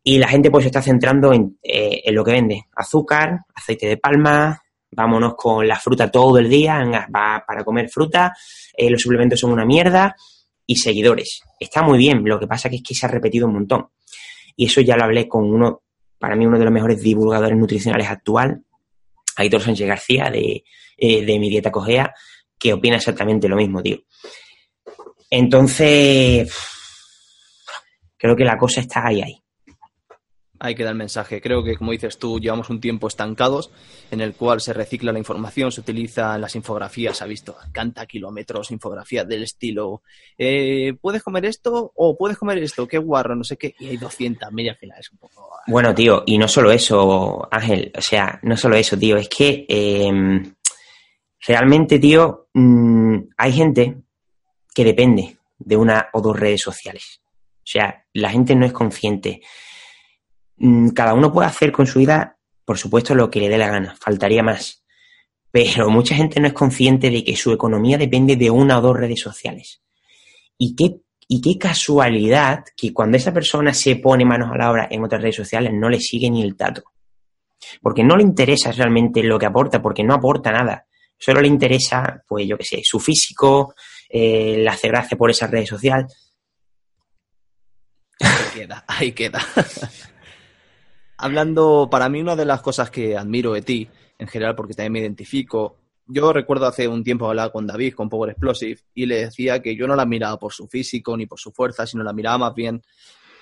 Y 0.03 0.17
la 0.17 0.27
gente 0.27 0.49
pues 0.49 0.63
se 0.63 0.69
está 0.69 0.81
centrando 0.81 1.31
en, 1.33 1.57
eh, 1.61 2.01
en 2.03 2.15
lo 2.15 2.23
que 2.23 2.31
vende. 2.31 2.65
Azúcar, 2.75 3.41
aceite 3.53 3.87
de 3.87 3.97
palma, 3.97 4.59
vámonos 4.91 5.35
con 5.35 5.67
la 5.67 5.77
fruta 5.77 6.09
todo 6.09 6.37
el 6.39 6.49
día, 6.49 6.83
va 7.15 7.43
para 7.45 7.63
comer 7.63 7.89
fruta, 7.89 8.33
eh, 8.75 8.89
los 8.89 9.01
suplementos 9.01 9.39
son 9.39 9.51
una 9.51 9.65
mierda 9.65 10.15
y 10.65 10.75
seguidores. 10.75 11.41
Está 11.59 11.81
muy 11.81 11.97
bien, 11.97 12.23
lo 12.23 12.39
que 12.39 12.47
pasa 12.47 12.69
que 12.69 12.77
es 12.77 12.83
que 12.83 12.95
se 12.95 13.05
ha 13.05 13.09
repetido 13.09 13.47
un 13.47 13.53
montón. 13.53 13.87
Y 14.55 14.65
eso 14.65 14.81
ya 14.81 14.95
lo 14.95 15.03
hablé 15.03 15.27
con 15.27 15.43
uno, 15.43 15.83
para 16.19 16.35
mí 16.35 16.45
uno 16.45 16.59
de 16.59 16.65
los 16.65 16.73
mejores 16.73 17.01
divulgadores 17.01 17.57
nutricionales 17.57 18.07
actual, 18.07 18.63
Aitor 19.37 19.61
Sánchez 19.61 19.87
García, 19.87 20.29
de, 20.29 20.63
eh, 20.97 21.25
de 21.25 21.39
Mi 21.39 21.49
Dieta 21.49 21.71
Cogea, 21.71 22.13
que 22.57 22.73
opina 22.73 22.97
exactamente 22.97 23.47
lo 23.47 23.55
mismo, 23.55 23.81
tío. 23.81 23.99
Entonces, 25.29 26.53
creo 28.17 28.35
que 28.35 28.43
la 28.43 28.57
cosa 28.57 28.81
está 28.81 29.07
ahí, 29.07 29.21
ahí 29.21 29.43
hay 30.59 30.75
que 30.75 30.83
dar 30.83 30.91
el 30.91 30.97
mensaje. 30.97 31.41
Creo 31.41 31.63
que, 31.63 31.77
como 31.77 31.91
dices 31.91 32.17
tú, 32.17 32.39
llevamos 32.39 32.69
un 32.69 32.81
tiempo 32.81 33.07
estancados 33.07 33.71
en 34.11 34.21
el 34.21 34.33
cual 34.33 34.59
se 34.61 34.73
recicla 34.73 35.11
la 35.11 35.19
información, 35.19 35.71
se 35.71 35.81
utilizan 35.81 36.41
las 36.41 36.55
infografías, 36.55 37.21
ha 37.21 37.25
visto, 37.25 37.55
canta 37.71 38.05
kilómetros, 38.05 38.71
infografías 38.71 39.27
del 39.27 39.43
estilo, 39.43 40.01
eh, 40.37 40.93
¿puedes 40.99 41.23
comer 41.23 41.45
esto 41.45 41.91
o 41.95 42.17
puedes 42.17 42.37
comer 42.37 42.57
esto? 42.59 42.87
Qué 42.87 42.97
guarro, 42.97 43.35
no 43.35 43.43
sé 43.43 43.57
qué, 43.57 43.73
y 43.79 43.87
hay 43.87 43.97
200 43.97 44.51
mil 44.51 44.69
al 44.69 44.75
final 44.75 44.99
es 44.99 45.11
un 45.11 45.17
poco... 45.17 45.49
Bueno, 45.67 45.93
tío, 45.93 46.23
y 46.25 46.37
no 46.37 46.47
solo 46.47 46.71
eso, 46.71 47.47
Ángel, 47.51 47.91
o 47.97 48.01
sea, 48.01 48.39
no 48.43 48.57
solo 48.57 48.75
eso, 48.75 48.97
tío, 48.97 49.17
es 49.17 49.29
que 49.29 49.65
em, 49.67 50.53
realmente, 51.45 51.99
tío, 51.99 52.49
mm, 52.53 53.17
hay 53.37 53.53
gente 53.53 53.95
que 54.73 54.83
depende 54.83 55.37
de 55.57 55.75
una 55.75 56.09
o 56.13 56.21
dos 56.21 56.39
redes 56.39 56.61
sociales. 56.61 57.21
O 57.69 57.71
sea, 57.71 58.05
la 58.13 58.31
gente 58.31 58.55
no 58.55 58.65
es 58.65 58.73
consciente 58.73 59.41
cada 60.93 61.13
uno 61.13 61.31
puede 61.31 61.47
hacer 61.47 61.71
con 61.71 61.87
su 61.87 61.99
vida, 61.99 62.37
por 62.65 62.77
supuesto, 62.77 63.15
lo 63.15 63.29
que 63.29 63.39
le 63.39 63.49
dé 63.49 63.57
la 63.57 63.69
gana, 63.69 63.95
faltaría 63.99 64.43
más. 64.43 64.83
Pero 65.51 65.89
mucha 65.89 66.15
gente 66.15 66.39
no 66.39 66.47
es 66.47 66.53
consciente 66.53 67.09
de 67.09 67.23
que 67.23 67.35
su 67.35 67.51
economía 67.51 67.97
depende 67.97 68.35
de 68.35 68.49
una 68.49 68.77
o 68.77 68.81
dos 68.81 68.97
redes 68.97 69.19
sociales. 69.19 69.81
Y 70.57 70.75
qué, 70.75 71.01
y 71.27 71.41
qué 71.41 71.57
casualidad 71.57 72.63
que 72.75 72.93
cuando 72.93 73.17
esa 73.17 73.33
persona 73.33 73.73
se 73.73 73.95
pone 73.95 74.25
manos 74.25 74.51
a 74.51 74.57
la 74.57 74.71
obra 74.71 74.87
en 74.91 75.03
otras 75.03 75.21
redes 75.21 75.37
sociales 75.37 75.71
no 75.73 75.89
le 75.89 75.99
sigue 75.99 76.29
ni 76.29 76.43
el 76.43 76.55
tato. 76.55 76.83
Porque 77.81 78.03
no 78.03 78.15
le 78.15 78.23
interesa 78.23 78.71
realmente 78.71 79.23
lo 79.23 79.39
que 79.39 79.45
aporta, 79.45 79.81
porque 79.81 80.03
no 80.03 80.13
aporta 80.13 80.51
nada. 80.51 80.85
Solo 81.17 81.41
le 81.41 81.47
interesa, 81.47 82.23
pues 82.27 82.47
yo 82.47 82.57
qué 82.57 82.63
sé, 82.63 82.81
su 82.83 82.99
físico, 82.99 83.73
eh, 84.09 84.57
le 84.59 84.69
hace 84.69 84.87
gracia 84.87 85.17
por 85.17 85.29
esa 85.31 85.47
red 85.47 85.65
social. 85.65 86.07
Ahí 88.21 88.45
queda, 88.53 88.85
ahí 88.87 89.11
queda. 89.11 89.39
hablando, 91.19 91.89
para 91.91 92.09
mí 92.09 92.21
una 92.21 92.35
de 92.35 92.45
las 92.45 92.61
cosas 92.61 92.89
que 92.89 93.17
admiro 93.17 93.53
de 93.53 93.61
ti, 93.61 93.89
en 94.17 94.27
general, 94.27 94.55
porque 94.55 94.73
también 94.73 94.93
me 94.93 94.99
identifico, 94.99 95.77
yo 96.07 96.33
recuerdo 96.33 96.65
hace 96.65 96.87
un 96.87 97.03
tiempo 97.03 97.27
hablar 97.27 97.51
con 97.51 97.67
David, 97.67 97.93
con 97.93 98.09
Power 98.09 98.31
Explosive, 98.31 98.79
y 98.95 99.05
le 99.05 99.25
decía 99.25 99.61
que 99.61 99.75
yo 99.75 99.87
no 99.87 99.95
la 99.95 100.05
miraba 100.05 100.37
por 100.39 100.51
su 100.51 100.67
físico 100.67 101.15
ni 101.15 101.27
por 101.27 101.39
su 101.39 101.51
fuerza, 101.51 101.85
sino 101.85 102.03
la 102.03 102.13
miraba 102.13 102.39
más 102.39 102.55
bien 102.55 102.81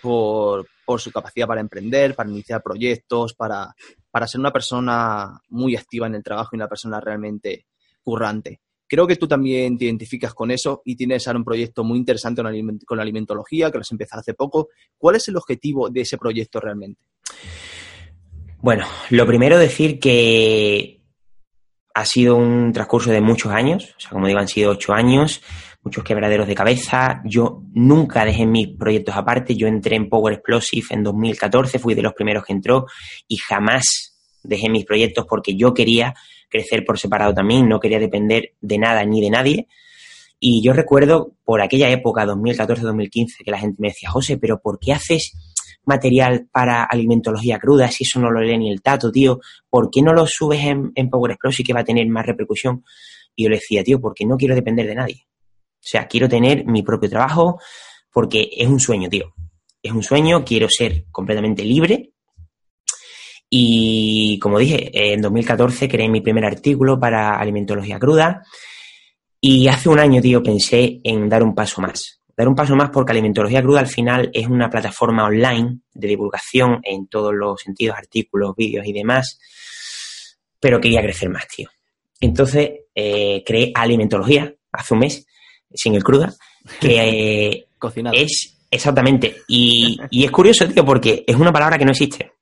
por, 0.01 0.67
su 0.97 1.11
capacidad 1.11 1.47
para 1.47 1.61
emprender, 1.61 2.13
para 2.13 2.29
iniciar 2.29 2.61
proyectos, 2.61 3.33
para, 3.33 3.73
para 4.11 4.27
ser 4.27 4.39
una 4.39 4.51
persona 4.51 5.39
muy 5.49 5.75
activa 5.75 6.07
en 6.07 6.15
el 6.15 6.23
trabajo 6.23 6.49
y 6.53 6.57
una 6.57 6.67
persona 6.67 6.99
realmente 6.99 7.67
currante. 8.03 8.59
Creo 8.87 9.05
que 9.05 9.15
tú 9.15 9.27
también 9.27 9.77
te 9.77 9.85
identificas 9.85 10.33
con 10.33 10.51
eso 10.51 10.81
y 10.85 10.95
tienes 10.95 11.27
ahora 11.27 11.39
un 11.39 11.45
proyecto 11.45 11.83
muy 11.83 11.97
interesante 11.97 12.41
con 12.85 12.97
la 12.97 13.03
alimentología, 13.03 13.69
que 13.69 13.77
lo 13.77 13.81
has 13.81 13.91
empezado 13.91 14.21
hace 14.21 14.33
poco. 14.33 14.69
¿Cuál 14.97 15.17
es 15.17 15.27
el 15.27 15.35
objetivo 15.35 15.89
de 15.89 16.01
ese 16.01 16.17
proyecto 16.17 16.59
realmente? 16.59 17.01
Bueno, 18.59 18.85
lo 19.11 19.25
primero 19.27 19.59
decir 19.59 19.99
que 19.99 21.01
ha 21.93 22.05
sido 22.05 22.35
un 22.35 22.71
transcurso 22.71 23.11
de 23.11 23.21
muchos 23.21 23.51
años, 23.51 23.95
o 23.97 23.99
sea, 23.99 24.11
como 24.11 24.27
digo, 24.27 24.39
han 24.39 24.47
sido 24.47 24.71
ocho 24.71 24.93
años, 24.93 25.41
muchos 25.87 26.03
quebraderos 26.03 26.47
de 26.47 26.55
cabeza. 26.55 27.21
Yo 27.25 27.63
nunca 27.73 28.25
dejé 28.25 28.45
mis 28.45 28.67
proyectos 28.77 29.15
aparte. 29.15 29.55
Yo 29.55 29.67
entré 29.67 29.95
en 29.95 30.09
Power 30.09 30.33
Explosive 30.33 30.87
en 30.91 31.03
2014, 31.03 31.79
fui 31.79 31.95
de 31.95 32.01
los 32.01 32.13
primeros 32.13 32.43
que 32.45 32.53
entró 32.53 32.85
y 33.27 33.37
jamás 33.37 34.17
dejé 34.43 34.69
mis 34.69 34.85
proyectos 34.85 35.25
porque 35.27 35.55
yo 35.55 35.73
quería 35.73 36.13
crecer 36.49 36.85
por 36.85 36.99
separado 36.99 37.33
también, 37.33 37.67
no 37.67 37.79
quería 37.79 37.99
depender 37.99 38.53
de 38.61 38.77
nada 38.77 39.03
ni 39.05 39.21
de 39.21 39.29
nadie. 39.29 39.67
Y 40.39 40.61
yo 40.61 40.73
recuerdo 40.73 41.33
por 41.43 41.61
aquella 41.61 41.89
época, 41.89 42.25
2014-2015, 42.25 43.43
que 43.43 43.51
la 43.51 43.59
gente 43.59 43.77
me 43.79 43.89
decía, 43.89 44.09
José, 44.09 44.37
pero 44.37 44.59
¿por 44.59 44.79
qué 44.79 44.93
haces 44.93 45.33
material 45.87 46.47
para 46.51 46.83
alimentología 46.83 47.57
cruda, 47.57 47.89
si 47.89 48.03
eso 48.03 48.19
no 48.19 48.29
lo 48.29 48.41
lee 48.41 48.57
ni 48.57 48.69
el 48.69 48.81
tato, 48.81 49.11
tío, 49.11 49.39
¿por 49.69 49.89
qué 49.89 50.01
no 50.01 50.13
lo 50.13 50.27
subes 50.27 50.63
en, 50.63 50.91
en 50.93 51.09
Power 51.09 51.31
Explosive 51.31 51.65
que 51.65 51.73
va 51.73 51.79
a 51.79 51.85
tener 51.85 52.05
más 52.07 52.25
repercusión? 52.25 52.83
Y 53.35 53.43
yo 53.43 53.49
le 53.49 53.55
decía, 53.55 53.83
tío, 53.83 53.99
porque 53.99 54.25
no 54.25 54.35
quiero 54.35 54.53
depender 54.53 54.85
de 54.85 54.95
nadie. 54.95 55.27
O 55.75 55.89
sea, 55.89 56.07
quiero 56.07 56.27
tener 56.27 56.65
mi 56.65 56.83
propio 56.83 57.09
trabajo 57.09 57.59
porque 58.11 58.49
es 58.51 58.67
un 58.67 58.79
sueño, 58.79 59.09
tío. 59.09 59.33
Es 59.81 59.91
un 59.91 60.03
sueño, 60.03 60.43
quiero 60.43 60.67
ser 60.69 61.05
completamente 61.09 61.63
libre. 61.63 62.11
Y 63.49 64.39
como 64.39 64.59
dije, 64.59 64.89
en 65.13 65.21
2014 65.21 65.87
creé 65.87 66.09
mi 66.09 66.21
primer 66.21 66.45
artículo 66.45 66.99
para 66.99 67.39
alimentología 67.39 67.99
cruda. 67.99 68.43
Y 69.39 69.67
hace 69.67 69.89
un 69.89 69.99
año, 69.99 70.21
tío, 70.21 70.43
pensé 70.43 70.99
en 71.03 71.29
dar 71.29 71.43
un 71.43 71.55
paso 71.55 71.81
más 71.81 72.17
dar 72.37 72.47
un 72.47 72.55
paso 72.55 72.75
más 72.75 72.91
porque 72.91 73.11
Alimentología 73.11 73.63
Cruda 73.63 73.79
al 73.79 73.87
final 73.87 74.29
es 74.31 74.47
una 74.47 74.69
plataforma 74.69 75.25
online 75.25 75.79
de 75.91 76.07
divulgación 76.07 76.79
en 76.83 77.07
todos 77.07 77.33
los 77.33 77.59
sentidos, 77.59 77.97
artículos, 77.97 78.55
vídeos 78.55 78.85
y 78.85 78.93
demás, 78.93 79.39
pero 80.59 80.79
quería 80.79 81.01
crecer 81.01 81.29
más, 81.29 81.47
tío. 81.47 81.67
Entonces 82.21 82.69
eh, 82.93 83.43
creé 83.43 83.71
Alimentología 83.73 84.53
hace 84.71 84.93
un 84.93 84.99
mes, 84.99 85.25
sin 85.73 85.95
el 85.95 86.03
cruda, 86.03 86.31
que 86.79 86.99
eh, 87.49 87.67
es 88.13 88.59
exactamente. 88.69 89.37
Y, 89.47 89.97
y, 90.11 90.23
es 90.23 90.31
curioso, 90.31 90.67
tío, 90.67 90.85
porque 90.85 91.23
es 91.25 91.35
una 91.35 91.51
palabra 91.51 91.79
que 91.79 91.85
no 91.85 91.91
existe. 91.91 92.33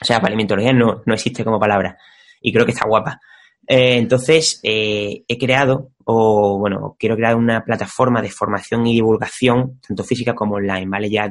O 0.00 0.04
sea, 0.04 0.18
para 0.20 0.28
alimentología 0.28 0.72
no, 0.72 1.02
no 1.04 1.14
existe 1.14 1.44
como 1.44 1.58
palabra. 1.58 1.98
Y 2.40 2.52
creo 2.52 2.64
que 2.64 2.72
está 2.72 2.86
guapa. 2.86 3.20
Eh, 3.68 3.98
entonces, 3.98 4.60
eh, 4.62 5.24
he 5.28 5.38
creado, 5.38 5.90
o 6.04 6.58
bueno, 6.58 6.96
quiero 6.98 7.16
crear 7.16 7.36
una 7.36 7.62
plataforma 7.62 8.22
de 8.22 8.30
formación 8.30 8.86
y 8.86 8.94
divulgación, 8.94 9.78
tanto 9.86 10.04
física 10.04 10.34
como 10.34 10.54
online, 10.54 10.86
¿vale? 10.86 11.10
Ya 11.10 11.28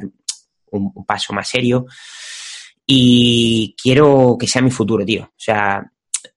un, 0.72 1.06
paso 1.06 1.34
más 1.34 1.50
serio. 1.50 1.86
Y 2.86 3.76
quiero 3.82 4.38
que 4.40 4.48
sea 4.48 4.62
mi 4.62 4.70
futuro, 4.70 5.04
tío. 5.04 5.24
O 5.24 5.40
sea, 5.40 5.84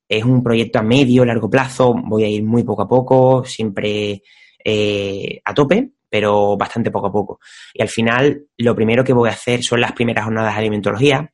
es 0.09 0.25
un 0.25 0.43
proyecto 0.43 0.79
a 0.79 0.83
medio, 0.83 1.25
largo 1.25 1.51
plazo, 1.51 1.95
voy 1.95 2.25
a 2.25 2.29
ir 2.29 2.43
muy 2.43 2.65
poco 2.65 2.83
a 2.83 2.89
poco, 2.89 3.45
siempre 3.45 4.23
eh, 4.65 5.41
a 5.45 5.55
tope, 5.55 5.91
pero 6.09 6.57
bastante 6.57 6.91
poco 6.91 7.09
a 7.09 7.13
poco. 7.13 7.41
Y 7.75 7.83
al 7.83 7.89
final, 7.89 8.47
lo 8.57 8.75
primero 8.75 9.05
que 9.05 9.13
voy 9.13 9.29
a 9.29 9.33
hacer 9.33 9.63
son 9.63 9.83
las 9.83 9.93
primeras 9.93 10.25
jornadas 10.25 10.55
de 10.55 10.61
alimentología, 10.61 11.31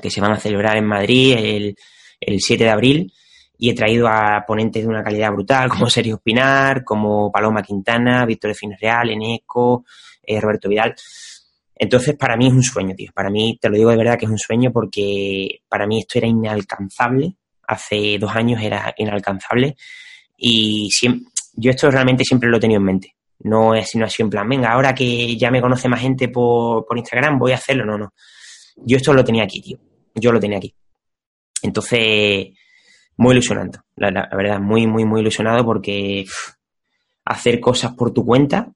que 0.00 0.10
se 0.10 0.20
van 0.20 0.32
a 0.32 0.38
celebrar 0.38 0.76
en 0.76 0.86
Madrid 0.86 1.34
el, 1.38 1.76
el 2.20 2.40
7 2.40 2.64
de 2.64 2.70
abril 2.70 3.12
y 3.58 3.70
he 3.70 3.74
traído 3.74 4.06
a 4.08 4.44
ponentes 4.46 4.82
de 4.82 4.88
una 4.88 5.02
calidad 5.02 5.32
brutal 5.32 5.68
como 5.68 5.88
Sergio 5.88 6.18
Pinar, 6.18 6.84
como 6.84 7.30
Paloma 7.30 7.62
Quintana, 7.62 8.26
Víctor 8.26 8.54
de 8.54 8.76
Real, 8.80 9.10
Eneco, 9.10 9.84
eh, 10.22 10.40
Roberto 10.40 10.68
Vidal. 10.68 10.94
Entonces, 11.74 12.16
para 12.16 12.36
mí 12.36 12.46
es 12.46 12.52
un 12.52 12.62
sueño, 12.62 12.94
tío. 12.94 13.10
Para 13.14 13.30
mí, 13.30 13.58
te 13.60 13.68
lo 13.68 13.76
digo 13.76 13.90
de 13.90 13.96
verdad 13.96 14.18
que 14.18 14.24
es 14.24 14.30
un 14.30 14.38
sueño 14.38 14.72
porque 14.72 15.60
para 15.68 15.86
mí 15.86 16.00
esto 16.00 16.18
era 16.18 16.26
inalcanzable. 16.26 17.36
Hace 17.66 18.18
dos 18.18 18.34
años 18.34 18.62
era 18.62 18.94
inalcanzable 18.96 19.76
y 20.36 20.88
yo 21.54 21.70
esto 21.70 21.90
realmente 21.90 22.24
siempre 22.24 22.48
lo 22.48 22.58
he 22.58 22.60
tenido 22.60 22.78
en 22.78 22.84
mente. 22.84 23.16
No 23.40 23.74
es 23.74 23.94
no 23.96 24.06
ha 24.06 24.08
sido 24.08 24.26
en 24.26 24.30
plan, 24.30 24.48
venga, 24.48 24.72
ahora 24.72 24.94
que 24.94 25.36
ya 25.36 25.50
me 25.50 25.60
conoce 25.60 25.88
más 25.88 26.00
gente 26.00 26.28
por, 26.28 26.86
por 26.86 26.96
Instagram, 26.96 27.38
voy 27.38 27.52
a 27.52 27.56
hacerlo. 27.56 27.84
No, 27.84 27.98
no. 27.98 28.14
Yo 28.76 28.96
esto 28.96 29.12
lo 29.12 29.24
tenía 29.24 29.44
aquí, 29.44 29.60
tío. 29.60 29.78
Yo 30.16 30.32
lo 30.32 30.40
tenía 30.40 30.58
aquí. 30.58 30.74
Entonces, 31.62 32.48
muy 33.16 33.32
ilusionante, 33.32 33.78
la, 33.96 34.28
verdad, 34.32 34.60
muy, 34.60 34.86
muy, 34.86 35.04
muy 35.04 35.20
ilusionado 35.20 35.64
porque 35.64 36.26
hacer 37.24 37.60
cosas 37.60 37.94
por 37.94 38.12
tu 38.12 38.24
cuenta 38.24 38.72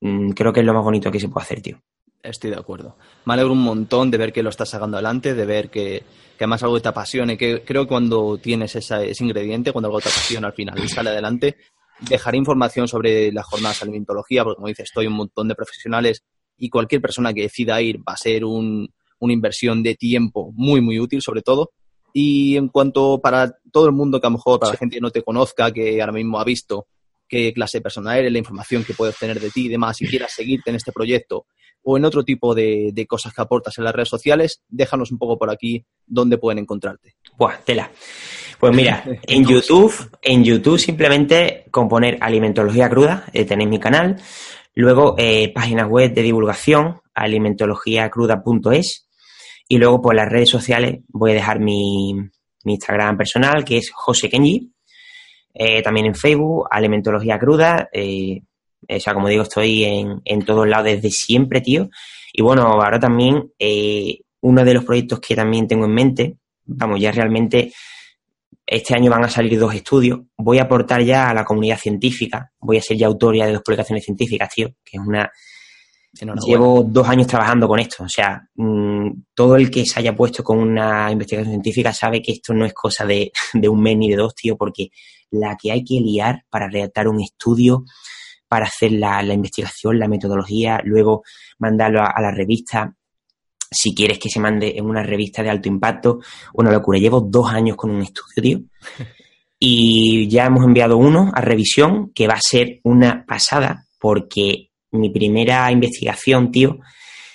mm, 0.00 0.30
creo 0.30 0.52
que 0.52 0.60
es 0.60 0.66
lo 0.66 0.74
más 0.74 0.84
bonito 0.84 1.10
que 1.10 1.20
se 1.20 1.28
puede 1.28 1.44
hacer, 1.44 1.62
tío. 1.62 1.80
Estoy 2.22 2.50
de 2.50 2.56
acuerdo. 2.56 2.96
Me 3.24 3.34
alegro 3.34 3.52
un 3.52 3.62
montón 3.62 4.10
de 4.10 4.18
ver 4.18 4.32
que 4.32 4.42
lo 4.42 4.50
estás 4.50 4.68
sacando 4.68 4.96
adelante, 4.96 5.34
de 5.34 5.44
ver 5.44 5.70
que, 5.70 6.04
que 6.38 6.44
además 6.44 6.62
algo 6.62 6.80
te 6.80 6.88
apasione, 6.88 7.36
que 7.36 7.64
creo 7.64 7.82
que 7.82 7.88
cuando 7.88 8.38
tienes 8.38 8.76
ese 8.76 9.24
ingrediente, 9.24 9.72
cuando 9.72 9.88
algo 9.88 10.00
te 10.00 10.08
apasiona 10.08 10.46
al 10.46 10.52
final 10.52 10.78
y 10.84 10.88
sale 10.88 11.10
adelante, 11.10 11.56
dejaré 11.98 12.38
información 12.38 12.86
sobre 12.86 13.32
las 13.32 13.46
jornadas 13.46 13.80
de 13.80 13.84
alimentología, 13.84 14.44
porque 14.44 14.56
como 14.56 14.68
dices, 14.68 14.84
estoy 14.84 15.08
un 15.08 15.14
montón 15.14 15.48
de 15.48 15.56
profesionales 15.56 16.22
y 16.56 16.68
cualquier 16.68 17.00
persona 17.00 17.32
que 17.32 17.42
decida 17.42 17.82
ir 17.82 17.98
va 17.98 18.12
a 18.12 18.16
ser 18.16 18.44
un, 18.44 18.88
una 19.22 19.32
inversión 19.32 19.82
de 19.82 19.94
tiempo 19.94 20.52
muy, 20.54 20.80
muy 20.80 20.98
útil, 20.98 21.22
sobre 21.22 21.42
todo. 21.42 21.70
Y 22.12 22.56
en 22.56 22.68
cuanto 22.68 23.20
para 23.22 23.56
todo 23.70 23.86
el 23.86 23.92
mundo 23.92 24.20
que 24.20 24.26
a 24.26 24.30
lo 24.30 24.36
mejor, 24.36 24.58
para 24.58 24.72
la 24.72 24.78
gente 24.78 24.96
que 24.96 25.00
no 25.00 25.10
te 25.10 25.22
conozca, 25.22 25.72
que 25.72 26.00
ahora 26.00 26.12
mismo 26.12 26.38
ha 26.38 26.44
visto 26.44 26.86
qué 27.28 27.52
clase 27.54 27.78
de 27.78 27.82
persona 27.82 28.18
eres, 28.18 28.32
la 28.32 28.38
información 28.38 28.84
que 28.84 28.94
puedes 28.94 29.14
obtener 29.14 29.40
de 29.40 29.50
ti 29.50 29.66
y 29.66 29.68
demás, 29.68 29.96
si 29.96 30.06
quieras 30.06 30.32
seguirte 30.32 30.70
en 30.70 30.76
este 30.76 30.92
proyecto 30.92 31.46
o 31.84 31.96
en 31.96 32.04
otro 32.04 32.24
tipo 32.24 32.54
de, 32.54 33.06
cosas 33.08 33.32
que 33.32 33.42
aportas 33.42 33.78
en 33.78 33.84
las 33.84 33.94
redes 33.94 34.08
sociales, 34.08 34.62
déjanos 34.68 35.10
un 35.12 35.18
poco 35.18 35.38
por 35.38 35.50
aquí 35.50 35.84
dónde 36.06 36.36
pueden 36.36 36.58
encontrarte. 36.58 37.14
Buah, 37.36 37.58
tela. 37.64 37.90
Pues 38.58 38.74
mira, 38.74 39.04
en 39.26 39.46
YouTube, 39.46 39.94
en 40.20 40.44
YouTube 40.44 40.78
simplemente 40.78 41.64
componer 41.70 42.18
alimentología 42.20 42.90
cruda, 42.90 43.24
eh, 43.32 43.44
tenéis 43.44 43.70
mi 43.70 43.80
canal, 43.80 44.20
luego 44.74 45.14
eh, 45.18 45.52
páginas 45.52 45.88
web 45.88 46.12
de 46.12 46.22
divulgación, 46.22 47.00
alimentologiacruda.es, 47.14 49.08
y 49.72 49.78
luego 49.78 50.02
por 50.02 50.14
las 50.14 50.28
redes 50.28 50.50
sociales 50.50 51.00
voy 51.08 51.30
a 51.30 51.34
dejar 51.36 51.58
mi, 51.58 52.14
Instagram 52.62 53.16
personal, 53.16 53.64
que 53.64 53.78
es 53.78 53.90
José 53.90 54.28
Kenji, 54.28 54.70
eh, 55.54 55.80
también 55.80 56.04
en 56.04 56.14
Facebook, 56.14 56.68
Alimentología 56.70 57.38
Cruda, 57.38 57.88
o 57.90 59.00
sea, 59.00 59.14
como 59.14 59.28
digo, 59.28 59.44
estoy 59.44 59.84
en, 59.84 60.20
en 60.26 60.44
todos 60.44 60.68
lados 60.68 60.84
desde 60.84 61.10
siempre, 61.10 61.62
tío. 61.62 61.88
Y 62.34 62.42
bueno, 62.42 62.64
ahora 62.64 63.00
también 63.00 63.50
eh, 63.58 64.18
uno 64.42 64.62
de 64.62 64.74
los 64.74 64.84
proyectos 64.84 65.20
que 65.20 65.34
también 65.34 65.66
tengo 65.66 65.86
en 65.86 65.94
mente, 65.94 66.36
vamos, 66.66 67.00
ya 67.00 67.10
realmente 67.10 67.72
este 68.66 68.94
año 68.94 69.10
van 69.10 69.24
a 69.24 69.30
salir 69.30 69.58
dos 69.58 69.74
estudios. 69.74 70.20
Voy 70.36 70.58
a 70.58 70.64
aportar 70.64 71.02
ya 71.02 71.30
a 71.30 71.34
la 71.34 71.46
comunidad 71.46 71.78
científica. 71.78 72.52
Voy 72.60 72.76
a 72.76 72.82
ser 72.82 72.98
ya 72.98 73.06
autor 73.06 73.38
de 73.38 73.52
dos 73.54 73.62
publicaciones 73.62 74.04
científicas, 74.04 74.50
tío, 74.54 74.68
que 74.84 74.98
es 74.98 75.02
una... 75.02 75.32
Llevo 76.46 76.82
dos 76.82 77.08
años 77.08 77.26
trabajando 77.26 77.66
con 77.66 77.78
esto. 77.78 78.04
O 78.04 78.08
sea, 78.08 78.46
mm, 78.54 79.08
todo 79.34 79.56
el 79.56 79.70
que 79.70 79.86
se 79.86 79.98
haya 79.98 80.14
puesto 80.14 80.44
con 80.44 80.58
una 80.58 81.10
investigación 81.10 81.52
científica 81.52 81.92
sabe 81.92 82.20
que 82.20 82.32
esto 82.32 82.52
no 82.52 82.66
es 82.66 82.74
cosa 82.74 83.06
de, 83.06 83.32
de 83.54 83.68
un 83.68 83.82
mes 83.82 83.96
ni 83.96 84.10
de 84.10 84.16
dos, 84.16 84.34
tío, 84.34 84.56
porque 84.56 84.90
la 85.30 85.56
que 85.60 85.72
hay 85.72 85.84
que 85.84 86.00
liar 86.00 86.44
para 86.50 86.68
redactar 86.68 87.08
un 87.08 87.20
estudio, 87.20 87.84
para 88.46 88.66
hacer 88.66 88.92
la, 88.92 89.22
investigación, 89.32 89.98
la 89.98 90.08
metodología, 90.08 90.80
luego 90.84 91.22
mandarlo 91.58 92.02
a, 92.02 92.20
la 92.20 92.30
revista. 92.30 92.94
Si 93.70 93.94
quieres 93.94 94.18
que 94.18 94.28
se 94.28 94.40
mande 94.40 94.76
en 94.76 94.84
una 94.84 95.02
revista 95.02 95.42
de 95.42 95.48
alto 95.48 95.68
impacto, 95.68 96.20
una 96.52 96.70
locura. 96.70 96.98
Llevo 96.98 97.22
dos 97.22 97.50
años 97.50 97.76
con 97.76 97.90
un 97.90 98.02
estudio, 98.02 98.42
tío. 98.42 98.60
Y 99.64 100.26
ya 100.26 100.46
hemos 100.46 100.64
enviado 100.64 100.96
uno 100.96 101.30
a 101.32 101.40
revisión, 101.40 102.10
que 102.12 102.26
va 102.26 102.34
a 102.34 102.40
ser 102.40 102.80
una 102.82 103.24
pasada, 103.24 103.86
porque 104.00 104.71
mi 104.92 105.10
primera 105.10 105.70
investigación, 105.72 106.50
tío, 106.50 106.78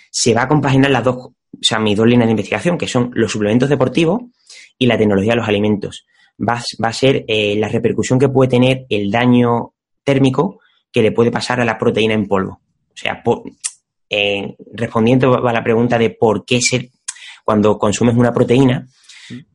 se 0.10 0.34
va 0.34 0.44
a 0.44 0.48
compaginar 0.48 0.92
las 0.92 1.04
dos, 1.04 1.16
o 1.16 1.34
sea, 1.62 1.80
mis 1.80 1.98
dos 1.98 2.08
líneas 2.08 2.28
de 2.28 2.32
investigación, 2.32 2.78
que 2.78 2.88
son 2.88 3.12
los 3.14 3.32
suplementos 3.32 3.70
deportivos 3.70 4.22
y 4.78 4.86
la 4.86 4.98
tecnología 4.98 5.34
de 5.34 5.38
los 5.38 5.48
alimentos. 5.48 6.06
Va, 6.40 6.62
a 6.84 6.94
ser 6.94 7.26
eh, 7.28 7.56
la 7.58 7.68
repercusión 7.68 8.20
que 8.20 8.30
puede 8.30 8.50
tener 8.50 8.86
el 8.90 9.10
daño 9.10 9.74
térmico 10.04 10.60
que 10.92 11.02
le 11.02 11.12
puede 11.12 11.32
pasar 11.32 11.60
a 11.60 11.66
la 11.66 11.78
proteína 11.78 12.14
en 12.14 12.28
polvo. 12.28 12.62
O 12.90 12.96
sea, 12.96 13.24
eh, 14.10 14.56
respondiendo 14.74 15.48
a 15.48 15.54
la 15.54 15.64
pregunta 15.64 15.98
de 15.98 16.12
por 16.12 16.46
qué 16.46 16.62
ser, 16.62 16.90
cuando 17.44 17.78
consumes 17.78 18.16
una 18.16 18.34
proteína, 18.34 18.88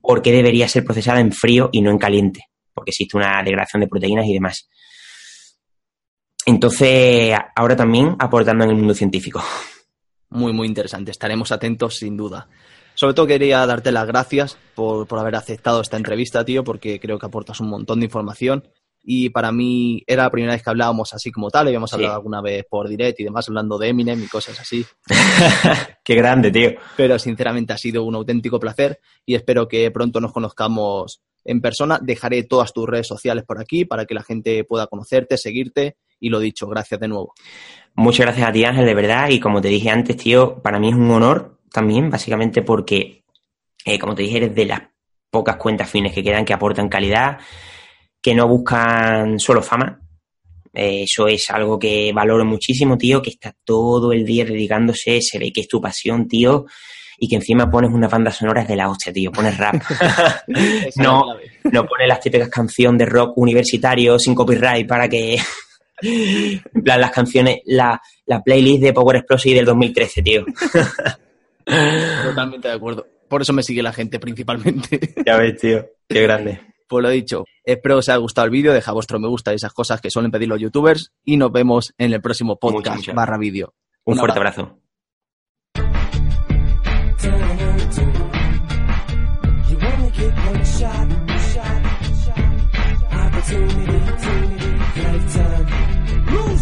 por 0.00 0.22
qué 0.22 0.32
debería 0.32 0.68
ser 0.68 0.84
procesada 0.84 1.20
en 1.20 1.32
frío 1.32 1.70
y 1.72 1.80
no 1.82 1.90
en 1.90 1.98
caliente, 1.98 2.40
porque 2.74 2.90
existe 2.90 3.16
una 3.16 3.42
degradación 3.42 3.80
de 3.80 3.88
proteínas 3.88 4.26
y 4.26 4.34
demás. 4.34 4.68
Entonces, 6.46 7.36
ahora 7.54 7.76
también 7.76 8.16
aportando 8.18 8.64
en 8.64 8.70
el 8.70 8.76
mundo 8.76 8.94
científico. 8.94 9.42
Muy, 10.30 10.52
muy 10.52 10.66
interesante. 10.66 11.10
Estaremos 11.10 11.52
atentos, 11.52 11.96
sin 11.96 12.16
duda. 12.16 12.48
Sobre 12.94 13.14
todo 13.14 13.26
quería 13.26 13.64
darte 13.66 13.92
las 13.92 14.06
gracias 14.06 14.58
por, 14.74 15.06
por, 15.06 15.18
haber 15.18 15.36
aceptado 15.36 15.80
esta 15.80 15.96
entrevista, 15.96 16.44
tío, 16.44 16.64
porque 16.64 17.00
creo 17.00 17.18
que 17.18 17.26
aportas 17.26 17.60
un 17.60 17.68
montón 17.68 18.00
de 18.00 18.06
información 18.06 18.64
y 19.04 19.30
para 19.30 19.50
mí 19.50 20.02
era 20.06 20.24
la 20.24 20.30
primera 20.30 20.52
vez 20.52 20.62
que 20.62 20.70
hablábamos 20.70 21.12
así 21.12 21.32
como 21.32 21.50
tal, 21.50 21.66
habíamos 21.66 21.92
hablado 21.92 22.14
alguna 22.14 22.40
vez 22.40 22.64
por 22.68 22.88
direct 22.88 23.18
y 23.18 23.24
demás, 23.24 23.48
hablando 23.48 23.76
de 23.76 23.88
Eminem 23.88 24.22
y 24.22 24.28
cosas 24.28 24.60
así. 24.60 24.84
Qué 26.04 26.14
grande, 26.14 26.52
tío. 26.52 26.70
Pero 26.96 27.18
sinceramente 27.18 27.72
ha 27.72 27.78
sido 27.78 28.04
un 28.04 28.14
auténtico 28.14 28.60
placer 28.60 29.00
y 29.26 29.34
espero 29.34 29.66
que 29.66 29.90
pronto 29.90 30.20
nos 30.20 30.32
conozcamos 30.32 31.20
en 31.44 31.60
persona. 31.60 31.98
Dejaré 32.00 32.44
todas 32.44 32.72
tus 32.72 32.88
redes 32.88 33.08
sociales 33.08 33.44
por 33.44 33.60
aquí 33.60 33.84
para 33.84 34.06
que 34.06 34.14
la 34.14 34.22
gente 34.22 34.62
pueda 34.64 34.86
conocerte, 34.86 35.36
seguirte 35.36 35.96
y 36.22 36.30
lo 36.30 36.38
dicho, 36.38 36.66
gracias 36.68 37.00
de 37.00 37.08
nuevo. 37.08 37.34
Muchas 37.94 38.26
gracias 38.26 38.48
a 38.48 38.52
ti, 38.52 38.64
Ángel, 38.64 38.86
de 38.86 38.94
verdad. 38.94 39.28
Y 39.28 39.40
como 39.40 39.60
te 39.60 39.68
dije 39.68 39.90
antes, 39.90 40.16
tío, 40.16 40.62
para 40.62 40.78
mí 40.78 40.88
es 40.88 40.94
un 40.94 41.10
honor 41.10 41.58
también, 41.70 42.08
básicamente 42.08 42.62
porque, 42.62 43.24
eh, 43.84 43.98
como 43.98 44.14
te 44.14 44.22
dije, 44.22 44.38
eres 44.38 44.54
de 44.54 44.64
las 44.66 44.82
pocas 45.30 45.56
cuentas 45.56 45.90
fines 45.90 46.12
que 46.12 46.22
quedan 46.22 46.44
que 46.44 46.54
aportan 46.54 46.88
calidad 46.88 47.38
que 48.22 48.34
no 48.34 48.46
buscan 48.46 49.40
solo 49.40 49.62
fama. 49.62 50.00
Eh, 50.72 51.02
eso 51.02 51.26
es 51.26 51.50
algo 51.50 51.78
que 51.78 52.12
valoro 52.14 52.44
muchísimo, 52.44 52.96
tío, 52.96 53.20
que 53.20 53.30
está 53.30 53.54
todo 53.64 54.12
el 54.12 54.24
día 54.24 54.44
dedicándose, 54.44 55.20
se 55.20 55.38
ve 55.38 55.52
que 55.52 55.62
es 55.62 55.68
tu 55.68 55.80
pasión, 55.80 56.28
tío, 56.28 56.66
y 57.18 57.28
que 57.28 57.36
encima 57.36 57.70
pones 57.70 57.90
unas 57.90 58.10
bandas 58.10 58.36
sonoras 58.36 58.68
de 58.68 58.76
la 58.76 58.88
hostia, 58.88 59.12
tío, 59.12 59.32
pones 59.32 59.58
rap. 59.58 59.74
no, 60.96 61.34
no 61.64 61.86
pones 61.86 62.08
las 62.08 62.20
típicas 62.20 62.48
canciones 62.48 63.00
de 63.00 63.06
rock 63.06 63.36
universitario 63.36 64.18
sin 64.18 64.34
copyright 64.36 64.86
para 64.86 65.08
que... 65.08 65.36
las 66.84 67.10
canciones, 67.10 67.60
la, 67.66 68.00
la 68.26 68.42
playlist 68.42 68.82
de 68.82 68.92
Power 68.92 69.16
Explosive 69.16 69.56
del 69.56 69.66
2013, 69.66 70.22
tío. 70.22 70.44
Totalmente 72.24 72.68
de 72.68 72.74
acuerdo. 72.74 73.06
Por 73.28 73.42
eso 73.42 73.52
me 73.52 73.62
sigue 73.62 73.82
la 73.82 73.92
gente 73.92 74.18
principalmente. 74.18 75.14
ya 75.24 75.36
ves, 75.36 75.56
tío. 75.60 75.86
Qué 76.08 76.22
grande. 76.22 76.60
Pues 76.88 77.02
lo 77.02 77.08
dicho, 77.08 77.44
espero 77.64 77.94
que 77.94 78.00
os 78.00 78.08
haya 78.10 78.18
gustado 78.18 78.44
el 78.44 78.50
vídeo, 78.50 78.74
deja 78.74 78.92
vuestro 78.92 79.18
me 79.18 79.26
gusta 79.26 79.52
y 79.52 79.54
esas 79.54 79.72
cosas 79.72 80.02
que 80.02 80.10
suelen 80.10 80.30
pedir 80.30 80.48
los 80.48 80.60
youtubers 80.60 81.10
y 81.24 81.38
nos 81.38 81.50
vemos 81.50 81.94
en 81.96 82.12
el 82.12 82.20
próximo 82.20 82.58
podcast 82.58 83.08
barra 83.14 83.38
vídeo. 83.38 83.72
Un, 84.04 84.18
fuerte 84.18 84.38
abrazo. 84.38 84.78